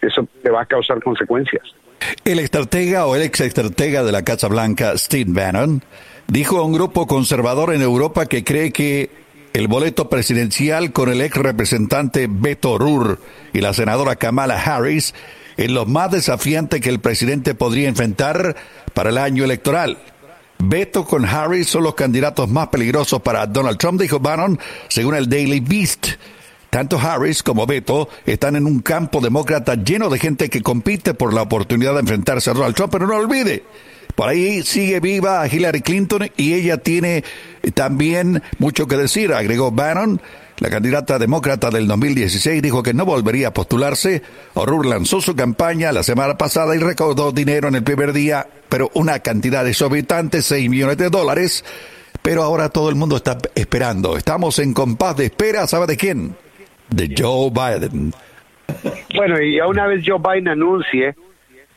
eso, 0.00 0.26
te 0.42 0.50
va 0.50 0.62
a 0.62 0.66
causar 0.66 1.02
consecuencias. 1.02 1.62
El 2.24 2.38
estratega 2.38 3.06
o 3.06 3.16
el 3.16 3.22
ex 3.22 3.40
estratega 3.40 4.02
de 4.02 4.12
la 4.12 4.22
Casa 4.22 4.48
Blanca, 4.48 4.96
Steve 4.96 5.30
Bannon, 5.30 5.82
dijo 6.28 6.58
a 6.58 6.64
un 6.64 6.72
grupo 6.72 7.06
conservador 7.06 7.74
en 7.74 7.82
Europa 7.82 8.26
que 8.26 8.44
cree 8.44 8.72
que 8.72 9.10
el 9.52 9.66
boleto 9.68 10.08
presidencial 10.08 10.92
con 10.92 11.10
el 11.10 11.20
ex 11.20 11.36
representante 11.36 12.28
Beto 12.30 12.72
O'Rourke 12.72 13.20
y 13.52 13.60
la 13.60 13.72
senadora 13.74 14.16
Kamala 14.16 14.54
Harris 14.54 15.12
es 15.60 15.70
lo 15.70 15.84
más 15.84 16.10
desafiante 16.10 16.80
que 16.80 16.88
el 16.88 17.00
presidente 17.00 17.54
podría 17.54 17.88
enfrentar 17.88 18.56
para 18.94 19.10
el 19.10 19.18
año 19.18 19.44
electoral. 19.44 19.98
Beto 20.58 21.04
con 21.04 21.26
Harris 21.26 21.68
son 21.68 21.84
los 21.84 21.94
candidatos 21.94 22.48
más 22.48 22.68
peligrosos 22.68 23.20
para 23.20 23.46
Donald 23.46 23.76
Trump, 23.76 24.00
dijo 24.00 24.18
Bannon, 24.20 24.58
según 24.88 25.14
el 25.14 25.28
Daily 25.28 25.60
Beast. 25.60 26.08
Tanto 26.70 26.98
Harris 26.98 27.42
como 27.42 27.66
Beto 27.66 28.08
están 28.24 28.56
en 28.56 28.64
un 28.64 28.80
campo 28.80 29.20
demócrata 29.20 29.74
lleno 29.74 30.08
de 30.08 30.18
gente 30.18 30.48
que 30.48 30.62
compite 30.62 31.12
por 31.12 31.34
la 31.34 31.42
oportunidad 31.42 31.92
de 31.92 32.00
enfrentarse 32.00 32.48
a 32.48 32.54
Donald 32.54 32.74
Trump, 32.74 32.92
pero 32.92 33.06
no 33.06 33.16
olvide, 33.16 33.62
por 34.14 34.28
ahí 34.28 34.62
sigue 34.62 35.00
viva 35.00 35.46
Hillary 35.46 35.82
Clinton 35.82 36.30
y 36.36 36.54
ella 36.54 36.78
tiene 36.78 37.22
también 37.74 38.42
mucho 38.58 38.86
que 38.86 38.96
decir, 38.96 39.32
agregó 39.32 39.70
Bannon. 39.70 40.20
La 40.60 40.68
candidata 40.68 41.18
demócrata 41.18 41.70
del 41.70 41.88
2016 41.88 42.60
dijo 42.60 42.82
que 42.82 42.92
no 42.92 43.06
volvería 43.06 43.48
a 43.48 43.54
postularse. 43.54 44.22
O'Rourke 44.52 44.90
lanzó 44.90 45.22
su 45.22 45.34
campaña 45.34 45.90
la 45.90 46.02
semana 46.02 46.36
pasada 46.36 46.76
y 46.76 46.78
recaudó 46.78 47.32
dinero 47.32 47.68
en 47.68 47.76
el 47.76 47.82
primer 47.82 48.12
día, 48.12 48.46
pero 48.68 48.90
una 48.92 49.20
cantidad 49.20 49.66
exorbitante, 49.66 50.42
6 50.42 50.68
millones 50.68 50.98
de 50.98 51.08
dólares, 51.08 51.64
Pero 52.22 52.42
ahora 52.42 52.68
todo 52.68 52.90
el 52.90 52.96
mundo 52.96 53.16
está 53.16 53.38
esperando. 53.54 54.18
Estamos 54.18 54.58
en 54.58 54.74
compás 54.74 55.16
de 55.16 55.24
espera, 55.24 55.66
¿sabe 55.66 55.86
de 55.86 55.96
quién? 55.96 56.36
De 56.90 57.14
Joe 57.16 57.50
Biden. 57.50 58.12
Bueno, 59.14 59.40
y 59.40 59.56
ya 59.56 59.66
una 59.66 59.86
vez 59.86 60.04
Joe 60.06 60.18
Biden 60.18 60.48
anuncie 60.48 61.14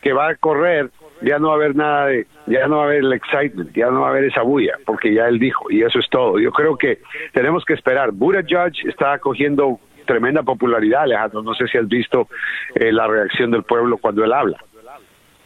que 0.02 0.12
va 0.12 0.28
a 0.28 0.34
correr, 0.34 0.90
ya 1.22 1.38
no 1.38 1.48
va 1.48 1.54
a 1.54 1.56
haber 1.56 1.76
nada 1.76 2.06
de, 2.06 2.26
ya 2.46 2.66
no 2.66 2.76
va 2.76 2.82
a 2.82 2.86
haber 2.86 2.98
el 2.98 3.12
excitement, 3.12 3.72
ya 3.74 3.90
no 3.90 4.00
va 4.00 4.08
a 4.08 4.10
haber 4.10 4.24
esa 4.24 4.42
bulla, 4.42 4.74
porque 4.84 5.14
ya 5.14 5.26
él 5.26 5.38
dijo, 5.38 5.70
y 5.70 5.82
eso 5.82 5.98
es 5.98 6.08
todo. 6.10 6.38
Yo 6.38 6.50
creo 6.50 6.76
que 6.76 7.00
tenemos 7.32 7.64
que 7.64 7.74
esperar. 7.74 8.12
Buda 8.12 8.42
Judge 8.42 8.88
está 8.88 9.18
cogiendo 9.18 9.78
tremenda 10.06 10.42
popularidad, 10.42 11.02
Alejandro. 11.02 11.42
No 11.42 11.54
sé 11.54 11.66
si 11.68 11.78
has 11.78 11.88
visto 11.88 12.28
eh, 12.74 12.92
la 12.92 13.06
reacción 13.06 13.50
del 13.50 13.62
pueblo 13.62 13.98
cuando 13.98 14.24
él 14.24 14.32
habla. 14.32 14.58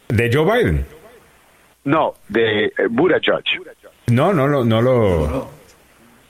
¿De 0.09 0.31
Joe 0.33 0.45
Biden? 0.45 0.87
No, 1.85 2.15
de 2.29 2.67
eh, 2.67 2.73
Buda 2.91 3.19
Judge. 3.25 3.61
No, 4.09 4.33
no, 4.33 4.49
no, 4.49 4.65
no 4.65 4.83
lo... 4.83 5.58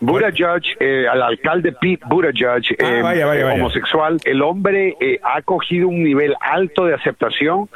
Buda 0.00 0.30
Judge, 0.30 0.76
eh, 0.78 1.06
al 1.08 1.22
alcalde 1.22 1.72
Pete 1.72 2.04
Judge, 2.08 2.76
Ah, 2.80 3.00
vaya, 3.02 3.26
vaya, 3.26 3.44
vaya. 3.44 3.54
homosexual, 3.54 4.18
el 4.24 4.42
hombre 4.42 4.96
eh, 5.00 5.18
ha 5.22 5.42
cogido 5.42 5.88
un 5.88 6.02
nivel 6.04 6.34
alto 6.40 6.86
de 6.86 6.94
aceptación 6.94 7.68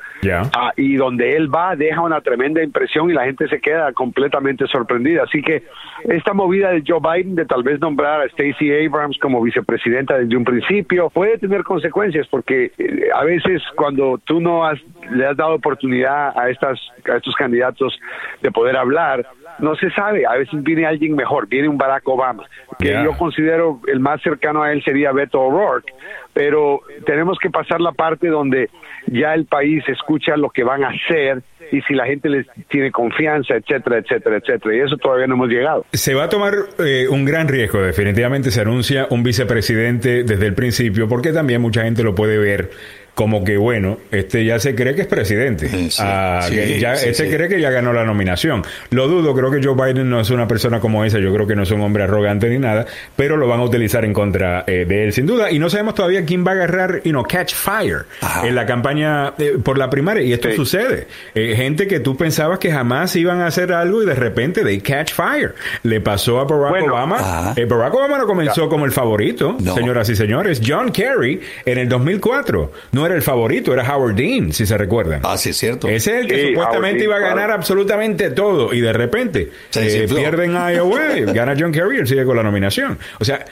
ah, 0.54 0.72
y 0.76 0.94
donde 0.96 1.36
él 1.36 1.52
va 1.52 1.74
deja 1.74 2.00
una 2.00 2.20
tremenda 2.20 2.62
impresión 2.62 3.10
y 3.10 3.12
la 3.12 3.24
gente 3.24 3.48
se 3.48 3.60
queda 3.60 3.92
completamente 3.92 4.66
sorprendida. 4.68 5.24
Así 5.24 5.42
que 5.42 5.64
esta 6.04 6.32
movida 6.32 6.70
de 6.70 6.82
Joe 6.86 7.00
Biden 7.00 7.34
de 7.34 7.44
tal 7.44 7.62
vez 7.62 7.80
nombrar 7.80 8.20
a 8.20 8.28
Stacey 8.28 8.86
Abrams 8.86 9.18
como 9.18 9.42
vicepresidenta 9.42 10.18
desde 10.18 10.36
un 10.36 10.44
principio 10.44 11.10
puede 11.10 11.38
tener 11.38 11.64
consecuencias 11.64 12.26
porque 12.28 12.72
eh, 12.78 13.08
a 13.14 13.24
veces 13.24 13.62
cuando 13.76 14.18
tú 14.24 14.40
no 14.40 14.64
has, 14.64 14.78
le 15.10 15.26
has 15.26 15.36
dado 15.36 15.54
oportunidad 15.54 16.38
a, 16.38 16.50
estas, 16.50 16.78
a 17.10 17.16
estos 17.16 17.34
candidatos 17.34 17.98
de 18.40 18.50
poder 18.50 18.76
hablar, 18.76 19.26
no 19.58 19.76
se 19.76 19.90
sabe, 19.90 20.26
a 20.26 20.34
veces 20.34 20.62
viene 20.62 20.86
alguien 20.86 21.14
mejor, 21.14 21.48
viene 21.48 21.68
un 21.68 21.78
Barack 21.78 22.06
Obama, 22.08 22.44
que 22.78 22.90
yo 22.90 23.16
considero 23.16 23.80
el 23.86 24.00
más 24.00 24.20
cercano 24.22 24.62
a 24.62 24.72
él 24.72 24.82
sería 24.84 25.12
Beto 25.12 25.40
O'Rourke, 25.40 25.92
pero 26.32 26.80
tenemos 27.04 27.38
que 27.38 27.50
pasar 27.50 27.80
la 27.80 27.92
parte 27.92 28.28
donde 28.28 28.70
ya 29.06 29.34
el 29.34 29.46
país 29.46 29.84
escucha 29.88 30.36
lo 30.36 30.50
que 30.50 30.64
van 30.64 30.84
a 30.84 30.88
hacer 30.88 31.42
y 31.70 31.80
si 31.82 31.94
la 31.94 32.06
gente 32.06 32.28
les 32.28 32.46
tiene 32.68 32.90
confianza, 32.90 33.54
etcétera, 33.54 33.98
etcétera, 33.98 34.36
etcétera, 34.36 34.76
y 34.76 34.80
eso 34.80 34.96
todavía 34.96 35.26
no 35.26 35.34
hemos 35.34 35.48
llegado. 35.48 35.86
Se 35.92 36.14
va 36.14 36.24
a 36.24 36.28
tomar 36.28 36.54
eh, 36.78 37.06
un 37.08 37.24
gran 37.24 37.48
riesgo, 37.48 37.80
definitivamente 37.80 38.50
se 38.50 38.60
anuncia 38.60 39.06
un 39.10 39.22
vicepresidente 39.22 40.24
desde 40.24 40.46
el 40.46 40.54
principio, 40.54 41.08
porque 41.08 41.32
también 41.32 41.60
mucha 41.60 41.82
gente 41.82 42.02
lo 42.02 42.14
puede 42.14 42.38
ver 42.38 42.70
como 43.14 43.44
que, 43.44 43.58
bueno, 43.58 43.98
este 44.10 44.44
ya 44.44 44.58
se 44.58 44.74
cree 44.74 44.94
que 44.94 45.02
es 45.02 45.06
presidente. 45.06 45.68
Sí, 45.68 45.90
Ah, 46.00 46.40
sí, 46.48 46.54
que 46.54 46.80
ya, 46.80 46.96
sí, 46.96 47.10
este 47.10 47.28
sí. 47.28 47.30
cree 47.36 47.48
que 47.48 47.60
ya 47.60 47.70
ganó 47.70 47.92
la 47.92 48.04
nominación. 48.04 48.62
Lo 48.90 49.06
dudo, 49.06 49.34
creo 49.34 49.50
que 49.50 49.60
Joe 49.62 49.74
Biden 49.74 50.08
no 50.08 50.18
es 50.20 50.30
una 50.30 50.48
persona 50.48 50.80
como 50.80 51.04
esa, 51.04 51.18
yo 51.18 51.32
creo 51.34 51.46
que 51.46 51.54
no 51.54 51.64
es 51.64 51.70
un 51.70 51.82
hombre 51.82 52.04
arrogante 52.04 52.48
ni 52.48 52.58
nada, 52.58 52.86
pero 53.14 53.36
lo 53.36 53.46
van 53.48 53.60
a 53.60 53.64
utilizar 53.64 54.04
en 54.06 54.14
contra 54.14 54.64
eh, 54.66 54.86
de 54.88 55.04
él, 55.04 55.12
sin 55.12 55.26
duda. 55.26 55.50
Y 55.50 55.58
no 55.58 55.68
sabemos 55.68 55.94
todavía 55.94 56.24
quién 56.24 56.44
va 56.46 56.52
a 56.52 56.54
agarrar, 56.54 57.02
you 57.04 57.10
know, 57.10 57.22
catch 57.22 57.52
fire 57.54 58.06
Ajá. 58.22 58.46
en 58.48 58.54
la 58.54 58.64
campaña 58.64 59.34
eh, 59.38 59.58
por 59.62 59.76
la 59.76 59.90
primaria. 59.90 60.22
Y 60.22 60.32
esto 60.32 60.50
sucede. 60.52 61.06
Eh, 61.34 61.54
gente 61.54 61.86
que 61.86 62.00
tú 62.00 62.16
pensabas 62.16 62.58
que 62.58 62.72
jamás 62.72 63.14
iban 63.16 63.40
a 63.42 63.46
hacer 63.46 63.72
algo 63.74 64.02
y 64.02 64.06
de 64.06 64.14
repente 64.14 64.62
they 64.62 64.80
catch 64.80 65.12
fire. 65.12 65.54
Le 65.82 66.00
pasó 66.00 66.40
a 66.40 66.44
Barack 66.44 66.70
Bueno. 66.70 66.92
Obama. 66.94 67.52
Eh, 67.56 67.66
Barack 67.66 67.94
Obama 67.94 68.16
no 68.18 68.26
comenzó 68.26 68.68
como 68.70 68.86
el 68.86 68.92
favorito, 68.92 69.56
No. 69.60 69.74
señoras 69.74 70.08
y 70.08 70.16
señores. 70.16 70.62
John 70.66 70.90
Kerry 70.92 71.40
en 71.66 71.78
el 71.78 71.88
2004 71.90 72.72
no 72.92 73.01
era 73.06 73.14
el 73.14 73.22
favorito, 73.22 73.72
era 73.72 73.82
Howard 73.94 74.14
Dean, 74.14 74.52
si 74.52 74.66
se 74.66 74.76
recuerdan. 74.76 75.20
Ah, 75.24 75.36
sí, 75.36 75.50
es 75.50 75.56
cierto. 75.56 75.88
Ese 75.88 76.14
es 76.14 76.20
el 76.22 76.28
que 76.28 76.34
Sí, 76.34 76.48
supuestamente 76.48 77.04
Howard 77.04 77.04
iba 77.04 77.16
a 77.16 77.20
ganar 77.20 77.36
claro. 77.36 77.54
absolutamente 77.54 78.30
todo 78.30 78.72
y 78.72 78.80
de 78.80 78.92
repente 78.92 79.50
Se 79.70 80.04
eh, 80.04 80.08
pierden 80.08 80.52
Iowa, 80.52 81.00
gana 81.32 81.54
John 81.58 81.72
Kerry 81.72 81.96
y 81.96 82.00
él 82.00 82.06
sigue 82.06 82.24
con 82.24 82.36
la 82.36 82.42
nominación. 82.42 82.98
O 83.20 83.24
sea, 83.24 83.44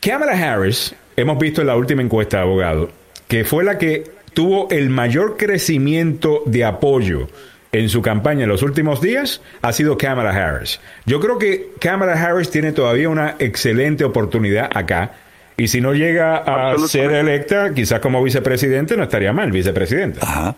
Kamala 0.00 0.32
Harris, 0.32 0.94
hemos 1.16 1.38
visto 1.38 1.60
en 1.60 1.66
la 1.66 1.76
última 1.76 2.02
encuesta 2.02 2.38
de 2.38 2.42
abogado, 2.44 2.90
que 3.26 3.44
fue 3.44 3.64
la 3.64 3.78
que 3.78 4.04
tuvo 4.32 4.68
el 4.70 4.90
mayor 4.90 5.36
crecimiento 5.36 6.42
de 6.46 6.64
apoyo 6.64 7.28
en 7.72 7.88
su 7.88 8.00
campaña 8.00 8.44
en 8.44 8.48
los 8.48 8.62
últimos 8.62 9.00
días, 9.00 9.42
ha 9.60 9.72
sido 9.72 9.98
Kamala 9.98 10.30
Harris. 10.30 10.80
Yo 11.04 11.20
creo 11.20 11.38
que 11.38 11.70
Kamala 11.80 12.12
Harris 12.12 12.50
tiene 12.50 12.72
todavía 12.72 13.08
una 13.08 13.36
excelente 13.38 14.04
oportunidad 14.04 14.70
acá. 14.74 15.12
Y 15.58 15.66
si 15.66 15.80
no 15.80 15.92
llega 15.92 16.36
a 16.36 16.78
ser 16.78 17.10
electa, 17.10 17.74
quizás 17.74 17.98
como 17.98 18.22
vicepresidente, 18.22 18.96
no 18.96 19.02
estaría 19.02 19.32
mal, 19.32 19.50
vicepresidenta. 19.50 20.20
Ajá. 20.22 20.54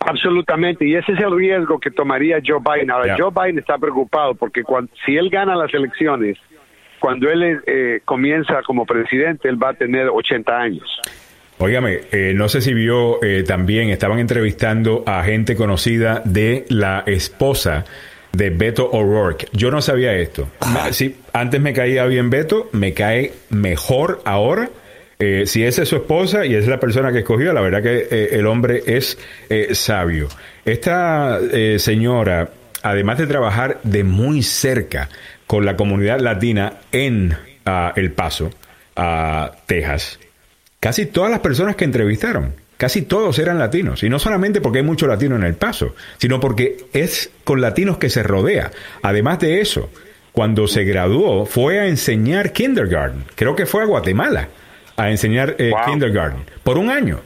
Absolutamente, 0.00 0.84
y 0.84 0.96
ese 0.96 1.12
es 1.12 1.20
el 1.20 1.34
riesgo 1.34 1.78
que 1.78 1.90
tomaría 1.90 2.38
Joe 2.44 2.58
Biden. 2.58 2.90
Ahora. 2.90 3.16
Joe 3.16 3.30
Biden 3.30 3.60
está 3.60 3.78
preocupado 3.78 4.34
porque 4.34 4.64
cuando, 4.64 4.92
si 5.06 5.16
él 5.16 5.30
gana 5.30 5.54
las 5.54 5.72
elecciones, 5.72 6.36
cuando 6.98 7.30
él 7.30 7.62
eh, 7.66 8.00
comienza 8.04 8.62
como 8.66 8.84
presidente, 8.84 9.48
él 9.48 9.62
va 9.62 9.70
a 9.70 9.74
tener 9.74 10.08
80 10.08 10.56
años. 10.58 11.00
Óigame, 11.58 12.00
eh, 12.10 12.32
no 12.34 12.48
sé 12.48 12.60
si 12.60 12.74
vio 12.74 13.22
eh, 13.22 13.44
también, 13.46 13.90
estaban 13.90 14.18
entrevistando 14.18 15.04
a 15.06 15.22
gente 15.22 15.54
conocida 15.54 16.20
de 16.24 16.64
la 16.68 17.04
esposa 17.06 17.84
de 18.34 18.50
Beto 18.50 18.90
O'Rourke. 18.90 19.48
Yo 19.52 19.70
no 19.70 19.80
sabía 19.80 20.14
esto. 20.14 20.48
Sí, 20.90 21.16
antes 21.32 21.60
me 21.60 21.72
caía 21.72 22.04
bien 22.06 22.30
Beto, 22.30 22.68
me 22.72 22.92
cae 22.92 23.32
mejor 23.50 24.22
ahora. 24.24 24.70
Eh, 25.18 25.44
si 25.46 25.64
esa 25.64 25.82
es 25.82 25.88
su 25.88 25.96
esposa 25.96 26.44
y 26.44 26.54
es 26.54 26.66
la 26.66 26.80
persona 26.80 27.12
que 27.12 27.20
escogió, 27.20 27.52
la 27.52 27.60
verdad 27.60 27.82
que 27.82 28.08
eh, 28.10 28.28
el 28.32 28.46
hombre 28.46 28.82
es 28.86 29.16
eh, 29.48 29.74
sabio. 29.74 30.28
Esta 30.64 31.40
señora, 31.78 32.50
además 32.82 33.18
de 33.18 33.26
trabajar 33.26 33.80
de 33.82 34.02
muy 34.02 34.42
cerca 34.42 35.08
con 35.46 35.64
la 35.64 35.76
comunidad 35.76 36.20
latina 36.20 36.78
en 36.90 37.36
ah, 37.66 37.92
El 37.96 38.12
Paso, 38.12 38.50
a 38.96 39.52
Texas, 39.66 40.18
Casi 40.84 41.06
todas 41.06 41.30
las 41.30 41.40
personas 41.40 41.76
que 41.76 41.86
entrevistaron, 41.86 42.52
casi 42.76 43.02
todos 43.02 43.38
eran 43.38 43.58
latinos. 43.58 44.02
Y 44.02 44.08
no 44.08 44.18
solamente 44.18 44.60
porque 44.60 44.78
hay 44.78 44.84
mucho 44.84 45.06
latino 45.06 45.36
en 45.36 45.44
El 45.44 45.54
Paso, 45.54 45.94
sino 46.18 46.40
porque 46.40 46.86
es 46.92 47.30
con 47.44 47.60
latinos 47.60 47.98
que 47.98 48.10
se 48.10 48.22
rodea. 48.22 48.70
Además 49.02 49.38
de 49.40 49.60
eso, 49.60 49.90
cuando 50.32 50.66
se 50.66 50.84
graduó, 50.84 51.46
fue 51.46 51.78
a 51.80 51.86
enseñar 51.86 52.52
kindergarten. 52.52 53.24
Creo 53.34 53.54
que 53.54 53.66
fue 53.66 53.82
a 53.82 53.86
Guatemala 53.86 54.48
a 54.96 55.10
enseñar 55.10 55.56
eh, 55.58 55.70
Wow. 55.70 55.92
kindergarten 55.92 56.44
por 56.62 56.78
un 56.78 56.90
año. 56.90 57.20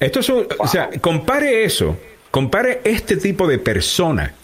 Esto 0.00 0.20
es, 0.20 0.28
un- 0.28 0.46
o 0.58 0.66
sea, 0.66 0.90
compare 1.00 1.64
eso, 1.64 1.96
compare 2.30 2.80
este 2.84 3.16
tipo 3.16 3.46
de 3.46 3.58
persona 3.58 4.34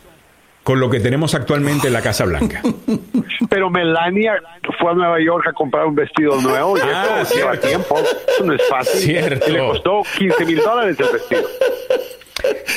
con 0.69 0.81
lo 0.81 0.91
que 0.91 1.01
tenemos 1.01 1.35
actualmente 1.35 1.87
en 1.87 1.95
la 1.95 2.03
Casa 2.03 2.27
Blanca. 2.27 2.61
Pero 3.49 3.71
Melania 3.71 4.35
fue 4.79 4.91
a 4.91 4.95
Nueva 4.95 5.19
York 5.19 5.47
a 5.49 5.55
comprar 5.55 5.87
un 5.87 5.95
vestido 5.95 6.39
nuevo 6.43 6.77
y 6.77 6.81
Ah, 6.85 7.21
eso 7.23 7.37
lleva 7.37 7.57
tiempo. 7.57 7.99
Eso 7.99 8.45
no 8.45 8.53
es 8.53 8.61
fácil. 8.69 9.01
Cierto. 9.01 9.49
Y 9.49 9.53
le 9.55 9.59
costó 9.61 10.03
15 10.19 10.45
mil 10.45 10.59
dólares 10.59 10.99
el 11.01 11.07
vestido. 11.11 11.43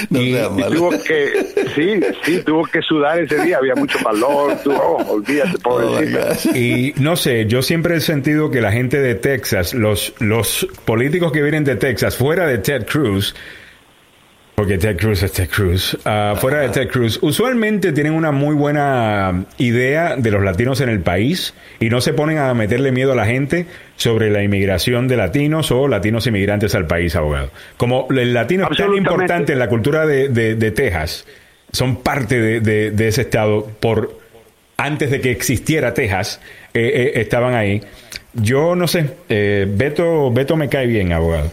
No 0.10 0.22
Y- 0.22 0.38
Y 0.38 0.74
tuvo 0.74 0.90
que, 1.04 1.68
sí, 1.76 2.00
sí, 2.24 2.42
tuvo 2.46 2.64
que 2.64 2.82
sudar 2.82 3.20
ese 3.20 3.44
día. 3.44 3.58
Había 3.58 3.76
mucho 3.76 4.00
calor. 4.00 4.56
Tuvo, 4.64 4.78
oh, 4.78 5.12
olvídate, 5.12 5.58
Oh, 5.66 5.78
pobrecita. 5.82 6.58
Y 6.58 6.94
no 6.96 7.18
sé, 7.18 7.46
yo 7.48 7.62
siempre 7.62 7.98
he 7.98 8.00
sentido 8.00 8.50
que 8.52 8.62
la 8.62 8.72
gente 8.72 9.02
de 9.02 9.16
Texas, 9.16 9.74
los, 9.74 10.14
los 10.20 10.66
políticos 10.86 11.34
que 11.34 11.42
vienen 11.42 11.66
de 11.66 11.76
Texas, 11.76 12.16
fuera 12.16 12.48
de 12.48 12.60
Ted 12.60 12.86
Cruz, 12.88 13.36
porque 14.56 14.78
Ted 14.78 14.98
Cruz 14.98 15.24
es 15.24 15.32
Ted 15.32 15.50
Cruz, 15.50 15.98
ah, 16.06 16.36
fuera 16.40 16.60
de 16.60 16.70
Ted 16.70 16.90
Cruz, 16.90 17.18
usualmente 17.22 17.92
tienen 17.94 18.14
una 18.14 18.32
muy 18.32 18.54
buena 18.54 19.46
idea 19.58 20.16
de 20.16 20.30
los 20.32 20.44
latinos 20.44 20.82
en 20.82 20.90
el 20.90 21.00
país 21.00 21.54
y 21.80 21.90
no 21.90 22.00
se 22.02 22.14
ponen 22.14 22.38
a 22.38 22.54
meterle 22.54 22.92
miedo 22.92 23.14
a 23.14 23.16
la 23.16 23.26
gente 23.26 23.66
sobre 23.96 24.30
la 24.30 24.44
inmigración 24.44 25.08
de 25.08 25.18
latinos 25.18 25.72
o 25.72 25.88
latinos 25.88 26.28
inmigrantes 26.28 26.76
al 26.76 26.86
país, 26.86 27.16
abogado. 27.16 27.50
Como 27.78 28.08
el 28.12 28.34
latino 28.34 28.64
es 28.64 28.78
tan 28.78 28.88
importante 28.98 29.54
en 29.54 29.60
la 29.60 29.68
cultura 29.70 30.06
de, 30.06 30.30
de- 30.30 30.56
de 30.56 30.72
Texas, 30.72 31.26
son 31.72 31.98
parte 32.04 32.40
de, 32.40 32.60
de- 32.60 32.92
de 32.92 33.08
ese 33.08 33.22
estado 33.22 33.66
por 33.80 34.20
antes 34.78 35.10
de 35.12 35.22
que 35.22 35.32
existiera 35.32 35.94
Texas, 35.94 36.40
eh, 36.74 37.12
eh, 37.16 37.22
estaban 37.22 37.54
ahí. 37.54 37.82
Yo 38.34 38.76
no 38.76 38.88
sé, 38.88 39.06
eh, 39.30 39.66
Beto, 39.70 40.32
Beto 40.32 40.56
me 40.56 40.70
cae 40.70 40.88
bien, 40.88 41.14
abogado. 41.14 41.52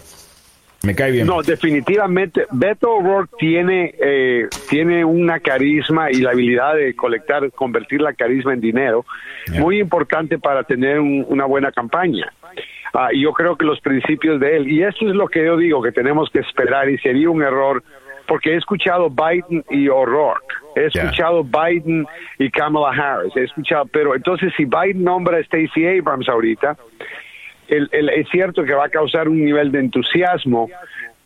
Me 0.89 0.95
cae 0.95 1.11
bien. 1.13 1.27
No, 1.27 1.43
definitivamente. 1.43 2.47
Beto 2.51 2.91
O'Rourke 2.95 3.37
tiene, 3.39 3.95
eh, 4.01 4.49
tiene 4.71 5.05
una 5.05 5.39
carisma 5.39 6.11
y 6.11 6.15
la 6.23 6.31
habilidad 6.31 6.77
de 6.77 6.95
colectar, 6.97 7.53
convertir 7.53 8.01
la 8.01 8.15
carisma 8.15 8.55
en 8.55 8.61
dinero, 8.63 9.05
muy 9.59 9.79
importante 9.81 10.39
para 10.39 10.63
tener 10.65 10.99
un- 10.99 11.27
una 11.29 11.45
buena 11.45 11.71
campaña. 11.73 12.33
Ah, 12.95 13.11
y 13.13 13.21
yo 13.25 13.33
creo 13.35 13.55
que 13.57 13.67
los 13.67 13.79
principios 13.81 14.41
de 14.41 14.57
él, 14.57 14.67
y 14.67 14.83
esto 14.83 15.07
es 15.07 15.15
lo 15.15 15.29
que 15.29 15.45
yo 15.45 15.59
digo, 15.59 15.83
que 15.83 15.93
tenemos 15.93 16.31
que 16.31 16.39
esperar, 16.39 16.89
y 16.89 16.97
sería 16.99 17.29
un 17.29 17.43
error, 17.43 17.83
porque 18.27 18.55
he 18.55 18.57
escuchado 18.57 19.11
Biden 19.11 19.63
y 19.69 19.89
O'Rourke, 19.89 20.43
he 20.75 20.87
escuchado 20.87 21.45
Biden 21.45 22.07
y 22.39 22.51
Kamala 22.51 22.91
Harris, 22.97 23.37
he 23.37 23.45
escuchado, 23.45 23.85
pero 23.93 24.15
entonces 24.17 24.55
si 24.57 24.65
Biden 24.65 25.05
nombra 25.05 25.37
a 25.37 25.43
Stacey 25.45 25.99
Abrams 25.99 26.31
ahorita, 26.31 26.79
el- 27.69 27.89
el- 27.93 28.09
es 28.11 28.29
cierto 28.31 28.65
que 28.65 28.75
va 28.75 28.87
a 28.87 28.89
causar 28.89 29.29
un 29.29 29.45
nivel 29.45 29.71
de 29.73 29.81
entusiasmo, 29.81 30.69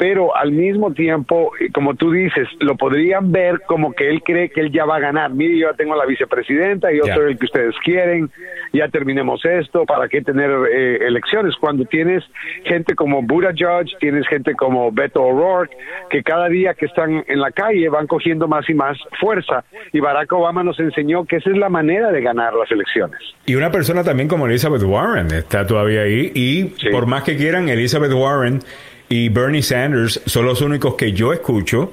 pero 0.02 0.34
al 0.34 0.50
mismo 0.50 0.92
tiempo, 0.92 1.52
eh, 1.60 1.68
como 1.72 1.94
tú 1.94 2.10
dices, 2.10 2.48
lo 2.58 2.76
podrían 2.76 3.30
ver 3.30 3.60
como 3.68 3.92
que 3.92 4.08
él 4.10 4.20
cree 4.24 4.50
que 4.50 4.60
él 4.60 4.72
ya 4.72 4.84
va 4.84 4.96
a 4.96 4.98
ganar. 4.98 5.30
Mire, 5.32 5.56
yo 5.56 5.70
ya 5.70 5.76
tengo 5.76 5.94
la 5.94 6.04
vicepresidenta, 6.06 6.90
yo 6.90 7.04
soy 7.14 7.30
el 7.30 7.38
que 7.38 7.44
ustedes 7.44 7.76
quieren, 7.84 8.28
ya 8.72 8.88
terminemos 8.88 9.44
esto, 9.44 9.84
¿para 9.86 10.08
qué 10.08 10.20
tener 10.20 10.50
eh, 10.72 11.06
elecciones? 11.06 11.54
Cuando 11.54 11.84
tienes 11.84 12.24
gente 12.64 12.96
como 12.96 13.22
Buddha 13.22 13.50
Judge, 13.56 13.92
tienes 14.00 14.26
gente 14.26 14.54
como 14.54 14.90
Beto 14.90 15.22
O'Rourke, 15.22 15.76
que 16.10 16.24
cada 16.24 16.48
día 16.48 16.74
que 16.74 16.86
están 16.86 17.22
en 17.28 17.38
la 17.38 17.52
calle 17.52 17.88
van 17.88 18.08
cogiendo 18.08 18.48
más 18.48 18.68
y 18.68 18.74
más 18.74 18.98
fuerza, 19.20 19.62
y 19.92 20.00
Barack 20.00 20.32
Obama 20.32 20.64
nos 20.64 20.80
enseñó 20.80 21.26
que 21.26 21.36
esa 21.36 21.50
es 21.50 21.56
la 21.56 21.68
manera 21.68 22.10
de 22.10 22.22
ganar 22.22 22.54
las 22.54 22.68
elecciones. 22.72 23.20
Y 23.46 23.54
una 23.54 23.70
persona 23.70 24.02
también 24.02 24.28
como 24.28 24.46
Elizabeth 24.46 24.82
Warren 24.82 25.28
está 25.28 25.64
todavía 25.64 26.00
ahí. 26.00 26.32
Y 26.34 26.72
Sí. 26.80 26.88
por 26.90 27.06
más 27.06 27.22
que 27.22 27.36
quieran, 27.36 27.68
Elizabeth 27.68 28.12
Warren 28.12 28.58
y 29.12 29.28
Bernie 29.28 29.62
Sanders 29.62 30.22
son 30.24 30.46
los 30.46 30.62
únicos 30.62 30.94
que 30.94 31.12
yo 31.12 31.34
escucho 31.34 31.92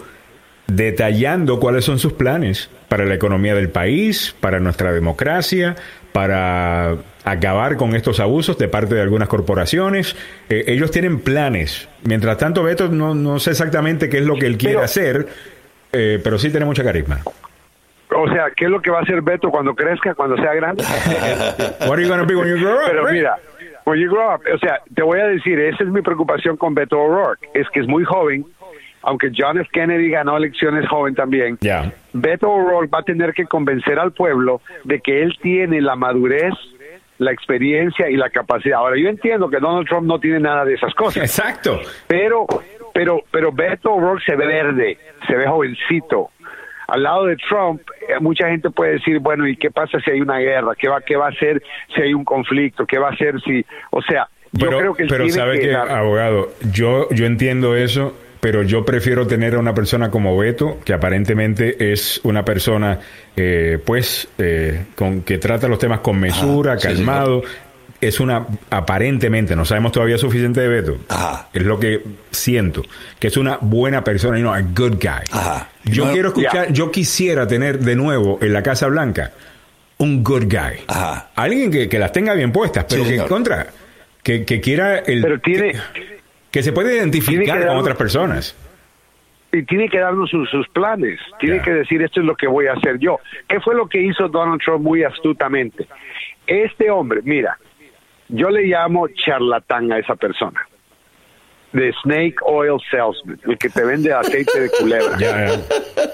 detallando 0.67 1.59
cuáles 1.59 1.83
son 1.83 1.99
sus 1.99 2.13
planes 2.13 2.69
para 2.87 3.03
la 3.05 3.15
economía 3.15 3.55
del 3.55 3.69
país, 3.69 4.33
para 4.39 4.59
nuestra 4.61 4.93
democracia, 4.93 5.75
para 6.13 6.95
acabar 7.25 7.75
con 7.75 7.93
estos 7.93 8.21
abusos 8.21 8.57
de 8.57 8.69
parte 8.69 8.95
de 8.95 9.01
algunas 9.01 9.27
corporaciones. 9.27 10.15
Eh, 10.49 10.63
ellos 10.67 10.91
tienen 10.91 11.19
planes. 11.19 11.89
Mientras 12.03 12.37
tanto, 12.37 12.63
Beto 12.63 12.87
no, 12.87 13.13
no 13.13 13.37
sé 13.39 13.51
exactamente 13.51 14.07
qué 14.09 14.19
es 14.19 14.25
lo 14.25 14.35
que 14.37 14.45
él 14.45 14.57
quiere 14.57 14.75
Pero- 14.75 14.85
hacer, 14.85 15.27
eh, 15.91 16.21
pero 16.23 16.39
sí 16.39 16.49
tiene 16.51 16.65
mucha 16.65 16.83
carisma. 16.85 17.19
O 18.15 18.27
sea, 18.29 18.45
¿qué 18.55 18.65
es 18.65 18.71
lo 18.71 18.81
que 18.81 18.89
va 18.91 18.99
a 18.99 19.01
hacer 19.01 19.21
Beto 19.21 19.49
cuando 19.51 19.75
crezca, 19.75 20.15
cuando 20.15 20.35
sea 20.37 20.53
grande? 20.53 20.83
What 21.81 21.91
are 21.93 22.01
you 22.01 22.07
gonna 22.09 22.23
be 22.23 22.35
when 22.35 22.47
you 22.47 22.57
grow 22.57 22.75
up, 22.75 22.87
Pero 22.87 23.03
right? 23.05 23.13
mira, 23.13 23.35
when 23.89 23.99
you 23.99 24.09
grow 24.09 24.35
up, 24.35 24.41
o 24.53 24.57
sea, 24.59 24.81
te 24.93 25.01
voy 25.01 25.19
a 25.19 25.27
decir, 25.27 25.59
esa 25.59 25.83
es 25.83 25.89
mi 25.89 26.01
preocupación 26.01 26.57
con 26.57 26.73
Beto 26.73 26.99
O'Rourke, 26.99 27.49
es 27.53 27.67
que 27.69 27.79
es 27.81 27.87
muy 27.87 28.03
joven, 28.03 28.45
aunque 29.01 29.31
John 29.35 29.59
F. 29.59 29.69
Kennedy 29.71 30.09
ganó 30.09 30.37
elecciones 30.37 30.87
joven 30.87 31.15
también. 31.15 31.57
Ya. 31.61 31.91
Beto 32.13 32.49
O'Rourke 32.49 32.91
va 32.93 32.99
a 32.99 33.03
tener 33.03 33.33
que 33.33 33.45
convencer 33.45 33.97
al 33.99 34.11
pueblo 34.13 34.61
de 34.83 34.99
que 34.99 35.23
él 35.23 35.37
tiene 35.41 35.81
la 35.81 35.95
madurez, 35.95 36.53
la 37.17 37.31
experiencia 37.31 38.09
y 38.09 38.15
la 38.15 38.29
capacidad. 38.29 38.79
Ahora, 38.79 38.97
yo 38.97 39.09
entiendo 39.09 39.49
que 39.49 39.59
Donald 39.59 39.87
Trump 39.87 40.07
no 40.07 40.19
tiene 40.19 40.39
nada 40.39 40.65
de 40.65 40.75
esas 40.75 40.93
cosas, 40.93 41.23
Exacto. 41.23 41.79
pero, 42.07 42.45
pero, 42.93 43.21
pero 43.31 43.51
Beto 43.51 43.93
O'Rourke 43.93 44.23
se 44.25 44.35
ve 44.35 44.45
verde, 44.45 44.97
se 45.27 45.35
ve 45.35 45.47
jovencito. 45.47 46.29
Al 46.91 47.03
lado 47.03 47.25
de 47.25 47.37
Trump, 47.37 47.81
eh, 48.07 48.19
mucha 48.19 48.47
gente 48.49 48.69
puede 48.69 48.93
decir, 48.93 49.19
bueno, 49.19 49.47
¿y 49.47 49.55
qué 49.55 49.71
pasa 49.71 49.99
si 49.99 50.11
hay 50.11 50.21
una 50.21 50.39
guerra? 50.39 50.73
¿Qué 50.77 50.87
va, 50.87 51.01
qué 51.01 51.15
va 51.15 51.27
a 51.27 51.29
hacer 51.29 51.61
si 51.95 52.01
hay 52.01 52.13
un 52.13 52.25
conflicto? 52.25 52.85
¿Qué 52.85 52.97
va 52.97 53.09
a 53.09 53.11
hacer 53.11 53.39
si, 53.41 53.65
o 53.91 54.01
sea, 54.01 54.27
yo 54.51 54.67
creo 54.69 54.93
que 54.95 55.05
pero 55.05 55.25
tiene 55.25 55.31
sabe 55.31 55.59
que 55.59 55.75
abogado, 55.75 56.49
yo, 56.71 57.07
yo 57.11 57.25
entiendo 57.25 57.75
eso, 57.75 58.15
pero 58.39 58.63
yo 58.63 58.85
prefiero 58.85 59.27
tener 59.27 59.55
a 59.55 59.59
una 59.59 59.73
persona 59.73 60.09
como 60.09 60.37
Beto, 60.37 60.79
que 60.83 60.93
aparentemente 60.93 61.91
es 61.91 62.21
una 62.23 62.43
persona, 62.43 62.99
eh, 63.35 63.79
pues, 63.85 64.27
eh, 64.37 64.85
con 64.95 65.21
que 65.21 65.37
trata 65.37 65.67
los 65.67 65.77
temas 65.77 65.99
con 65.99 66.19
mesura, 66.19 66.77
sí, 66.77 66.87
calmado. 66.87 67.43
Es 68.01 68.19
una, 68.19 68.45
aparentemente, 68.69 69.55
no 69.55 69.65
sabemos 69.65 69.91
todavía 69.91 70.17
suficiente 70.17 70.61
de 70.61 70.67
Beto. 70.67 70.97
Ajá. 71.09 71.49
Es 71.53 71.63
lo 71.63 71.79
que 71.79 72.01
siento, 72.31 72.83
que 73.19 73.27
es 73.27 73.37
una 73.37 73.57
buena 73.61 74.03
persona, 74.03 74.37
you 74.37 74.43
know, 74.43 74.53
a 74.53 74.61
good 74.61 74.95
guy. 75.01 75.23
Ajá. 75.31 75.69
Yo 75.83 76.05
No- 76.05 76.11
quiero 76.13 76.27
escuchar, 76.29 76.71
yo 76.71 76.91
quisiera 76.91 77.47
tener 77.47 77.79
de 77.79 77.95
nuevo 77.95 78.39
en 78.41 78.53
la 78.53 78.63
Casa 78.63 78.87
Blanca 78.87 79.31
un 79.97 80.23
good 80.23 80.43
guy. 80.43 80.83
Ajá. 80.87 81.29
Alguien 81.35 81.71
que, 81.71 81.89
que 81.89 81.99
las 81.99 82.11
tenga 82.13 82.33
bien 82.33 82.51
puestas, 82.51 82.85
pero 82.89 83.03
Sí, 83.03 83.09
que 83.09 83.15
señor. 83.15 83.27
contra, 83.29 83.67
que, 84.23 84.45
que 84.45 84.61
quiera 84.61 84.99
el 84.99 85.21
Pero 85.21 85.39
tiene- 85.39 85.73
que, 85.93 86.19
que 86.51 86.63
se 86.63 86.71
puede 86.71 86.95
identificar 86.95 87.65
con 87.67 87.77
otras 87.77 87.97
personas. 87.97 88.55
y 89.51 89.63
tiene 89.63 89.89
que 89.89 89.99
darnos 89.99 90.29
sus, 90.29 90.49
sus 90.49 90.67
planes, 90.69 91.19
tiene 91.39 91.61
que 91.61 91.71
decir 91.71 92.01
esto 92.03 92.19
es 92.21 92.25
lo 92.25 92.35
que 92.35 92.47
voy 92.47 92.67
a 92.67 92.73
hacer 92.73 92.97
yo. 92.99 93.19
¿Qué 93.47 93.59
fue 93.59 93.73
lo 93.75 93.87
que 93.89 93.99
hizo 94.01 94.27
Donald 94.29 94.61
Trump 94.63 94.83
muy 94.83 95.03
astutamente? 95.03 95.87
Este 96.47 96.89
hombre, 96.91 97.21
mira, 97.23 97.57
yo 98.29 98.49
le 98.49 98.63
llamo 98.63 99.07
charlatán 99.09 99.91
a 99.91 99.99
esa 99.99 100.15
persona. 100.15 100.65
The 101.71 101.93
Snake 102.01 102.37
Oil 102.45 102.79
Salesman, 102.89 103.39
el 103.47 103.57
que 103.57 103.69
te 103.69 103.85
vende 103.85 104.11
aceite 104.11 104.59
de 104.59 104.69
culebra. 104.71 105.17
Ya, 105.19 105.47
ya. 105.47 105.53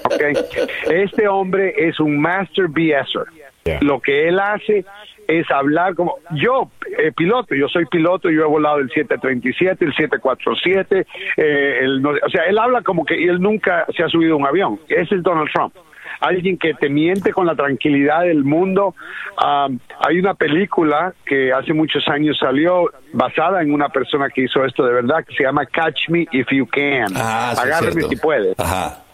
¿ok? 0.03 0.91
Este 0.91 1.27
hombre 1.27 1.73
es 1.77 1.99
un 1.99 2.19
master 2.19 2.67
BSer. 2.67 3.25
Ya. 3.63 3.79
Lo 3.81 4.01
que 4.01 4.27
él 4.27 4.39
hace 4.39 4.85
es 5.27 5.49
hablar 5.49 5.95
como 5.95 6.17
yo, 6.31 6.69
eh, 6.97 7.11
piloto, 7.15 7.55
yo 7.55 7.67
soy 7.67 7.85
piloto, 7.85 8.29
yo 8.29 8.43
he 8.43 8.47
volado 8.47 8.77
el 8.77 8.89
737, 8.89 9.85
el 9.85 9.95
747, 9.95 11.07
eh, 11.37 11.79
el 11.81 12.05
o 12.05 12.29
sea, 12.29 12.43
él 12.43 12.57
habla 12.57 12.81
como 12.81 13.05
que 13.05 13.15
él 13.15 13.41
nunca 13.41 13.85
se 13.95 14.03
ha 14.03 14.09
subido 14.09 14.33
a 14.33 14.37
un 14.37 14.45
avión. 14.45 14.79
Ese 14.87 15.15
es 15.15 15.23
Donald 15.23 15.49
Trump. 15.53 15.73
Alguien 16.19 16.57
que 16.57 16.73
te 16.73 16.89
miente 16.89 17.31
con 17.31 17.45
la 17.45 17.55
tranquilidad 17.55 18.21
del 18.21 18.43
mundo. 18.43 18.95
Am, 19.37 19.79
hay 19.99 20.19
una 20.19 20.33
película 20.33 21.13
que 21.25 21.53
hace 21.53 21.73
muchos 21.73 22.07
años 22.07 22.37
salió 22.39 22.91
basada 23.13 23.61
en 23.61 23.73
una 23.73 23.89
persona 23.89 24.29
que 24.29 24.43
hizo 24.43 24.63
esto 24.65 24.85
de 24.85 24.93
verdad, 24.93 25.25
que 25.25 25.35
se 25.35 25.43
llama 25.43 25.65
Catch 25.65 26.09
Me 26.09 26.27
If 26.31 26.47
You 26.51 26.67
Can. 26.67 27.13
Ah, 27.15 27.53
sí, 27.55 27.61
Agárrame 27.63 28.03
si 28.03 28.15
puedes. 28.15 28.59
Ajá. 28.59 29.04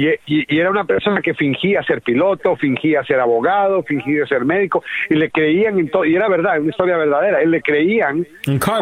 Y, 0.00 0.08
y- 0.26 0.54
y 0.56 0.58
era 0.58 0.70
una 0.70 0.84
persona 0.84 1.20
que 1.20 1.34
fingía 1.34 1.82
ser 1.82 2.00
piloto, 2.00 2.56
fingía 2.56 3.04
ser 3.04 3.20
abogado, 3.20 3.82
fingía 3.82 4.24
ser 4.26 4.44
médico, 4.46 4.82
y 5.10 5.14
le 5.14 5.30
creían 5.30 5.78
en 5.78 5.90
todo, 5.90 6.04
y 6.06 6.14
era 6.16 6.28
verdad, 6.28 6.58
una 6.58 6.70
historia 6.70 6.96
verdadera, 6.96 7.42
él 7.42 7.50
le 7.50 7.60
creían 7.60 8.26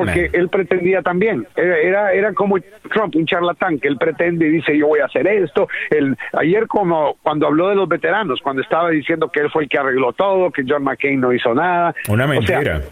porque 0.04 0.30
él 0.32 0.48
pretendía 0.48 1.02
también, 1.02 1.46
era, 1.56 1.76
era, 1.78 2.12
era 2.12 2.32
como 2.34 2.56
Trump, 2.92 3.16
un 3.16 3.26
charlatán, 3.26 3.78
que 3.80 3.88
él 3.88 3.96
pretende 3.98 4.46
y 4.46 4.50
dice 4.50 4.76
yo 4.78 4.86
voy 4.86 5.00
a 5.00 5.06
hacer 5.06 5.26
esto. 5.26 5.68
El, 5.90 6.16
ayer 6.34 6.66
como 6.68 7.16
cuando 7.22 7.46
habló 7.48 7.68
de 7.68 7.74
los 7.74 7.88
veteranos, 7.88 8.40
cuando 8.40 8.62
estaba 8.62 8.90
diciendo 8.90 9.28
que 9.32 9.40
él 9.40 9.50
fue 9.50 9.64
el 9.64 9.68
que 9.68 9.78
arregló 9.78 10.12
todo, 10.12 10.50
que 10.52 10.62
John 10.68 10.84
McCain 10.84 11.20
no 11.20 11.32
hizo 11.32 11.52
nada. 11.54 11.94
Una 12.08 12.26
O 12.26 12.42
sea, 12.42 12.60
mentira. 12.60 12.82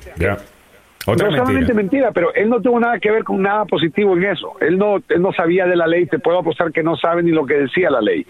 Otra 1.07 1.29
no 1.29 1.37
solamente 1.37 1.73
mentira. 1.73 2.09
mentira, 2.09 2.13
pero 2.13 2.35
él 2.35 2.49
no 2.49 2.61
tuvo 2.61 2.81
nada 2.81 2.99
que 2.99 3.11
ver 3.11 3.25
con 3.25 3.41
nada 3.41 3.65
positivo 3.65 4.17
en 4.17 4.25
eso. 4.25 4.57
Él 4.61 4.77
no, 4.77 4.97
él 5.09 5.23
no 5.23 5.33
sabía 5.33 5.67
de 5.67 5.77
la 5.77 5.87
ley, 5.87 6.07
te 6.07 6.19
puedo 6.19 6.39
apostar 6.39 6.73
que 6.73 6.83
no 6.83 6.97
sabe 6.97 7.23
ni 7.23 7.31
lo 7.31 7.47
que 7.47 7.55
decía 7.55 7.91
la 7.91 8.01
ley. 8.01 8.27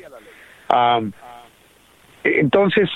Entonces 2.24 2.90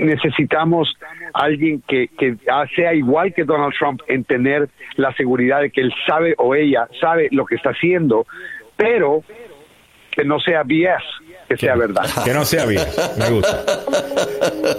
necesitamos 0.00 0.96
alguien 1.34 1.82
que, 1.86 2.08
que 2.08 2.36
sea 2.74 2.94
igual 2.94 3.32
que 3.32 3.44
Donald 3.44 3.74
Trump 3.78 4.02
en 4.08 4.24
tener 4.24 4.68
la 4.96 5.12
seguridad 5.14 5.60
de 5.60 5.70
que 5.70 5.80
él 5.80 5.94
sabe 6.06 6.34
o 6.38 6.54
ella 6.54 6.88
sabe 7.00 7.28
lo 7.30 7.46
que 7.46 7.54
está 7.54 7.70
haciendo, 7.70 8.26
pero 8.76 9.22
que 10.10 10.24
no 10.24 10.40
sea 10.40 10.62
BS, 10.62 11.04
que 11.52 11.66
sea 11.66 11.76
verdad. 11.76 12.04
Que 12.24 12.32
no 12.32 12.44
sea 12.44 12.66
bien. 12.66 12.84
Me 13.18 13.30
gusta. 13.30 13.64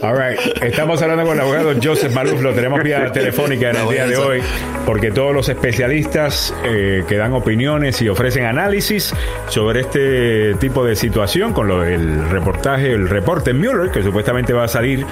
All 0.02 0.18
right. 0.18 0.40
Estamos 0.62 1.02
hablando 1.02 1.26
con 1.26 1.36
el 1.36 1.42
abogado 1.42 1.74
Joseph 1.82 2.14
Maluf. 2.14 2.42
Lo 2.42 2.54
tenemos 2.54 2.82
vía 2.84 3.12
telefónica 3.14 3.70
en 3.70 3.78
el 3.78 3.90
día 3.90 4.08
de 4.08 4.18
hoy. 4.18 4.42
Porque 4.86 5.12
todos 5.12 5.34
los 5.34 5.50
especialistas 5.50 6.54
eh, 6.64 7.04
que 7.08 7.18
dan 7.18 7.34
opiniones 7.34 8.02
y 8.02 8.10
ofrecen 8.10 8.46
análisis 8.46 9.14
sobre 9.48 9.82
este 9.82 10.56
tipo 10.56 10.86
de 10.86 10.96
situación, 10.96 11.54
con 11.54 11.68
lo 11.68 11.82
del 11.82 12.30
reportaje, 12.30 12.92
el 12.92 13.08
reporte 13.08 13.54
Mueller, 13.54 13.92
que 13.92 14.04
supuestamente 14.04 14.54
va 14.54 14.66
a 14.66 14.68
salir 14.68 15.06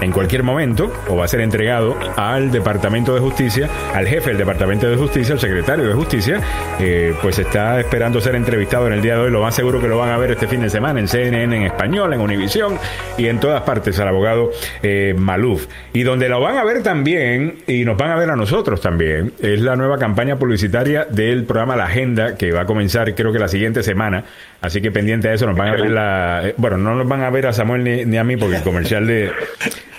en 0.00 0.12
cualquier 0.12 0.42
momento 0.42 0.92
o 1.08 1.16
va 1.16 1.24
a 1.24 1.28
ser 1.28 1.40
entregado 1.40 1.96
al 2.16 2.50
Departamento 2.50 3.14
de 3.14 3.20
Justicia, 3.20 3.68
al 3.94 4.06
jefe 4.06 4.30
del 4.30 4.38
Departamento 4.38 4.88
de 4.88 4.96
Justicia, 4.96 5.34
al 5.34 5.40
secretario 5.40 5.86
de 5.86 5.94
Justicia, 5.94 6.40
eh, 6.80 7.14
pues 7.22 7.38
está 7.38 7.80
esperando 7.80 8.20
ser 8.20 8.34
entrevistado 8.34 8.86
en 8.86 8.92
el 8.94 9.02
día 9.02 9.14
de 9.14 9.20
hoy. 9.22 9.30
Lo 9.30 9.42
más 9.42 9.54
seguro 9.54 9.80
que 9.80 9.88
lo 9.88 9.98
van 9.98 10.10
a 10.10 10.18
ver 10.18 10.32
este 10.32 10.46
fin 10.46 10.60
de 10.60 10.70
semana 10.70 11.00
en 11.00 11.08
CNN, 11.08 11.56
en 11.56 11.62
español, 11.64 12.12
en 12.12 12.20
Univisión 12.20 12.78
y 13.16 13.26
en 13.26 13.40
todas 13.40 13.62
partes 13.62 13.98
al 13.98 14.08
abogado 14.08 14.50
eh, 14.82 15.14
Maluf. 15.16 15.66
Y 15.92 16.02
donde 16.02 16.28
lo 16.28 16.40
van 16.40 16.58
a 16.58 16.64
ver 16.64 16.82
también, 16.82 17.56
y 17.66 17.84
nos 17.84 17.96
van 17.96 18.10
a 18.10 18.16
ver 18.16 18.30
a 18.30 18.36
nosotros 18.36 18.80
también, 18.80 19.32
es 19.40 19.60
la 19.60 19.76
nueva 19.76 19.98
campaña 19.98 20.36
publicitaria 20.36 21.06
del 21.08 21.44
programa 21.44 21.76
La 21.76 21.84
Agenda, 21.84 22.36
que 22.36 22.52
va 22.52 22.62
a 22.62 22.66
comenzar 22.66 23.14
creo 23.14 23.32
que 23.32 23.38
la 23.38 23.48
siguiente 23.48 23.82
semana. 23.82 24.24
Así 24.60 24.80
que 24.80 24.90
pendiente 24.90 25.28
a 25.28 25.34
eso, 25.34 25.46
nos 25.46 25.56
van 25.56 25.68
a 25.68 25.72
ver 25.72 25.90
la... 25.90 26.40
eh, 26.44 26.54
Bueno, 26.56 26.76
no 26.78 26.94
nos 26.94 27.06
van 27.08 27.22
a 27.22 27.30
ver 27.30 27.46
a 27.46 27.52
Samuel 27.52 27.84
ni, 27.84 28.04
ni 28.04 28.16
a 28.16 28.24
mí, 28.24 28.36
porque 28.36 28.56
el 28.56 28.62
comercial 28.62 29.06
de, 29.06 29.30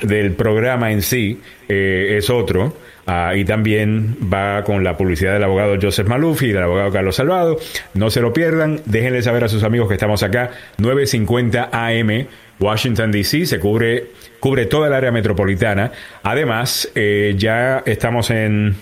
del 0.01 0.33
programa 0.33 0.91
en 0.91 1.01
sí 1.01 1.39
eh, 1.67 2.15
es 2.17 2.29
otro. 2.29 2.75
Ah, 3.09 3.33
y 3.35 3.45
también 3.45 4.17
va 4.31 4.65
con 4.65 4.83
la 4.83 4.97
publicidad 4.97 5.31
del 5.31 5.43
abogado 5.45 5.77
Joseph 5.81 6.07
Maluf 6.07 6.43
y 6.43 6.49
del 6.49 6.63
abogado 6.63 6.91
Carlos 6.91 7.15
Salvado. 7.15 7.57
No 7.93 8.09
se 8.09 8.19
lo 8.19 8.33
pierdan. 8.33 8.81
Déjenle 8.85 9.21
saber 9.21 9.45
a 9.45 9.47
sus 9.47 9.63
amigos 9.63 9.87
que 9.87 9.93
estamos 9.93 10.23
acá. 10.23 10.51
950 10.77 11.69
AM, 11.71 12.27
Washington, 12.59 13.13
D.C. 13.13 13.45
Se 13.45 13.59
cubre, 13.59 14.07
cubre 14.41 14.65
toda 14.65 14.87
el 14.87 14.93
área 14.93 15.11
metropolitana. 15.11 15.93
Además, 16.21 16.91
eh, 16.95 17.33
ya 17.37 17.81
estamos 17.85 18.29
en 18.29 18.75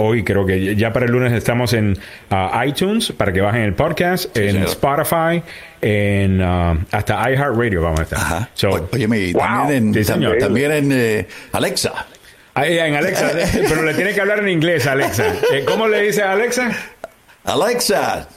Hoy 0.00 0.22
creo 0.22 0.46
que 0.46 0.76
ya 0.76 0.92
para 0.92 1.06
el 1.06 1.12
lunes 1.12 1.32
estamos 1.32 1.72
en 1.72 1.98
uh, 2.30 2.62
iTunes 2.64 3.10
para 3.12 3.32
que 3.32 3.40
bajen 3.40 3.62
el 3.62 3.74
podcast, 3.74 4.36
en 4.36 4.52
señor. 4.52 4.68
Spotify, 4.68 5.42
en 5.80 6.40
uh, 6.40 6.78
hasta 6.92 7.30
iHeartRadio 7.30 7.82
vamos 7.82 8.00
a 8.00 8.02
estar. 8.04 8.18
Ajá. 8.20 8.48
So, 8.54 8.70
O- 8.70 8.88
Óyeme, 8.92 9.18
y 9.18 9.32
Wow. 9.32 9.42
también 9.42 9.88
en, 9.88 9.94
Sí, 9.94 10.04
señor. 10.04 10.36
tam- 10.36 10.40
también 10.40 10.72
en 10.72 10.92
eh, 10.92 11.26
Alexa. 11.52 12.06
ahí 12.54 12.78
en 12.78 12.94
Alexa, 12.94 13.32
pero 13.68 13.82
le 13.82 13.94
tiene 13.94 14.14
que 14.14 14.20
hablar 14.20 14.38
en 14.38 14.48
inglés, 14.50 14.86
Alexa. 14.86 15.26
Eh, 15.52 15.64
¿Cómo 15.66 15.88
le 15.88 16.00
dice 16.02 16.22
a 16.22 16.32
Alexa? 16.32 16.70
Alexa, 17.44 18.28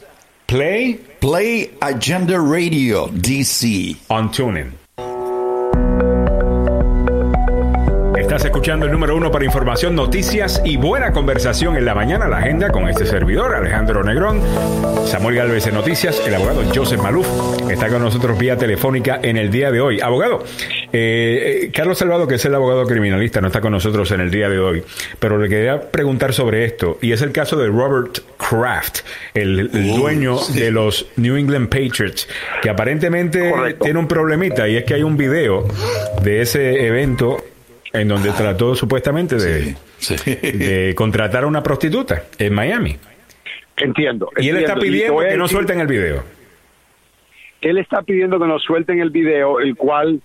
Play. 0.47 0.99
Play 1.19 1.77
Agenda 1.79 2.37
Radio 2.39 3.07
DC. 3.13 3.95
On 4.07 4.31
tuning. 4.31 4.80
Escuchando 8.51 8.85
el 8.85 8.91
número 8.91 9.15
uno 9.15 9.31
para 9.31 9.45
información, 9.45 9.95
noticias 9.95 10.61
y 10.65 10.75
buena 10.75 11.13
conversación 11.13 11.77
en 11.77 11.85
la 11.85 11.95
mañana, 11.95 12.27
la 12.27 12.39
agenda 12.39 12.69
con 12.69 12.89
este 12.89 13.05
servidor, 13.05 13.55
Alejandro 13.55 14.03
Negrón, 14.03 14.41
Samuel 15.05 15.37
Galvez 15.37 15.67
en 15.67 15.75
Noticias, 15.75 16.21
el 16.27 16.35
abogado 16.35 16.61
Joseph 16.75 16.99
Maluf 17.01 17.25
está 17.71 17.87
con 17.87 18.01
nosotros 18.01 18.37
vía 18.37 18.57
telefónica 18.57 19.21
en 19.23 19.37
el 19.37 19.51
día 19.51 19.71
de 19.71 19.79
hoy. 19.79 20.01
Abogado, 20.01 20.43
eh, 20.91 21.61
eh, 21.63 21.71
Carlos 21.73 21.97
Salvado, 21.97 22.27
que 22.27 22.35
es 22.35 22.43
el 22.43 22.53
abogado 22.53 22.85
criminalista, 22.85 23.39
no 23.39 23.47
está 23.47 23.61
con 23.61 23.71
nosotros 23.71 24.11
en 24.11 24.19
el 24.19 24.29
día 24.29 24.49
de 24.49 24.59
hoy, 24.59 24.83
pero 25.17 25.37
le 25.37 25.47
quería 25.47 25.89
preguntar 25.89 26.33
sobre 26.33 26.65
esto, 26.65 26.97
y 27.01 27.13
es 27.13 27.21
el 27.21 27.31
caso 27.31 27.55
de 27.55 27.67
Robert 27.67 28.19
Kraft, 28.37 28.99
el, 29.33 29.71
dueño 29.71 30.37
de 30.53 30.71
los 30.71 31.07
New 31.15 31.37
England 31.37 31.69
Patriots, 31.69 32.27
que 32.61 32.69
aparentemente 32.69 33.53
tiene 33.81 33.97
un 33.97 34.09
problemita, 34.09 34.67
y 34.67 34.75
es 34.75 34.83
que 34.83 34.95
hay 34.95 35.03
un 35.03 35.15
video 35.15 35.65
de 36.21 36.41
ese 36.41 36.85
evento 36.85 37.45
en 37.93 38.07
donde 38.07 38.31
trató 38.31 38.75
supuestamente 38.75 39.35
de, 39.35 40.93
contratar 40.95 41.43
a 41.43 41.47
una 41.47 41.61
prostituta 41.61 42.23
en 42.37 42.53
Miami. 42.53 42.97
Entiendo. 43.77 44.29
Y 44.37 44.49
él 44.49 44.57
está 44.57 44.75
pidiendo 44.75 45.19
que 45.19 45.37
no 45.37 45.47
suelten 45.47 45.79
el 45.79 45.87
video. 45.87 46.23
Él 47.61 47.77
está 47.77 48.01
pidiendo 48.01 48.39
que 48.39 48.47
nos 48.47 48.63
suelten 48.63 48.99
el 48.99 49.11
video, 49.11 49.59
el 49.59 49.75
cual 49.75 50.19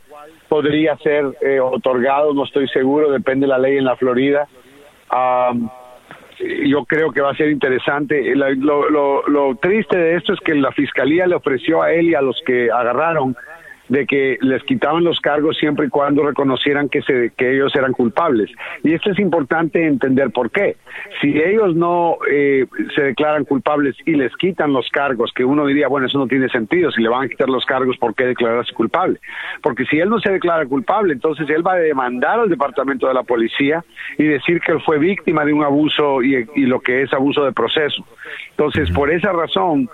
podría 0.49 0.97
ser 0.99 1.25
eh, 1.43 1.61
otorgado, 1.61 2.33
no 2.33 2.45
estoy 2.45 2.67
seguro, 2.69 3.11
depende 3.11 3.45
de 3.45 3.49
la 3.49 3.59
ley 3.59 3.77
en 3.77 3.85
la 3.85 3.97
Florida. 3.97 4.49
yo 6.65 6.85
creo 6.87 7.13
que 7.13 7.21
va 7.21 7.33
a 7.33 7.37
ser 7.37 7.51
interesante. 7.51 8.35
Lo, 8.35 9.29
lo 9.29 9.55
triste 9.57 9.99
de 9.99 10.17
esto 10.17 10.33
es 10.33 10.41
que 10.41 10.55
la 10.55 10.73
fiscalía 10.73 11.27
le 11.27 11.35
ofreció 11.35 11.83
a 11.83 11.93
él 11.93 12.11
y 12.11 12.15
a 12.15 12.23
los 12.23 12.41
que 12.47 12.71
agarraron 12.71 13.37
de 13.89 14.07
que 14.07 14.39
les 14.41 14.63
quitaban 14.65 15.05
los 15.05 15.21
cargos 15.21 15.57
siempre 15.57 15.87
y 15.87 15.89
cuando 15.89 16.25
reconocieran 16.25 16.89
que, 16.89 17.03
se, 17.03 17.33
que 17.37 17.55
ellos 17.55 17.75
eran 17.75 17.93
culpables. 17.93 18.51
Y 18.83 18.93
esto 18.95 19.11
es 19.11 19.19
importante 19.19 19.87
entender 19.87 20.31
por 20.31 20.51
qué. 20.51 20.77
Si 21.21 21.39
ellos 21.39 21.75
no 21.75 22.19
eh, 22.31 22.67
se 22.95 23.03
declaran 23.03 23.45
culpables 23.45 23.97
y 24.05 24.13
les 24.13 24.35
quitan 24.37 24.73
los 24.73 24.89
cargos, 24.91 25.33
que 25.35 25.45
uno 25.45 25.67
diría, 25.67 25.89
bueno, 25.89 26.07
eso 26.07 26.19
no 26.19 26.27
tiene 26.27 26.49
sentido, 26.49 26.91
si 26.91 27.03
le 27.03 27.09
van 27.09 27.25
a 27.25 27.29
quitar 27.29 27.49
los 27.49 27.65
cargos, 27.65 27.97
¿por 27.99 28.15
qué 28.15 28.27
declararse 28.27 28.73
culpable? 28.75 29.21
Porque 29.63 29.85
si 29.87 29.99
él 29.99 30.09
no 30.09 30.21
se 30.21 30.33
declara 30.33 30.67
culpable, 30.67 31.13
entonces 31.13 31.49
él 31.51 31.67
va 31.67 31.75
a 31.75 31.79
demandar 31.79 32.41
al 32.41 32.49
departamento 32.49 33.07
de 33.07 33.15
la 33.15 33.23
policía 33.23 33.85
y 34.19 34.25
decir 34.25 34.61
que 34.61 34.73
él 34.73 34.81
fue 34.85 34.99
víctima 34.99 35.45
de 35.45 35.53
un 35.53 35.65
abuso 35.65 36.23
y, 36.23 36.47
y 36.55 36.67
lo 36.67 36.81
que 36.81 37.03
es 37.03 37.13
abuso 37.13 37.45
de 37.45 37.53
proceso. 37.53 38.05
Entonces, 38.51 38.91
por 38.91 39.11
esa 39.11 39.33
razón, 39.33 39.89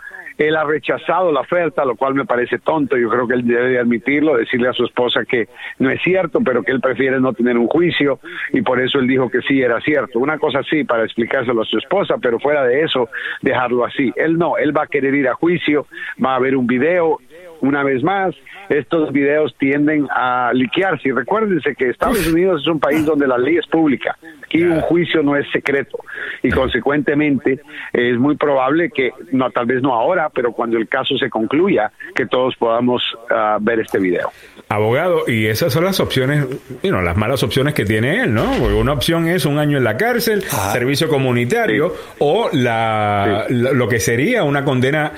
él 0.49 0.57
ha 0.57 0.65
rechazado 0.65 1.33
la 1.33 1.41
oferta, 1.41 1.85
lo 1.85 1.97
cual 1.97 2.15
me 2.15 2.25
parece 2.25 2.59
tonto. 2.59 2.97
Yo 2.97 3.09
creo 3.09 3.27
que 3.27 3.35
él 3.35 3.47
debe 3.47 3.79
admitirlo, 3.79 4.37
decirle 4.37 4.69
a 4.69 4.73
su 4.73 4.85
esposa 4.85 5.25
que 5.25 5.49
no 5.79 5.91
es 5.91 6.01
cierto, 6.03 6.41
pero 6.45 6.63
que 6.63 6.73
él 6.73 6.81
prefiere 6.81 7.21
no 7.21 7.33
tener 7.33 7.59
un 7.59 7.69
juicio 7.69 8.21
y 8.53 8.63
por 8.63 8.81
eso 8.81 8.99
él 8.99 9.07
dijo 9.07 9.31
que 9.31 9.41
sí 9.43 9.61
era 9.61 9.81
cierto. 9.81 10.19
Una 10.19 10.39
cosa 10.39 10.61
así 10.61 10.85
para 10.85 11.05
explicárselo 11.05 11.63
a 11.63 11.67
su 11.67 11.79
esposa, 11.79 12.17
pero 12.21 12.39
fuera 12.39 12.65
de 12.65 12.83
eso, 12.83 13.09
dejarlo 13.41 13.85
así. 13.85 14.13
Él 14.17 14.39
no, 14.39 14.57
él 14.57 14.77
va 14.77 14.85
a 14.85 14.87
querer 14.87 15.15
ir 15.15 15.29
a 15.29 15.35
juicio, 15.35 15.87
va 16.25 16.33
a 16.33 16.37
haber 16.37 16.57
un 16.57 16.67
video 16.67 17.19
una 17.63 17.85
vez 17.85 18.03
más, 18.03 18.35
estos 18.69 19.13
videos 19.13 19.55
tienden 19.57 20.09
a 20.11 20.51
liquearse. 20.53 21.09
Y 21.09 21.13
recuérdense 21.13 21.75
que 21.77 21.91
Estados 21.91 22.27
Unidos 22.27 22.63
es 22.63 22.69
un 22.69 22.81
país 22.81 23.07
donde 23.07 23.27
la 23.27 23.39
ley 23.39 23.57
es 23.57 23.67
pública. 23.69 24.19
Aquí 24.45 24.65
un 24.65 24.81
juicio 24.81 25.23
no 25.23 25.37
es 25.37 25.47
secreto. 25.53 25.99
Y 26.43 26.51
consecuentemente 26.51 27.61
es 27.93 28.19
muy 28.19 28.37
probable 28.37 28.91
que, 28.91 29.13
no 29.31 29.51
tal 29.51 29.67
vez 29.67 29.81
no 29.81 29.95
ahora, 29.95 30.29
pero 30.29 30.53
cuando 30.53 30.77
el 30.77 30.89
caso 30.89 31.17
se 31.17 31.31
concluya, 31.31 31.93
que 32.17 32.27
todos 32.27 32.57
podamos 32.57 33.01
ah, 33.31 33.59
ver 33.61 33.79
este 33.79 34.01
video. 34.01 34.31
Abogado, 34.69 35.23
y 35.29 35.47
esas 35.47 35.73
son 35.73 35.85
las 35.85 36.01
opciones, 36.01 36.45
las 36.83 37.17
malas 37.17 37.45
opciones 37.45 37.75
que 37.75 37.85
tiene 37.85 38.25
él, 38.25 38.35
¿no? 38.35 38.51
una 38.77 38.93
opción 38.93 39.29
es 39.29 39.47
un 39.47 39.59
año 39.59 39.79
en 39.79 39.85
la 39.85 39.97
cárcel, 39.97 40.43
servicio 40.43 41.09
comunitario, 41.09 41.95
o 42.19 42.51
la, 42.53 43.47
lo 43.49 43.89
que 43.89 44.01
sería 44.01 44.43
una 44.43 44.65
condena 44.65 45.13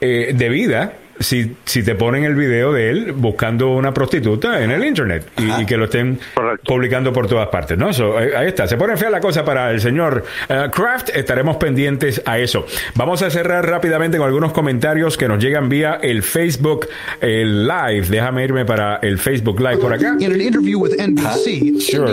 eh, 0.00 0.32
de 0.32 0.48
vida 0.48 0.92
si, 1.20 1.56
si 1.64 1.82
te 1.82 1.94
ponen 1.94 2.24
el 2.24 2.34
video 2.34 2.72
de 2.72 2.90
él 2.90 3.12
buscando 3.12 3.70
una 3.70 3.92
prostituta 3.92 4.62
en 4.62 4.70
el 4.70 4.84
internet 4.84 5.26
y, 5.36 5.66
que 5.66 5.76
lo 5.76 5.84
estén 5.84 6.18
publicando 6.64 7.12
por 7.12 7.26
todas 7.26 7.48
partes, 7.48 7.76
¿no? 7.76 7.90
ahí, 8.16 8.48
está. 8.48 8.66
Se 8.66 8.76
pone 8.76 8.96
fea 8.96 9.10
la 9.10 9.20
cosa 9.20 9.44
para 9.44 9.70
el 9.70 9.80
señor 9.80 10.24
uh, 10.48 10.70
Kraft. 10.70 11.10
Estaremos 11.10 11.56
pendientes 11.56 12.22
a 12.24 12.38
eso. 12.38 12.66
Vamos 12.94 13.22
a 13.22 13.30
cerrar 13.30 13.68
rápidamente 13.68 14.18
con 14.18 14.26
algunos 14.26 14.52
comentarios 14.52 15.16
que 15.16 15.28
nos 15.28 15.42
llegan 15.42 15.68
vía 15.68 15.98
el 16.02 16.22
Facebook 16.22 16.86
el 17.20 17.66
Live. 17.66 18.06
Déjame 18.08 18.44
irme 18.44 18.64
para 18.64 18.96
el 18.96 19.18
Facebook 19.18 19.60
Live 19.60 19.78
por 19.78 19.92
acá. 19.92 20.16
En 20.20 20.40
interview 20.40 20.80
with 20.80 20.92
NBC, 20.98 21.80
sure. 21.80 22.12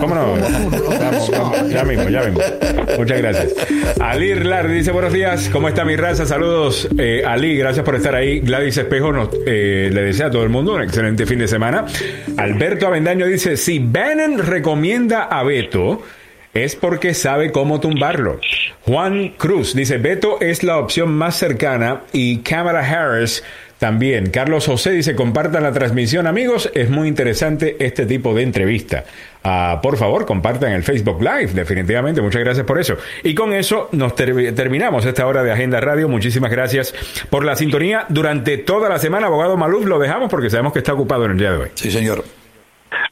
¿Cómo 0.00 0.14
no? 0.14 0.36
ya 1.68 1.84
mismo, 1.84 2.08
ya 2.08 2.22
mismo. 2.22 2.40
Muchas 2.98 3.18
gracias. 3.18 3.54
Ali 4.00 4.34
Lar 4.34 4.68
dice 4.68 4.92
buenos 4.92 5.12
días. 5.12 5.48
¿Cómo 5.52 5.68
está 5.68 5.84
mi 5.84 5.96
raza? 5.96 6.26
Saludos, 6.26 6.88
eh, 6.98 7.22
Ali. 7.26 7.56
Gracias 7.56 7.84
por 7.84 7.94
estar 7.94 8.14
ahí. 8.14 8.33
Gladys 8.40 8.78
Espejo 8.78 9.12
nos, 9.12 9.30
eh, 9.46 9.90
le 9.92 10.02
desea 10.02 10.26
a 10.26 10.30
todo 10.30 10.42
el 10.42 10.50
mundo 10.50 10.74
un 10.74 10.82
excelente 10.82 11.26
fin 11.26 11.38
de 11.38 11.48
semana. 11.48 11.86
Alberto 12.36 12.86
Avendaño 12.86 13.26
dice, 13.26 13.56
si 13.56 13.78
Bannon 13.78 14.38
recomienda 14.38 15.24
a 15.24 15.42
Beto, 15.42 16.02
es 16.54 16.76
porque 16.76 17.14
sabe 17.14 17.50
cómo 17.50 17.80
tumbarlo. 17.80 18.40
Juan 18.82 19.30
Cruz 19.30 19.74
dice, 19.74 19.98
Beto 19.98 20.40
es 20.40 20.62
la 20.62 20.78
opción 20.78 21.12
más 21.12 21.36
cercana 21.36 22.02
y 22.12 22.38
Kamala 22.38 22.80
Harris 22.80 23.42
también. 23.78 24.30
Carlos 24.30 24.66
José 24.66 24.92
dice, 24.92 25.16
compartan 25.16 25.64
la 25.64 25.72
transmisión 25.72 26.26
amigos, 26.26 26.70
es 26.74 26.88
muy 26.90 27.08
interesante 27.08 27.76
este 27.80 28.06
tipo 28.06 28.34
de 28.34 28.42
entrevista. 28.42 29.04
Ah, 29.46 29.80
por 29.82 29.98
favor, 29.98 30.24
compartan 30.24 30.72
el 30.72 30.82
Facebook 30.82 31.20
Live, 31.20 31.52
definitivamente. 31.52 32.22
Muchas 32.22 32.42
gracias 32.42 32.64
por 32.64 32.80
eso. 32.80 32.96
Y 33.22 33.34
con 33.34 33.52
eso 33.52 33.90
nos 33.92 34.14
terminamos 34.14 35.04
esta 35.04 35.26
hora 35.26 35.42
de 35.42 35.52
Agenda 35.52 35.80
Radio. 35.80 36.08
Muchísimas 36.08 36.50
gracias 36.50 36.94
por 37.28 37.44
la 37.44 37.54
sintonía 37.54 38.06
durante 38.08 38.56
toda 38.56 38.88
la 38.88 38.98
semana. 38.98 39.26
Abogado 39.26 39.58
Maluf, 39.58 39.84
lo 39.84 39.98
dejamos 39.98 40.30
porque 40.30 40.48
sabemos 40.48 40.72
que 40.72 40.78
está 40.78 40.94
ocupado 40.94 41.26
en 41.26 41.32
el 41.32 41.38
día 41.38 41.52
de 41.52 41.58
hoy. 41.58 41.68
Sí, 41.74 41.90
señor. 41.90 42.24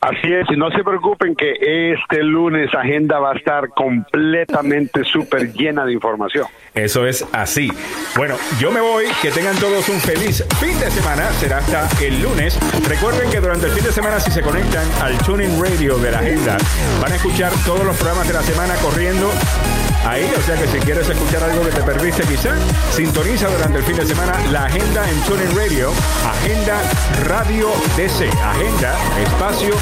Así 0.00 0.32
es, 0.32 0.46
y 0.50 0.56
no 0.56 0.70
se 0.70 0.82
preocupen 0.82 1.34
que 1.34 1.92
este 1.92 2.22
lunes 2.22 2.72
agenda 2.74 3.18
va 3.18 3.32
a 3.32 3.36
estar 3.36 3.68
completamente 3.70 5.04
súper 5.12 5.52
llena 5.52 5.84
de 5.84 5.92
información. 5.92 6.46
Eso 6.74 7.06
es 7.06 7.26
así. 7.32 7.70
Bueno, 8.16 8.36
yo 8.58 8.72
me 8.72 8.80
voy, 8.80 9.04
que 9.20 9.30
tengan 9.30 9.56
todos 9.56 9.88
un 9.88 10.00
feliz 10.00 10.44
fin 10.58 10.78
de 10.80 10.90
semana, 10.90 11.30
será 11.32 11.58
hasta 11.58 12.04
el 12.04 12.22
lunes. 12.22 12.58
Recuerden 12.88 13.30
que 13.30 13.40
durante 13.40 13.66
el 13.66 13.72
fin 13.72 13.84
de 13.84 13.92
semana 13.92 14.18
si 14.20 14.30
se 14.30 14.42
conectan 14.42 14.86
al 15.02 15.18
Tuning 15.18 15.60
Radio 15.62 15.98
de 15.98 16.10
la 16.10 16.18
agenda, 16.18 16.56
van 17.00 17.12
a 17.12 17.16
escuchar 17.16 17.52
todos 17.66 17.84
los 17.84 17.96
programas 17.96 18.26
de 18.26 18.34
la 18.34 18.42
semana 18.42 18.74
corriendo 18.76 19.30
ahí, 20.04 20.32
o 20.36 20.42
sea 20.42 20.56
que 20.56 20.66
si 20.68 20.78
quieres 20.78 21.08
escuchar 21.08 21.42
algo 21.44 21.64
que 21.64 21.70
te 21.70 21.82
perdiste 21.82 22.22
quizá, 22.24 22.54
sintoniza 22.94 23.48
durante 23.48 23.78
el 23.78 23.84
fin 23.84 23.96
de 23.96 24.06
semana 24.06 24.34
la 24.50 24.66
agenda 24.66 25.08
en 25.08 25.20
Tuning 25.22 25.56
Radio, 25.56 25.92
Agenda 26.26 26.80
Radio 27.28 27.70
DC, 27.96 28.28
Agenda, 28.28 28.96
espacio 29.22 29.74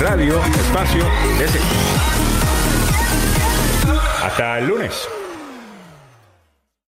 Radio 0.00 0.44
Espacio 0.44 1.04
DC. 1.38 1.58
Hasta 4.22 4.58
el 4.58 4.66
lunes. 4.66 5.15